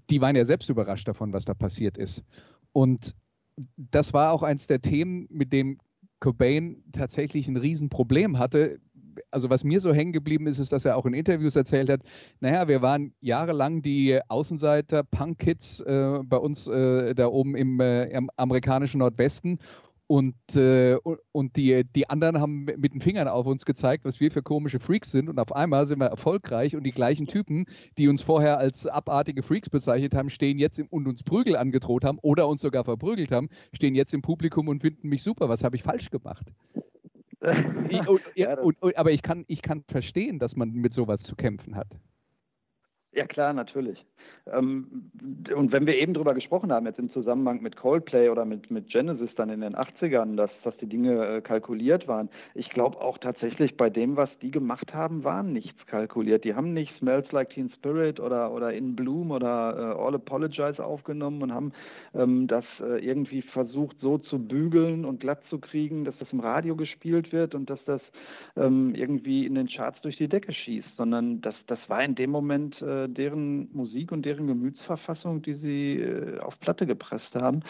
die 0.08 0.20
waren 0.22 0.36
ja 0.36 0.46
selbst 0.46 0.70
überrascht 0.70 1.06
davon, 1.06 1.34
was 1.34 1.44
da 1.44 1.52
passiert 1.52 1.98
ist. 1.98 2.24
Und 2.72 3.14
das 3.76 4.14
war 4.14 4.32
auch 4.32 4.42
eins 4.42 4.66
der 4.66 4.80
Themen, 4.80 5.26
mit 5.30 5.52
dem 5.52 5.78
Cobain 6.20 6.82
tatsächlich 6.92 7.48
ein 7.48 7.56
Riesenproblem 7.56 8.38
hatte. 8.38 8.78
Also 9.32 9.50
was 9.50 9.64
mir 9.64 9.80
so 9.80 9.92
hängen 9.92 10.12
geblieben 10.12 10.46
ist, 10.46 10.58
ist, 10.58 10.72
dass 10.72 10.84
er 10.84 10.96
auch 10.96 11.06
in 11.06 11.14
Interviews 11.14 11.56
erzählt 11.56 11.90
hat, 11.90 12.00
naja, 12.40 12.68
wir 12.68 12.82
waren 12.82 13.14
jahrelang 13.20 13.82
die 13.82 14.20
Außenseiter, 14.28 15.02
Punk-Kids 15.04 15.80
äh, 15.80 16.18
bei 16.24 16.36
uns 16.36 16.66
äh, 16.66 17.14
da 17.14 17.26
oben 17.26 17.56
im, 17.56 17.80
äh, 17.80 18.04
im 18.04 18.30
amerikanischen 18.36 18.98
Nordwesten 18.98 19.58
und, 20.12 20.56
äh, 20.56 20.98
und 21.32 21.56
die, 21.56 21.84
die 21.84 22.10
anderen 22.10 22.38
haben 22.38 22.64
mit 22.64 22.92
den 22.92 23.00
Fingern 23.00 23.28
auf 23.28 23.46
uns 23.46 23.64
gezeigt, 23.64 24.04
was 24.04 24.20
wir 24.20 24.30
für 24.30 24.42
komische 24.42 24.78
Freaks 24.78 25.10
sind. 25.10 25.30
Und 25.30 25.38
auf 25.38 25.54
einmal 25.56 25.86
sind 25.86 26.00
wir 26.00 26.06
erfolgreich 26.08 26.76
und 26.76 26.82
die 26.82 26.90
gleichen 26.90 27.26
Typen, 27.26 27.64
die 27.96 28.08
uns 28.08 28.20
vorher 28.20 28.58
als 28.58 28.86
abartige 28.86 29.42
Freaks 29.42 29.70
bezeichnet 29.70 30.14
haben, 30.14 30.28
stehen 30.28 30.58
jetzt 30.58 30.78
im, 30.78 30.86
und 30.88 31.08
uns 31.08 31.22
Prügel 31.22 31.56
angedroht 31.56 32.04
haben 32.04 32.18
oder 32.20 32.46
uns 32.46 32.60
sogar 32.60 32.84
verprügelt 32.84 33.32
haben, 33.32 33.48
stehen 33.72 33.94
jetzt 33.94 34.12
im 34.12 34.20
Publikum 34.20 34.68
und 34.68 34.82
finden 34.82 35.08
mich 35.08 35.22
super. 35.22 35.48
Was 35.48 35.64
habe 35.64 35.76
ich 35.76 35.82
falsch 35.82 36.10
gemacht? 36.10 36.52
Ich, 37.88 38.06
und, 38.08 38.20
ja, 38.34 38.58
und, 38.58 38.96
aber 38.96 39.10
ich 39.10 39.22
kann, 39.22 39.44
ich 39.48 39.62
kann 39.62 39.84
verstehen, 39.88 40.38
dass 40.38 40.56
man 40.56 40.72
mit 40.72 40.92
sowas 40.92 41.22
zu 41.22 41.36
kämpfen 41.36 41.76
hat. 41.76 41.88
Ja 43.12 43.26
klar, 43.26 43.52
natürlich. 43.52 44.04
Ähm, 44.52 45.10
und 45.54 45.72
wenn 45.72 45.86
wir 45.86 45.96
eben 45.96 46.14
drüber 46.14 46.34
gesprochen 46.34 46.72
haben, 46.72 46.86
jetzt 46.86 46.98
im 46.98 47.12
Zusammenhang 47.12 47.62
mit 47.62 47.76
Coldplay 47.76 48.28
oder 48.28 48.44
mit, 48.44 48.70
mit 48.70 48.88
Genesis 48.88 49.30
dann 49.36 49.50
in 49.50 49.60
den 49.60 49.76
80ern, 49.76 50.36
dass, 50.36 50.50
dass 50.64 50.76
die 50.78 50.86
Dinge 50.86 51.26
äh, 51.26 51.40
kalkuliert 51.40 52.08
waren, 52.08 52.28
ich 52.54 52.68
glaube 52.70 53.00
auch 53.00 53.18
tatsächlich 53.18 53.76
bei 53.76 53.90
dem, 53.90 54.16
was 54.16 54.30
die 54.40 54.50
gemacht 54.50 54.94
haben, 54.94 55.24
war 55.24 55.42
nichts 55.42 55.86
kalkuliert. 55.86 56.44
Die 56.44 56.54
haben 56.54 56.72
nicht 56.72 56.92
Smells 56.98 57.30
Like 57.32 57.50
Teen 57.50 57.70
Spirit 57.76 58.18
oder, 58.20 58.52
oder 58.52 58.72
In 58.72 58.96
Bloom 58.96 59.30
oder 59.30 59.96
äh, 59.96 60.02
All 60.02 60.14
Apologize 60.14 60.84
aufgenommen 60.84 61.42
und 61.42 61.52
haben 61.52 61.72
ähm, 62.14 62.46
das 62.48 62.64
äh, 62.80 63.04
irgendwie 63.04 63.42
versucht 63.42 63.96
so 64.00 64.18
zu 64.18 64.38
bügeln 64.38 65.04
und 65.04 65.20
glatt 65.20 65.42
zu 65.50 65.58
kriegen, 65.58 66.04
dass 66.04 66.16
das 66.18 66.32
im 66.32 66.40
Radio 66.40 66.76
gespielt 66.76 67.32
wird 67.32 67.54
und 67.54 67.70
dass 67.70 67.82
das 67.84 68.00
ähm, 68.56 68.94
irgendwie 68.94 69.46
in 69.46 69.54
den 69.54 69.68
Charts 69.68 70.00
durch 70.02 70.16
die 70.16 70.28
Decke 70.28 70.52
schießt, 70.52 70.96
sondern 70.96 71.40
das, 71.40 71.54
das 71.66 71.78
war 71.88 72.02
in 72.02 72.14
dem 72.14 72.30
Moment 72.30 72.80
äh, 72.82 73.08
deren 73.08 73.68
Musik 73.72 74.11
und 74.12 74.24
deren 74.24 74.46
Gemütsverfassung, 74.46 75.42
die 75.42 75.54
sie 75.54 76.00
äh, 76.00 76.38
auf 76.40 76.58
Platte 76.60 76.86
gepresst 76.86 77.34
haben. 77.34 77.60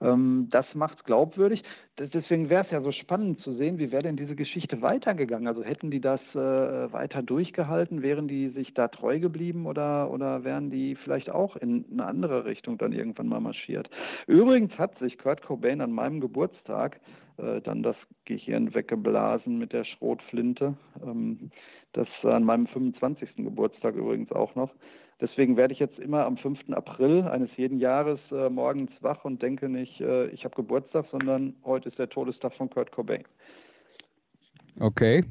Ähm, 0.00 0.48
das 0.50 0.66
macht 0.74 0.98
es 0.98 1.04
glaubwürdig. 1.04 1.62
deswegen 1.98 2.48
wäre 2.48 2.64
es 2.64 2.70
ja 2.70 2.80
so 2.80 2.92
spannend 2.92 3.40
zu 3.40 3.54
sehen, 3.54 3.78
wie 3.78 3.90
wäre 3.90 4.02
denn 4.02 4.16
diese 4.16 4.36
Geschichte 4.36 4.82
weitergegangen? 4.82 5.48
Also 5.48 5.64
hätten 5.64 5.90
die 5.90 6.00
das 6.00 6.20
äh, 6.34 6.92
weiter 6.92 7.22
durchgehalten, 7.22 8.02
wären 8.02 8.28
die 8.28 8.50
sich 8.50 8.74
da 8.74 8.88
treu 8.88 9.18
geblieben 9.18 9.66
oder, 9.66 10.10
oder 10.10 10.44
wären 10.44 10.70
die 10.70 10.96
vielleicht 10.96 11.30
auch 11.30 11.56
in 11.56 11.84
eine 11.90 12.06
andere 12.06 12.44
Richtung 12.44 12.78
dann 12.78 12.92
irgendwann 12.92 13.28
mal 13.28 13.40
marschiert? 13.40 13.88
Übrigens 14.26 14.76
hat 14.78 14.98
sich 14.98 15.18
Kurt 15.18 15.42
Cobain 15.42 15.80
an 15.80 15.92
meinem 15.92 16.20
Geburtstag 16.20 17.00
äh, 17.38 17.60
dann 17.60 17.82
das 17.82 17.96
Gehirn 18.24 18.74
weggeblasen 18.74 19.58
mit 19.58 19.72
der 19.72 19.84
Schrotflinte. 19.84 20.74
Ähm, 21.02 21.50
das 21.92 22.08
an 22.22 22.44
meinem 22.44 22.66
25. 22.66 23.36
Geburtstag 23.36 23.94
übrigens 23.94 24.30
auch 24.32 24.54
noch. 24.54 24.70
Deswegen 25.20 25.56
werde 25.56 25.72
ich 25.72 25.80
jetzt 25.80 25.98
immer 25.98 26.26
am 26.26 26.36
5. 26.36 26.70
April 26.72 27.22
eines 27.22 27.48
jeden 27.56 27.80
Jahres 27.80 28.20
äh, 28.30 28.50
morgens 28.50 28.90
wach 29.00 29.24
und 29.24 29.40
denke 29.40 29.68
nicht, 29.68 30.00
äh, 30.00 30.26
ich 30.26 30.44
habe 30.44 30.54
Geburtstag, 30.54 31.06
sondern 31.10 31.54
heute 31.64 31.88
ist 31.88 31.98
der 31.98 32.10
Todestag 32.10 32.52
von 32.54 32.68
Kurt 32.68 32.92
Cobain. 32.92 33.24
Okay. 34.78 35.24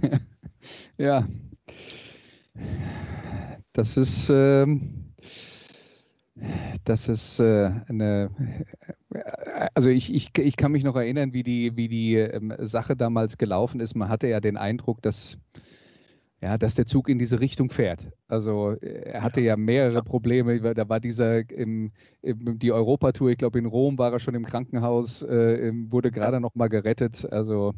ja. 0.96 1.26
Das 3.72 3.96
ist, 3.96 4.30
ähm, 4.30 5.12
das 6.84 7.08
ist 7.08 7.40
äh, 7.40 7.72
eine, 7.88 8.30
also 9.74 9.88
ich, 9.88 10.14
ich, 10.14 10.30
ich 10.38 10.56
kann 10.56 10.70
mich 10.70 10.84
noch 10.84 10.94
erinnern, 10.94 11.32
wie 11.32 11.42
die, 11.42 11.76
wie 11.76 11.88
die 11.88 12.14
ähm, 12.14 12.54
Sache 12.60 12.94
damals 12.94 13.38
gelaufen 13.38 13.80
ist. 13.80 13.96
Man 13.96 14.08
hatte 14.08 14.28
ja 14.28 14.40
den 14.40 14.56
Eindruck, 14.56 15.02
dass 15.02 15.36
ja, 16.42 16.58
dass 16.58 16.74
der 16.74 16.86
Zug 16.86 17.08
in 17.08 17.20
diese 17.20 17.38
Richtung 17.38 17.70
fährt. 17.70 18.00
Also 18.26 18.72
er 18.80 19.22
hatte 19.22 19.40
ja 19.40 19.56
mehrere 19.56 20.02
Probleme. 20.02 20.74
Da 20.74 20.88
war 20.88 20.98
dieser 20.98 21.48
im, 21.50 21.92
im, 22.20 22.58
die 22.58 22.72
Europatour, 22.72 23.30
ich 23.30 23.38
glaube 23.38 23.60
in 23.60 23.66
Rom 23.66 23.96
war 23.96 24.12
er 24.12 24.18
schon 24.18 24.34
im 24.34 24.44
Krankenhaus, 24.44 25.22
äh, 25.22 25.72
wurde 25.88 26.10
gerade 26.10 26.40
noch 26.40 26.56
mal 26.56 26.68
gerettet. 26.68 27.30
Also 27.30 27.74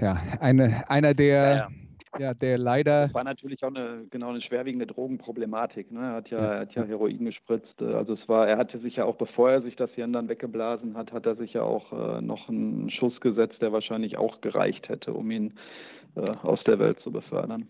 ja, 0.00 0.22
eine, 0.38 0.88
einer 0.88 1.14
der, 1.14 1.68
ja, 2.16 2.32
der 2.32 2.58
leider. 2.58 3.06
Das 3.06 3.14
war 3.14 3.24
natürlich 3.24 3.64
auch 3.64 3.74
eine 3.74 4.04
genau 4.10 4.30
eine 4.30 4.42
schwerwiegende 4.42 4.86
Drogenproblematik. 4.86 5.90
Ne? 5.90 6.00
Er 6.00 6.12
hat 6.12 6.30
ja, 6.30 6.38
er 6.38 6.60
hat 6.60 6.74
ja 6.74 6.84
Heroin 6.84 7.24
gespritzt. 7.24 7.82
Also 7.82 8.12
es 8.12 8.28
war, 8.28 8.46
er 8.46 8.56
hatte 8.56 8.78
sich 8.78 8.96
ja 8.96 9.04
auch, 9.04 9.16
bevor 9.16 9.50
er 9.50 9.62
sich 9.62 9.74
das 9.74 9.90
Hirn 9.92 10.12
dann 10.12 10.28
weggeblasen 10.28 10.96
hat, 10.96 11.10
hat 11.12 11.26
er 11.26 11.34
sich 11.34 11.54
ja 11.54 11.62
auch 11.62 11.92
äh, 11.92 12.20
noch 12.22 12.48
einen 12.48 12.88
Schuss 12.90 13.20
gesetzt, 13.20 13.60
der 13.60 13.72
wahrscheinlich 13.72 14.16
auch 14.16 14.40
gereicht 14.42 14.88
hätte, 14.88 15.12
um 15.12 15.28
ihn 15.32 15.48
äh, 15.48 15.91
aus 16.14 16.62
der 16.64 16.78
Welt 16.78 16.98
zu 17.00 17.10
befördern. 17.10 17.66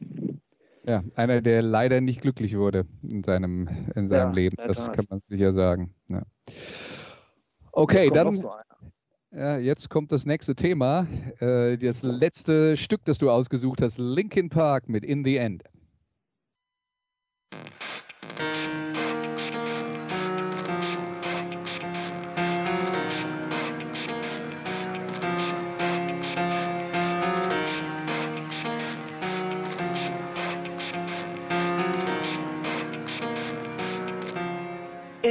Ja, 0.85 1.03
einer, 1.15 1.41
der 1.41 1.63
leider 1.63 2.01
nicht 2.01 2.21
glücklich 2.21 2.57
wurde 2.57 2.87
in 3.03 3.23
seinem, 3.23 3.69
in 3.95 4.09
seinem 4.09 4.31
ja, 4.31 4.35
Leben, 4.35 4.57
das 4.57 4.91
kann 4.91 5.07
man 5.09 5.21
sicher 5.29 5.53
sagen. 5.53 5.95
Ja. 6.09 6.23
Okay, 7.71 8.11
dann. 8.11 8.45
Ja, 9.35 9.57
jetzt 9.57 9.89
kommt 9.89 10.13
das 10.13 10.27
nächste 10.27 10.55
Thema. 10.55 11.07
Äh, 11.41 11.79
das 11.79 12.03
letzte 12.03 12.77
Stück, 12.77 13.03
das 13.07 13.17
du 13.17 13.31
ausgesucht 13.31 13.81
hast, 13.81 13.97
Linkin 13.97 14.51
Park 14.51 14.91
mit 14.91 15.05
In 15.05 15.25
the 15.25 15.37
End. 15.37 15.63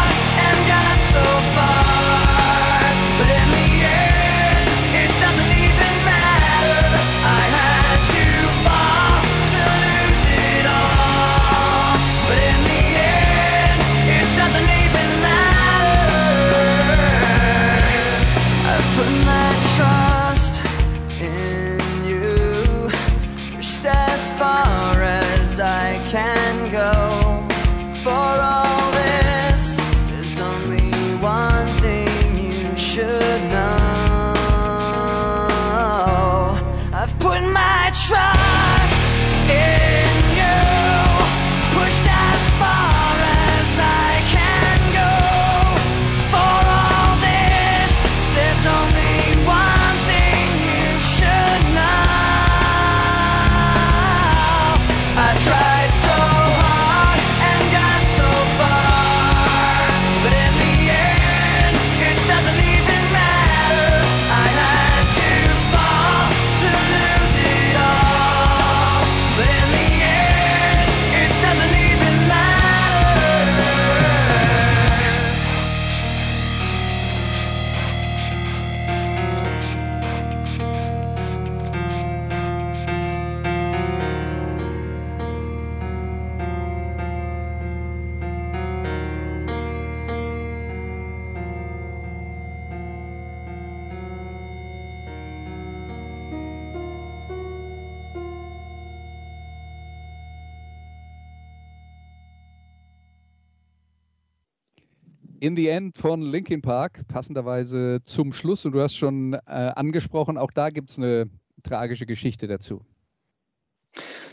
the 105.61 105.69
End 105.69 105.95
von 105.95 106.23
Linkin 106.23 106.63
Park, 106.63 107.07
passenderweise 107.07 107.99
zum 108.05 108.33
Schluss. 108.33 108.65
Und 108.65 108.71
du 108.71 108.81
hast 108.81 108.95
schon 108.95 109.33
äh, 109.33 109.39
angesprochen, 109.45 110.39
auch 110.39 110.49
da 110.51 110.71
gibt 110.71 110.89
es 110.89 110.97
eine 110.97 111.29
tragische 111.61 112.07
Geschichte 112.07 112.47
dazu. 112.47 112.81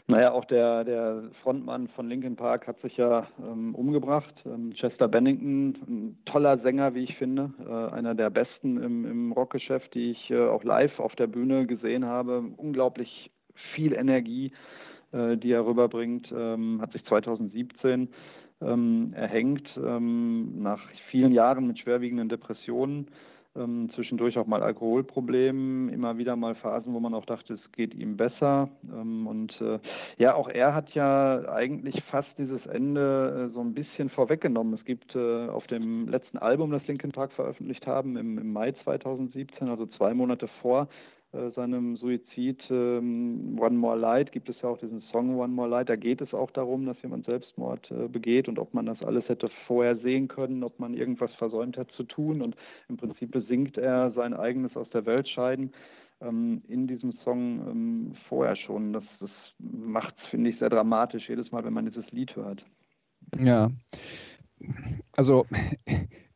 Naja, 0.07 0.33
auch 0.33 0.47
der, 0.47 0.85
der 0.85 1.24
Frontmann 1.43 1.89
von 1.89 2.09
Linkin 2.09 2.35
Park 2.35 2.66
hat 2.66 2.81
sich 2.81 2.97
ja 2.97 3.26
ähm, 3.43 3.74
umgebracht. 3.74 4.33
Ähm, 4.47 4.72
Chester 4.72 5.07
Bennington, 5.07 5.76
ein 5.87 6.18
toller 6.24 6.57
Sänger, 6.61 6.95
wie 6.95 7.05
ich 7.05 7.14
finde, 7.16 7.53
äh, 7.61 7.95
einer 7.95 8.14
der 8.14 8.31
besten 8.31 8.83
im, 8.83 9.05
im 9.05 9.33
Rockgeschäft, 9.33 9.93
die 9.93 10.12
ich 10.12 10.31
äh, 10.31 10.49
auch 10.49 10.64
live 10.64 10.99
auf 10.99 11.14
der 11.16 11.26
Bühne 11.26 11.66
gesehen 11.66 12.07
habe. 12.07 12.43
Unglaublich 12.57 13.31
viel 13.74 13.93
Energie, 13.93 14.53
äh, 15.12 15.37
die 15.37 15.53
er 15.53 15.66
rüberbringt, 15.66 16.33
ähm, 16.35 16.81
hat 16.81 16.93
sich 16.93 17.05
2017 17.05 18.09
ähm, 18.61 19.13
erhängt 19.15 19.69
ähm, 19.77 20.63
nach 20.63 20.81
vielen 21.11 21.33
Jahren 21.33 21.67
mit 21.67 21.79
schwerwiegenden 21.79 22.29
Depressionen 22.29 23.09
ähm, 23.59 23.91
zwischendurch 23.95 24.39
auch 24.39 24.47
mal 24.47 24.63
Alkoholproblemen, 24.63 25.89
immer 25.89 26.19
wieder 26.19 26.37
mal 26.37 26.55
Phasen, 26.55 26.95
wo 26.95 27.01
man 27.01 27.15
auch 27.15 27.25
dachte, 27.25 27.55
es 27.55 27.73
geht 27.73 27.95
ihm 27.95 28.17
besser. 28.17 28.69
Ähm, 28.93 29.27
und 29.27 29.61
äh, 29.61 29.79
ja, 30.19 30.35
auch 30.35 30.49
er 30.49 30.75
hat 30.75 30.91
ja 30.91 31.49
eigentlich 31.49 32.03
fast 32.11 32.29
dieses 32.39 32.65
Ende 32.67 33.49
äh, 33.49 33.55
so 33.55 33.61
ein 33.61 33.75
bisschen 33.75 34.11
vorweggenommen. 34.11 34.75
Es 34.75 34.85
gibt 34.85 35.15
äh, 35.15 35.49
auf 35.49 35.67
dem 35.67 36.09
letzten 36.09 36.39
Album, 36.39 36.71
das 36.71 36.87
Linkin 36.87 37.13
Park 37.13 37.33
veröffentlicht 37.33 37.87
haben, 37.87 38.17
im, 38.17 38.39
im 38.39 38.53
Mai 38.53 38.73
2017, 38.85 39.69
also 39.69 39.87
zwei 39.87 40.15
Monate 40.15 40.49
vor 40.61 40.89
seinem 41.55 41.97
Suizid 41.97 42.62
ähm, 42.70 43.59
One 43.61 43.76
More 43.76 43.99
Light 43.99 44.33
gibt 44.33 44.49
es 44.49 44.57
ja 44.62 44.70
auch 44.70 44.79
diesen 44.79 45.03
Song 45.12 45.37
One 45.37 45.53
More 45.53 45.68
Light. 45.68 45.91
Da 45.91 45.97
geht 45.97 46.22
es 46.22 46.33
auch 46.33 46.51
darum, 46.51 46.87
dass 46.87 47.01
jemand 47.03 47.26
Selbstmord 47.26 47.91
äh, 47.91 48.09
begeht 48.09 48.49
und 48.49 48.59
ob 48.59 48.72
man 48.72 48.87
das 48.87 49.03
alles 49.03 49.29
hätte 49.29 49.51
vorher 49.66 49.97
sehen 49.99 50.29
können, 50.29 50.64
ob 50.64 50.79
man 50.79 50.95
irgendwas 50.95 51.35
versäumt 51.35 51.76
hat 51.76 51.91
zu 51.93 52.05
tun. 52.05 52.41
Und 52.41 52.57
im 52.89 52.97
Prinzip 52.97 53.31
besingt 53.31 53.76
er 53.76 54.12
sein 54.12 54.33
eigenes 54.33 54.74
aus 54.76 54.89
der 54.91 55.05
Welt 55.05 55.29
scheiden 55.29 55.72
ähm, 56.20 56.62
in 56.66 56.87
diesem 56.87 57.12
Song 57.24 57.61
ähm, 57.68 58.12
vorher 58.29 58.57
schon. 58.57 58.95
Das, 58.95 59.05
das 59.20 59.31
macht 59.59 60.14
es, 60.22 60.31
finde 60.31 60.51
ich, 60.51 60.59
sehr 60.59 60.70
dramatisch 60.70 61.29
jedes 61.29 61.53
Mal, 61.53 61.64
wenn 61.64 61.74
man 61.74 61.87
dieses 61.87 62.11
Lied 62.11 62.35
hört. 62.37 62.64
Ja. 63.37 63.70
Also 65.12 65.47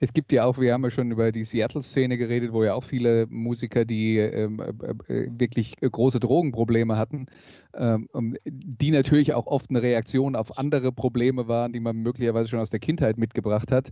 es 0.03 0.13
gibt 0.13 0.33
ja 0.33 0.45
auch, 0.45 0.59
wir 0.59 0.73
haben 0.73 0.83
ja 0.83 0.91
schon 0.91 1.13
über 1.13 1.31
die 1.31 1.45
Seattle-Szene 1.45 2.19
geredet, 2.19 2.53
wo 2.53 2.65
ja 2.65 2.75
auch 2.75 2.83
viele 2.83 3.29
Musiker, 3.31 3.85
die 3.85 4.19
ähm, 4.19 4.59
äh, 4.59 5.13
äh 5.15 5.31
wirklich 5.39 5.77
große 5.81 6.19
Drogenprobleme 6.19 6.97
hatten, 6.97 7.27
ähm, 7.73 8.09
die 8.45 8.91
natürlich 8.91 9.33
auch 9.33 9.47
oft 9.47 9.71
eine 9.71 9.81
Reaktion 9.81 10.35
auf 10.35 10.59
andere 10.59 10.91
Probleme 10.91 11.47
waren, 11.47 11.73
die 11.73 11.79
man 11.79 11.99
möglicherweise 11.99 12.49
schon 12.49 12.59
aus 12.59 12.69
der 12.69 12.81
Kindheit 12.81 13.17
mitgebracht 13.17 13.71
hat. 13.71 13.91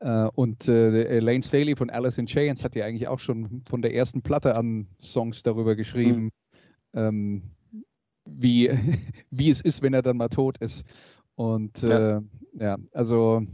Äh, 0.00 0.26
und 0.34 0.66
äh, 0.66 1.20
Lane 1.20 1.44
Staley 1.44 1.76
von 1.76 1.90
Alice 1.90 2.18
in 2.18 2.26
Chains 2.26 2.64
hat 2.64 2.74
ja 2.74 2.84
eigentlich 2.84 3.06
auch 3.06 3.20
schon 3.20 3.62
von 3.68 3.82
der 3.82 3.94
ersten 3.94 4.20
Platte 4.20 4.56
an 4.56 4.88
Songs 5.00 5.44
darüber 5.44 5.76
geschrieben, 5.76 6.32
mhm. 6.92 6.98
ähm, 6.98 7.42
wie, 8.24 8.68
wie 9.30 9.50
es 9.50 9.60
ist, 9.60 9.80
wenn 9.80 9.94
er 9.94 10.02
dann 10.02 10.16
mal 10.16 10.28
tot 10.28 10.58
ist. 10.58 10.82
Und 11.36 11.82
ja, 11.82 12.16
äh, 12.16 12.20
ja 12.58 12.78
also 12.92 13.46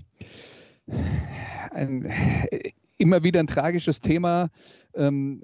ein, 1.70 2.12
immer 2.98 3.22
wieder 3.22 3.40
ein 3.40 3.46
tragisches 3.46 4.00
Thema 4.00 4.50
ähm, 4.94 5.42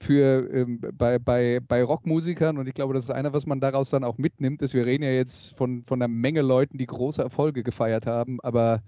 für, 0.00 0.48
ähm, 0.52 0.80
bei, 0.92 1.18
bei, 1.18 1.60
bei 1.60 1.82
Rockmusikern 1.82 2.58
und 2.58 2.66
ich 2.66 2.74
glaube, 2.74 2.94
das 2.94 3.04
ist 3.04 3.10
einer, 3.10 3.32
was 3.32 3.46
man 3.46 3.60
daraus 3.60 3.90
dann 3.90 4.04
auch 4.04 4.18
mitnimmt, 4.18 4.62
ist, 4.62 4.74
wir 4.74 4.86
reden 4.86 5.04
ja 5.04 5.10
jetzt 5.10 5.56
von, 5.56 5.84
von 5.84 6.02
einer 6.02 6.08
Menge 6.08 6.42
Leuten, 6.42 6.78
die 6.78 6.86
große 6.86 7.22
Erfolge 7.22 7.62
gefeiert 7.62 8.06
haben, 8.06 8.40
aber 8.40 8.82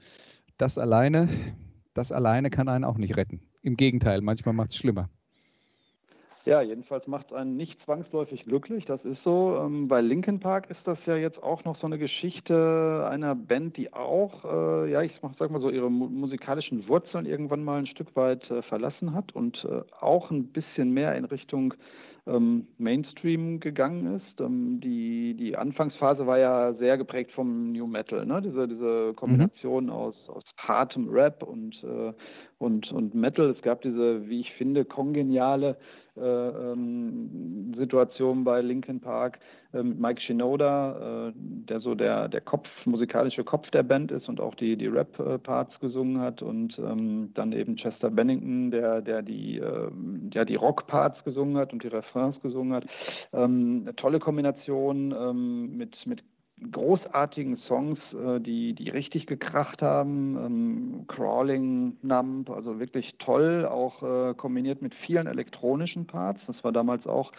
das 0.58 0.78
alleine, 0.78 1.28
das 1.94 2.12
alleine 2.12 2.50
kann 2.50 2.68
einen 2.68 2.84
auch 2.84 2.98
nicht 2.98 3.16
retten. 3.16 3.40
Im 3.62 3.76
Gegenteil, 3.76 4.20
manchmal 4.20 4.54
macht 4.54 4.70
es 4.70 4.76
schlimmer. 4.76 5.08
Ja, 6.46 6.62
jedenfalls 6.62 7.06
macht 7.06 7.26
es 7.26 7.36
einen 7.36 7.56
nicht 7.56 7.78
zwangsläufig 7.84 8.44
glücklich, 8.44 8.86
das 8.86 9.04
ist 9.04 9.22
so. 9.24 9.58
Ähm, 9.60 9.88
bei 9.88 10.00
Linkin 10.00 10.40
Park 10.40 10.70
ist 10.70 10.80
das 10.84 10.98
ja 11.04 11.14
jetzt 11.16 11.42
auch 11.42 11.64
noch 11.64 11.78
so 11.78 11.86
eine 11.86 11.98
Geschichte 11.98 13.06
einer 13.10 13.34
Band, 13.34 13.76
die 13.76 13.92
auch, 13.92 14.44
äh, 14.44 14.90
ja, 14.90 15.02
ich 15.02 15.12
sag 15.38 15.50
mal 15.50 15.60
so, 15.60 15.68
ihre 15.68 15.90
mu 15.90 16.08
musikalischen 16.08 16.88
Wurzeln 16.88 17.26
irgendwann 17.26 17.62
mal 17.62 17.80
ein 17.80 17.86
Stück 17.86 18.16
weit 18.16 18.50
äh, 18.50 18.62
verlassen 18.62 19.12
hat 19.12 19.34
und 19.34 19.64
äh, 19.64 19.82
auch 20.00 20.30
ein 20.30 20.46
bisschen 20.46 20.92
mehr 20.92 21.14
in 21.14 21.26
Richtung 21.26 21.74
ähm, 22.26 22.66
Mainstream 22.78 23.60
gegangen 23.60 24.16
ist. 24.16 24.40
Ähm, 24.40 24.80
die, 24.80 25.34
die 25.34 25.56
Anfangsphase 25.56 26.26
war 26.26 26.38
ja 26.38 26.72
sehr 26.74 26.96
geprägt 26.98 27.32
vom 27.32 27.72
New 27.72 27.86
Metal, 27.86 28.24
ne? 28.26 28.40
diese, 28.42 28.68
diese 28.68 29.12
Kombination 29.14 29.84
mhm. 29.84 29.90
aus, 29.90 30.14
aus 30.28 30.44
hartem 30.56 31.08
Rap 31.08 31.42
und, 31.42 31.82
äh, 31.82 32.12
und, 32.58 32.90
und 32.92 33.14
Metal. 33.14 33.50
Es 33.50 33.62
gab 33.62 33.82
diese, 33.82 34.28
wie 34.28 34.40
ich 34.40 34.52
finde, 34.54 34.84
kongeniale 34.84 35.76
Situation 37.76 38.44
bei 38.44 38.60
Linkin 38.60 39.00
Park 39.00 39.38
äh, 39.72 39.82
mit 39.82 39.98
Mike 39.98 40.20
Shinoda, 40.20 41.28
äh, 41.28 41.32
der 41.34 41.80
so 41.80 41.94
der, 41.94 42.28
der 42.28 42.40
Kopf, 42.40 42.68
musikalische 42.84 43.44
Kopf 43.44 43.70
der 43.70 43.82
Band 43.82 44.10
ist 44.10 44.28
und 44.28 44.40
auch 44.40 44.54
die, 44.54 44.76
die 44.76 44.86
Rap-Parts 44.86 45.78
gesungen 45.80 46.20
hat 46.20 46.42
und 46.42 46.78
ähm, 46.78 47.30
dann 47.34 47.52
eben 47.52 47.76
Chester 47.76 48.10
Bennington, 48.10 48.70
der, 48.70 49.00
der 49.00 49.22
die, 49.22 49.58
äh, 49.58 49.90
ja, 50.32 50.44
die 50.44 50.56
Rock-Parts 50.56 51.24
gesungen 51.24 51.56
hat 51.56 51.72
und 51.72 51.82
die 51.82 51.88
Refrains 51.88 52.40
gesungen 52.42 52.72
hat. 52.74 52.84
Ähm, 53.32 53.82
eine 53.82 53.96
tolle 53.96 54.18
Kombination 54.18 55.14
ähm, 55.16 55.76
mit, 55.76 55.96
mit 56.06 56.22
großartigen 56.72 57.56
Songs, 57.68 57.98
äh, 58.12 58.40
die, 58.40 58.74
die 58.74 58.90
richtig 58.90 59.26
gekracht 59.26 59.82
haben. 59.82 60.36
Ähm, 60.36 61.04
Crawling, 61.08 61.96
Numb, 62.02 62.50
also 62.50 62.78
wirklich 62.78 63.14
toll, 63.18 63.66
auch 63.66 64.02
äh, 64.02 64.34
kombiniert 64.34 64.82
mit 64.82 64.94
vielen 65.06 65.26
elektronischen 65.26 66.06
Parts. 66.06 66.40
Das 66.46 66.62
war 66.62 66.72
damals 66.72 67.06
auch 67.06 67.32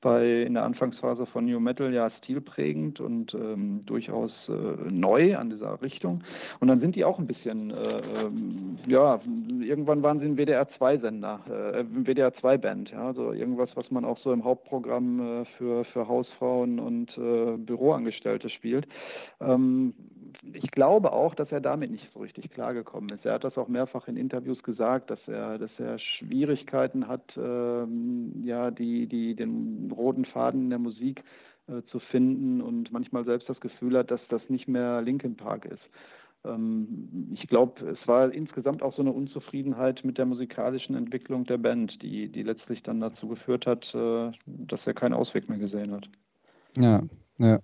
bei 0.00 0.42
in 0.42 0.54
der 0.54 0.64
Anfangsphase 0.64 1.26
von 1.26 1.44
New 1.44 1.60
Metal 1.60 1.92
ja 1.92 2.10
stilprägend 2.22 2.98
und 3.00 3.34
ähm, 3.34 3.82
durchaus 3.86 4.32
äh, 4.48 4.90
neu 4.90 5.36
an 5.36 5.50
dieser 5.50 5.80
Richtung. 5.82 6.24
Und 6.58 6.68
dann 6.68 6.80
sind 6.80 6.96
die 6.96 7.04
auch 7.04 7.18
ein 7.18 7.26
bisschen, 7.26 7.70
äh, 7.70 8.00
ähm, 8.24 8.78
ja, 8.86 9.20
irgendwann 9.60 10.02
waren 10.02 10.18
sie 10.18 10.26
ein 10.26 10.36
WDR-2-Sender, 10.36 11.40
äh, 11.46 11.84
WDR-2-Band, 11.84 12.90
ja, 12.90 13.06
also 13.06 13.32
irgendwas, 13.32 13.70
was 13.74 13.90
man 13.90 14.04
auch 14.04 14.18
so 14.18 14.32
im 14.32 14.44
Hauptprogramm 14.44 15.20
äh, 15.20 15.44
für, 15.56 15.84
für 15.84 16.08
Hausfrauen 16.08 16.80
und 16.80 17.16
äh, 17.16 17.56
Büroangestellte 17.58 18.48
spielt. 18.48 18.61
Ähm, 19.40 19.94
ich 20.52 20.70
glaube 20.70 21.12
auch, 21.12 21.34
dass 21.34 21.52
er 21.52 21.60
damit 21.60 21.90
nicht 21.90 22.08
so 22.12 22.20
richtig 22.20 22.50
klargekommen 22.50 23.10
ist. 23.10 23.24
Er 23.24 23.34
hat 23.34 23.44
das 23.44 23.58
auch 23.58 23.68
mehrfach 23.68 24.08
in 24.08 24.16
Interviews 24.16 24.62
gesagt, 24.62 25.10
dass 25.10 25.20
er, 25.26 25.58
dass 25.58 25.70
er 25.78 25.98
Schwierigkeiten 25.98 27.06
hat, 27.08 27.24
ähm, 27.36 28.42
ja, 28.44 28.70
die, 28.70 29.06
die, 29.06 29.34
den 29.34 29.92
roten 29.94 30.24
Faden 30.24 30.62
in 30.62 30.70
der 30.70 30.78
Musik 30.78 31.22
äh, 31.68 31.82
zu 31.90 31.98
finden 31.98 32.60
und 32.60 32.92
manchmal 32.92 33.24
selbst 33.24 33.48
das 33.48 33.60
Gefühl 33.60 33.96
hat, 33.98 34.10
dass 34.10 34.20
das 34.28 34.42
nicht 34.48 34.68
mehr 34.68 35.02
Linkin 35.02 35.36
Park 35.36 35.64
ist. 35.64 35.82
Ähm, 36.44 37.30
ich 37.34 37.46
glaube, 37.48 37.86
es 37.86 38.08
war 38.08 38.32
insgesamt 38.32 38.82
auch 38.82 38.94
so 38.96 39.02
eine 39.02 39.12
Unzufriedenheit 39.12 40.04
mit 40.04 40.18
der 40.18 40.26
musikalischen 40.26 40.96
Entwicklung 40.96 41.44
der 41.44 41.58
Band, 41.58 42.02
die, 42.02 42.28
die 42.28 42.42
letztlich 42.42 42.82
dann 42.82 43.00
dazu 43.00 43.28
geführt 43.28 43.66
hat, 43.66 43.84
äh, 43.94 44.32
dass 44.46 44.80
er 44.86 44.94
keinen 44.94 45.14
Ausweg 45.14 45.48
mehr 45.48 45.58
gesehen 45.58 45.92
hat. 45.92 46.08
Ja, 46.76 47.02
ja. 47.38 47.60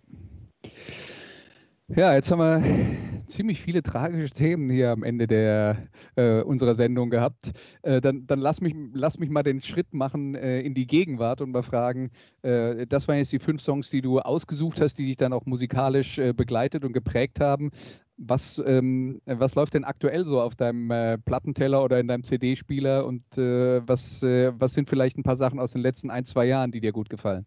Ja, 1.91 2.15
jetzt 2.15 2.31
haben 2.31 2.39
wir 2.41 3.25
ziemlich 3.29 3.61
viele 3.63 3.83
tragische 3.83 4.33
Themen 4.35 4.69
hier 4.71 4.91
am 4.91 5.03
Ende 5.03 5.27
der, 5.27 5.89
äh, 6.17 6.43
unserer 6.43 6.75
Sendung 6.75 7.09
gehabt. 7.09 7.53
Äh, 7.83 8.01
dann 8.03 8.27
dann 8.27 8.41
lass, 8.41 8.61
mich, 8.61 8.75
lass 8.93 9.19
mich 9.19 9.31
mal 9.31 9.43
den 9.43 9.63
Schritt 9.63 9.95
machen 9.95 10.35
äh, 10.35 10.61
in 10.61 10.75
die 10.75 10.87
Gegenwart 10.87 11.41
und 11.41 11.51
mal 11.51 11.63
fragen, 11.63 12.11
äh, 12.43 12.87
das 12.87 13.09
waren 13.09 13.17
jetzt 13.17 13.33
die 13.33 13.39
fünf 13.39 13.63
Songs, 13.63 13.89
die 13.91 14.03
du 14.03 14.21
ausgesucht 14.21 14.81
hast, 14.83 14.99
die 14.99 15.07
dich 15.07 15.17
dann 15.17 15.33
auch 15.33 15.47
musikalisch 15.47 16.19
äh, 16.19 16.33
begleitet 16.35 16.85
und 16.85 16.93
geprägt 16.93 17.41
haben. 17.41 17.71
Was, 18.19 18.61
ähm, 18.67 19.21
was 19.25 19.55
läuft 19.55 19.75
denn 19.75 19.85
aktuell 19.85 20.25
so 20.27 20.41
auf 20.43 20.57
deinem 20.57 20.91
äh, 20.91 21.17
Plattenteller 21.19 21.83
oder 21.85 22.01
in 22.01 22.09
deinem 22.09 22.25
CD-Spieler 22.25 23.07
und 23.07 23.23
was, 23.37 24.23
was 24.23 24.75
sind 24.75 24.89
vielleicht 24.89 25.17
ein 25.19 25.23
paar 25.23 25.37
Sachen 25.37 25.61
aus 25.61 25.71
den 25.73 25.81
letzten 25.83 26.11
ein, 26.11 26.25
zwei 26.25 26.47
Jahren, 26.47 26.73
die 26.73 26.81
dir 26.81 26.93
gut 26.93 27.09
gefallen? 27.11 27.47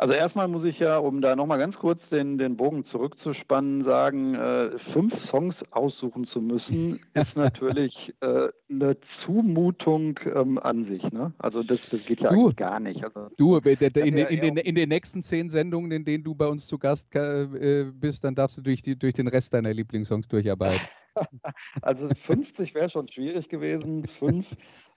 Also 0.00 0.14
erstmal 0.14 0.48
muss 0.48 0.64
ich 0.64 0.78
ja, 0.78 0.96
um 0.96 1.20
da 1.20 1.36
nochmal 1.36 1.58
ganz 1.58 1.76
kurz 1.76 2.00
den, 2.08 2.38
den 2.38 2.56
Bogen 2.56 2.86
zurückzuspannen, 2.86 3.84
sagen, 3.84 4.34
äh, 4.34 4.70
fünf 4.94 5.12
Songs 5.26 5.54
aussuchen 5.72 6.26
zu 6.28 6.40
müssen, 6.40 7.00
ist 7.12 7.36
natürlich 7.36 7.94
äh, 8.22 8.48
eine 8.70 8.96
Zumutung 9.22 10.18
ähm, 10.34 10.58
an 10.58 10.86
sich. 10.86 11.02
Ne? 11.12 11.34
Also 11.36 11.62
das, 11.62 11.86
das 11.90 12.02
geht 12.06 12.22
ja 12.22 12.30
du, 12.30 12.50
gar 12.54 12.80
nicht. 12.80 13.04
Also, 13.04 13.28
du, 13.36 13.58
in, 13.58 13.76
in, 13.92 14.16
in, 14.16 14.40
den, 14.40 14.56
in 14.56 14.74
den 14.74 14.88
nächsten 14.88 15.22
zehn 15.22 15.50
Sendungen, 15.50 15.92
in 15.92 16.06
denen 16.06 16.24
du 16.24 16.34
bei 16.34 16.46
uns 16.46 16.66
zu 16.66 16.78
Gast 16.78 17.14
äh, 17.14 17.84
bist, 17.92 18.24
dann 18.24 18.34
darfst 18.34 18.56
du 18.56 18.62
durch, 18.62 18.80
die, 18.80 18.98
durch 18.98 19.12
den 19.12 19.28
Rest 19.28 19.52
deiner 19.52 19.74
Lieblingssongs 19.74 20.28
durcharbeiten. 20.28 20.80
also 21.82 22.08
50 22.24 22.74
wäre 22.74 22.88
schon 22.88 23.06
schwierig 23.08 23.50
gewesen. 23.50 24.08
Fünf. 24.18 24.46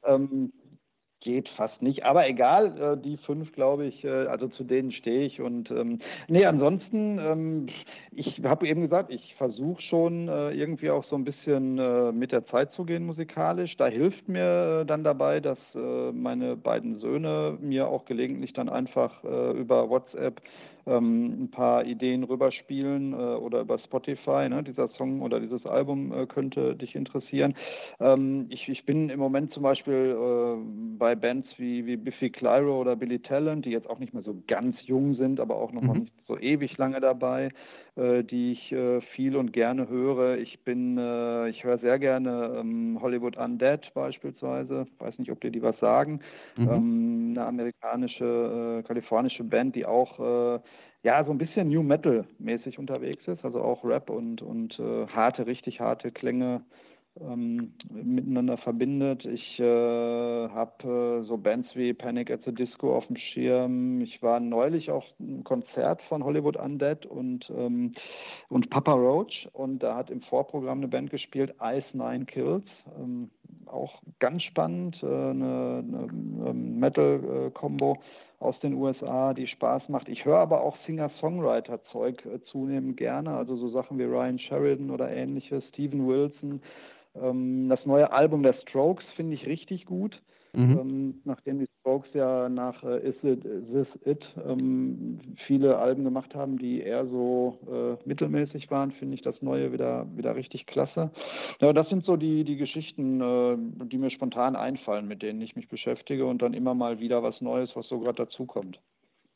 Ähm, 0.06 0.54
geht 1.24 1.50
fast 1.50 1.82
nicht. 1.82 2.06
Aber 2.06 2.28
egal, 2.28 2.78
äh, 2.80 2.98
die 3.02 3.18
fünf, 3.18 3.52
glaube 3.54 3.86
ich, 3.86 4.04
äh, 4.04 4.28
also 4.28 4.48
zu 4.50 4.64
denen 4.64 4.92
stehe 4.92 5.26
ich. 5.26 5.42
Und 5.42 5.72
ähm, 5.72 6.00
nee, 6.28 6.46
ansonsten, 6.46 7.18
ähm, 7.18 7.68
ich 8.12 8.42
habe 8.44 8.68
eben 8.68 8.82
gesagt, 8.82 9.12
ich 9.12 9.34
versuche 9.36 9.82
schon 9.82 10.28
äh, 10.28 10.52
irgendwie 10.52 10.92
auch 10.92 11.06
so 11.06 11.16
ein 11.16 11.24
bisschen 11.24 11.80
äh, 11.80 12.12
mit 12.12 12.32
der 12.32 12.46
Zeit 12.48 12.74
zu 12.74 12.84
gehen 12.84 13.06
musikalisch. 13.06 13.76
Da 13.78 13.88
hilft 13.88 14.28
mir 14.28 14.82
äh, 14.82 14.86
dann 14.86 15.04
dabei, 15.04 15.40
dass 15.40 15.58
äh, 15.74 16.12
meine 16.12 16.56
beiden 16.56 17.00
Söhne 17.00 17.58
mir 17.62 17.88
auch 17.88 18.06
gelegentlich 18.06 18.54
dann 18.54 18.70
einfach 18.70 19.24
über 19.24 19.90
WhatsApp 19.90 20.42
ähm, 20.86 21.44
ein 21.44 21.52
paar 21.52 21.86
Ideen 21.86 22.24
rüberspielen 22.24 23.14
äh, 23.14 23.16
oder 23.16 23.62
über 23.62 23.80
Spotify. 23.80 24.48
Ne? 24.50 24.64
Dieser 24.64 24.90
Song 24.90 25.22
oder 25.22 25.40
dieses 25.40 25.66
Album 25.66 26.12
äh, 26.12 26.26
könnte 26.26 26.76
dich 26.76 26.96
interessieren. 26.96 27.56
Ähm, 28.00 28.48
ich, 28.50 28.68
ich 28.68 28.86
bin 28.86 29.10
im 29.10 29.20
Moment 29.20 29.54
zum 29.54 29.64
Beispiel 29.64 30.16
äh, 30.18 30.98
bei 30.98 31.16
Bands 31.16 31.48
wie, 31.58 31.86
wie 31.86 31.98
Biffy 31.98 32.30
Clyro 32.30 32.82
oder 32.82 32.96
Billy 32.96 33.20
Talent, 33.20 33.66
die 33.66 33.72
jetzt 33.72 33.90
auch 33.90 34.00
nicht 34.00 34.14
mehr 34.14 34.24
so 34.24 34.36
ganz 34.48 34.76
jung 34.86 35.16
sind, 35.16 35.40
aber 35.40 35.56
auch 35.56 35.72
noch 35.72 35.82
mhm. 35.82 35.88
mal 35.88 36.00
nicht 36.00 36.14
so 36.28 36.38
ewig 36.38 36.78
lange 36.78 37.00
dabei 37.00 37.50
die 37.96 38.54
ich 38.54 38.72
äh, 38.72 39.02
viel 39.16 39.36
und 39.36 39.54
gerne 39.54 39.88
höre. 39.88 40.38
Ich 40.38 40.64
bin, 40.64 40.98
äh, 40.98 41.50
ich 41.50 41.64
höre 41.64 41.78
sehr 41.78 42.00
gerne 42.00 42.58
ähm, 42.60 42.98
Hollywood 43.02 43.38
Undead 43.38 43.94
beispielsweise. 43.94 44.88
Weiß 45.00 45.18
nicht, 45.20 45.32
ob 45.32 45.42
dir 45.42 45.52
die 45.52 45.62
was 45.62 45.80
sagen. 45.80 46.20
Mhm. 46.58 46.70
Ähm, 46.70 47.28
eine 47.36 47.46
amerikanische, 47.46 48.80
äh, 48.80 48.88
kalifornische 48.88 49.44
Band, 49.44 49.76
die 49.76 49.86
auch 49.86 50.20
äh, 50.20 50.60
ja 51.04 51.24
so 51.24 51.32
ein 51.32 51.38
bisschen 51.38 51.70
New 51.70 51.84
Metal 51.84 52.26
mäßig 52.40 52.80
unterwegs 52.80 53.28
ist, 53.28 53.46
also 53.46 53.62
auch 53.62 53.84
Rap 53.84 54.10
und 54.10 54.42
und 54.42 54.80
äh, 54.80 55.08
harte, 55.08 55.46
richtig 55.46 55.80
harte 55.80 56.12
Klänge 56.12 56.62
ähm, 57.20 57.74
miteinander 57.90 58.58
verbindet. 58.58 59.26
Ich 59.26 59.60
äh, 59.60 59.64
habe 60.50 61.22
äh, 61.24 61.28
so 61.28 61.38
Bands 61.38 61.70
wie 61.76 61.94
Panic 61.94 62.32
at 62.32 62.42
the 62.46 62.54
Disco 62.54 62.96
auf 62.96 63.06
dem 63.08 63.18
Schirm. 63.18 64.02
Ich 64.02 64.22
war 64.24 64.40
neulich 64.40 64.90
auf 64.90 65.04
einem 65.20 65.44
Konzert 65.44 66.02
von 66.04 66.24
Hollywood 66.24 66.58
Undead 66.58 67.06
und, 67.06 67.50
ähm, 67.56 67.94
und 68.50 68.70
Papa 68.70 68.94
Roach 68.94 69.48
und 69.54 69.84
da 69.84 69.96
hat 69.96 70.10
im 70.10 70.22
Vorprogramm 70.24 70.80
eine 70.80 70.88
Band 70.88 71.12
gespielt, 71.12 71.54
Ice 71.62 71.86
Nine 71.94 72.26
Kills. 72.26 72.66
Ähm, 73.00 73.30
auch 73.68 74.02
ganz 74.20 74.44
spannend, 74.44 75.02
äh, 75.04 75.06
eine, 75.06 75.84
eine 75.88 76.08
ähm, 76.50 76.80
Metal-Combo 76.80 77.98
aus 78.40 78.60
den 78.60 78.74
USA, 78.74 79.34
die 79.34 79.48
Spaß 79.48 79.90
macht. 79.90 80.10
Ich 80.10 80.26
höre 80.26 80.40
aber 80.40 80.62
auch 80.62 80.78
Singer-Songwriter-Zeug 80.86 82.26
äh, 82.26 82.44
zunehmend 82.52 82.98
gerne, 82.98 83.36
also 83.36 83.56
so 83.56 83.70
Sachen 83.70 83.98
wie 83.98 84.04
Ryan 84.04 84.38
Sheridan 84.38 84.92
oder 84.92 85.10
ähnliches, 85.10 85.64
Steven 85.70 86.08
Wilson. 86.08 86.62
Ähm, 87.16 87.70
das 87.70 87.86
neue 87.86 88.12
Album 88.12 88.44
der 88.44 88.54
Strokes 88.54 89.04
finde 89.16 89.36
ich 89.36 89.46
richtig 89.46 89.86
gut. 89.86 90.22
Mhm. 90.56 90.80
Ähm, 90.80 91.22
nachdem 91.26 91.60
die 91.60 91.68
Strokes 91.80 92.14
ja 92.14 92.48
nach 92.48 92.84
äh, 92.84 93.00
Is 93.00 93.16
It, 93.24 93.42
This 93.42 93.88
It 94.06 94.24
ähm, 94.48 95.20
viele 95.48 95.80
Alben 95.80 96.04
gemacht 96.04 96.36
haben, 96.36 96.60
die 96.60 96.82
eher 96.82 97.08
so 97.08 97.58
äh, 97.68 98.08
mittelmäßig 98.08 98.70
waren, 98.70 98.92
finde 98.92 99.16
ich 99.16 99.24
das 99.24 99.42
neue 99.42 99.74
wieder, 99.74 100.06
wieder 100.16 100.36
richtig 100.36 100.68
klasse. 100.68 101.10
Ja, 101.60 101.74
das 101.74 101.90
sind 101.90 102.06
so 102.06 102.18
die, 102.18 102.44
die 102.44 102.58
Geschichten, 102.58 103.20
äh, 103.20 103.88
die 103.88 103.98
mir 103.98 104.12
spontan 104.12 104.56
einfallen, 104.56 105.08
mit 105.08 105.24
denen 105.24 105.42
ich 105.42 105.56
mich 105.56 105.70
beschäftige 105.70 106.28
und 106.28 106.44
dann 106.44 106.54
immer 106.54 106.76
mal 106.76 107.00
wieder 107.00 107.24
was 107.24 107.42
Neues, 107.42 107.76
was 107.76 107.88
so 107.88 108.00
gerade 108.00 108.24
dazukommt. 108.26 108.80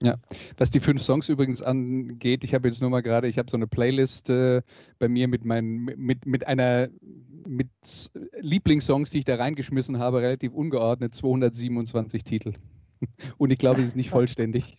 Ja, 0.02 0.18
was 0.58 0.70
die 0.70 0.80
fünf 0.80 1.02
Songs 1.02 1.28
übrigens 1.28 1.64
angeht, 1.64 2.44
ich 2.44 2.54
habe 2.54 2.68
jetzt 2.68 2.82
nur 2.82 2.92
mal 2.92 3.02
gerade, 3.02 3.28
ich 3.28 3.40
habe 3.40 3.50
so 3.50 3.58
eine 3.58 3.66
Playlist 3.66 4.30
äh, 4.30 4.62
bei 5.00 5.08
mir 5.08 5.28
mit 5.28 5.44
meinen, 5.44 5.86
mit, 5.86 6.28
mit 6.28 6.46
einer, 6.46 6.90
mit 7.48 7.70
Lieblingssongs, 8.40 9.10
die 9.10 9.20
ich 9.20 9.26
da 9.26 9.38
reingeschmissen 9.38 9.98
habe, 9.98 10.22
relativ 10.22 10.54
ungeordnet, 10.54 11.16
227 11.16 12.24
Titel. 12.24 12.54
Und 13.38 13.52
ich 13.52 13.58
glaube, 13.58 13.82
es 13.82 13.90
ist 13.90 13.96
nicht 13.96 14.12
vollständig. 14.12 14.78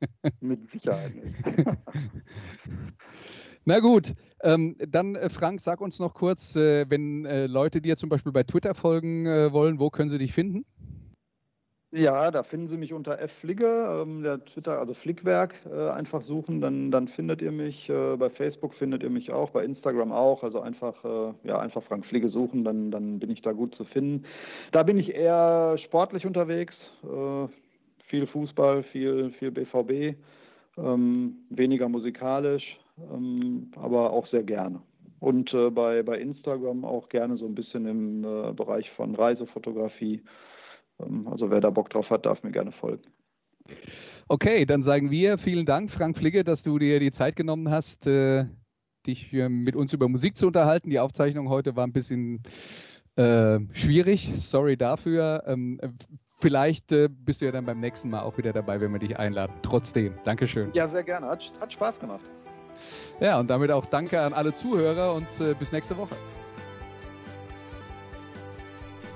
mit 0.40 0.70
Sicherheit 0.70 1.14
nicht. 1.16 1.36
Na 3.64 3.80
gut, 3.80 4.14
ähm, 4.42 4.76
dann 4.88 5.16
äh, 5.16 5.28
Frank, 5.28 5.60
sag 5.60 5.80
uns 5.80 5.98
noch 5.98 6.14
kurz, 6.14 6.56
äh, 6.56 6.88
wenn 6.88 7.26
äh, 7.26 7.46
Leute 7.46 7.82
dir 7.82 7.96
zum 7.96 8.08
Beispiel 8.08 8.32
bei 8.32 8.44
Twitter 8.44 8.74
folgen 8.74 9.26
äh, 9.26 9.52
wollen, 9.52 9.78
wo 9.78 9.90
können 9.90 10.10
sie 10.10 10.18
dich 10.18 10.32
finden? 10.32 10.64
Ja, 11.92 12.30
da 12.30 12.44
finden 12.44 12.68
Sie 12.68 12.76
mich 12.76 12.92
unter 12.92 13.18
F 13.18 13.32
Fligge, 13.40 13.66
ähm, 13.66 14.22
der 14.22 14.44
Twitter, 14.44 14.78
also 14.78 14.94
Flickwerk, 14.94 15.52
äh, 15.68 15.90
einfach 15.90 16.22
suchen, 16.22 16.60
dann, 16.60 16.92
dann 16.92 17.08
findet 17.08 17.42
ihr 17.42 17.50
mich. 17.50 17.88
Äh, 17.88 18.16
bei 18.16 18.30
Facebook 18.30 18.74
findet 18.74 19.02
ihr 19.02 19.10
mich 19.10 19.32
auch, 19.32 19.50
bei 19.50 19.64
Instagram 19.64 20.12
auch. 20.12 20.44
Also 20.44 20.60
einfach, 20.60 21.04
äh, 21.04 21.48
ja, 21.48 21.58
einfach 21.58 21.82
Frank 21.82 22.06
Fligge 22.06 22.28
suchen, 22.28 22.62
dann, 22.62 22.92
dann 22.92 23.18
bin 23.18 23.28
ich 23.30 23.42
da 23.42 23.50
gut 23.50 23.74
zu 23.74 23.84
finden. 23.86 24.24
Da 24.70 24.84
bin 24.84 24.98
ich 24.98 25.12
eher 25.12 25.78
sportlich 25.78 26.24
unterwegs, 26.24 26.74
äh, 27.02 27.48
viel 28.06 28.28
Fußball, 28.28 28.84
viel, 28.84 29.30
viel 29.40 29.50
BVB, 29.50 30.16
ähm, 30.78 31.38
weniger 31.50 31.88
musikalisch, 31.88 32.78
ähm, 33.12 33.72
aber 33.74 34.12
auch 34.12 34.28
sehr 34.28 34.44
gerne. 34.44 34.80
Und 35.18 35.52
äh, 35.54 35.70
bei, 35.70 36.04
bei 36.04 36.20
Instagram 36.20 36.84
auch 36.84 37.08
gerne 37.08 37.36
so 37.36 37.46
ein 37.46 37.56
bisschen 37.56 37.86
im 37.86 38.24
äh, 38.24 38.52
Bereich 38.52 38.88
von 38.92 39.16
Reisefotografie. 39.16 40.22
Ähm, 41.04 41.28
also 41.28 41.50
wer 41.50 41.60
da 41.60 41.70
Bock 41.70 41.90
drauf 41.90 42.10
hat, 42.10 42.26
darf 42.26 42.42
mir 42.42 42.50
gerne 42.50 42.72
folgen. 42.72 43.02
Okay, 44.28 44.64
dann 44.64 44.82
sagen 44.82 45.10
wir 45.10 45.38
vielen 45.38 45.66
Dank, 45.66 45.90
Frank 45.90 46.16
Fligge, 46.16 46.44
dass 46.44 46.62
du 46.62 46.78
dir 46.78 47.00
die 47.00 47.10
Zeit 47.10 47.36
genommen 47.36 47.70
hast, 47.70 48.06
äh, 48.06 48.46
dich 49.06 49.32
mit 49.32 49.76
uns 49.76 49.92
über 49.92 50.08
Musik 50.08 50.36
zu 50.36 50.46
unterhalten. 50.46 50.90
Die 50.90 51.00
Aufzeichnung 51.00 51.48
heute 51.48 51.74
war 51.76 51.86
ein 51.86 51.92
bisschen 51.92 52.42
äh, 53.16 53.60
schwierig. 53.72 54.32
Sorry 54.36 54.76
dafür. 54.76 55.42
Ähm, 55.46 55.80
vielleicht 56.38 56.92
äh, 56.92 57.08
bist 57.08 57.40
du 57.40 57.46
ja 57.46 57.52
dann 57.52 57.64
beim 57.64 57.80
nächsten 57.80 58.10
Mal 58.10 58.22
auch 58.22 58.36
wieder 58.38 58.52
dabei, 58.52 58.80
wenn 58.80 58.92
wir 58.92 58.98
dich 58.98 59.18
einladen. 59.18 59.52
Trotzdem, 59.62 60.14
Dankeschön. 60.24 60.70
Ja, 60.74 60.88
sehr 60.88 61.02
gerne. 61.02 61.26
Hat, 61.26 61.40
hat 61.60 61.72
Spaß 61.72 61.98
gemacht. 61.98 62.24
Ja, 63.20 63.38
und 63.38 63.50
damit 63.50 63.70
auch 63.70 63.86
danke 63.86 64.20
an 64.20 64.32
alle 64.32 64.54
Zuhörer 64.54 65.14
und 65.14 65.26
äh, 65.40 65.54
bis 65.54 65.72
nächste 65.72 65.96
Woche. 65.96 66.16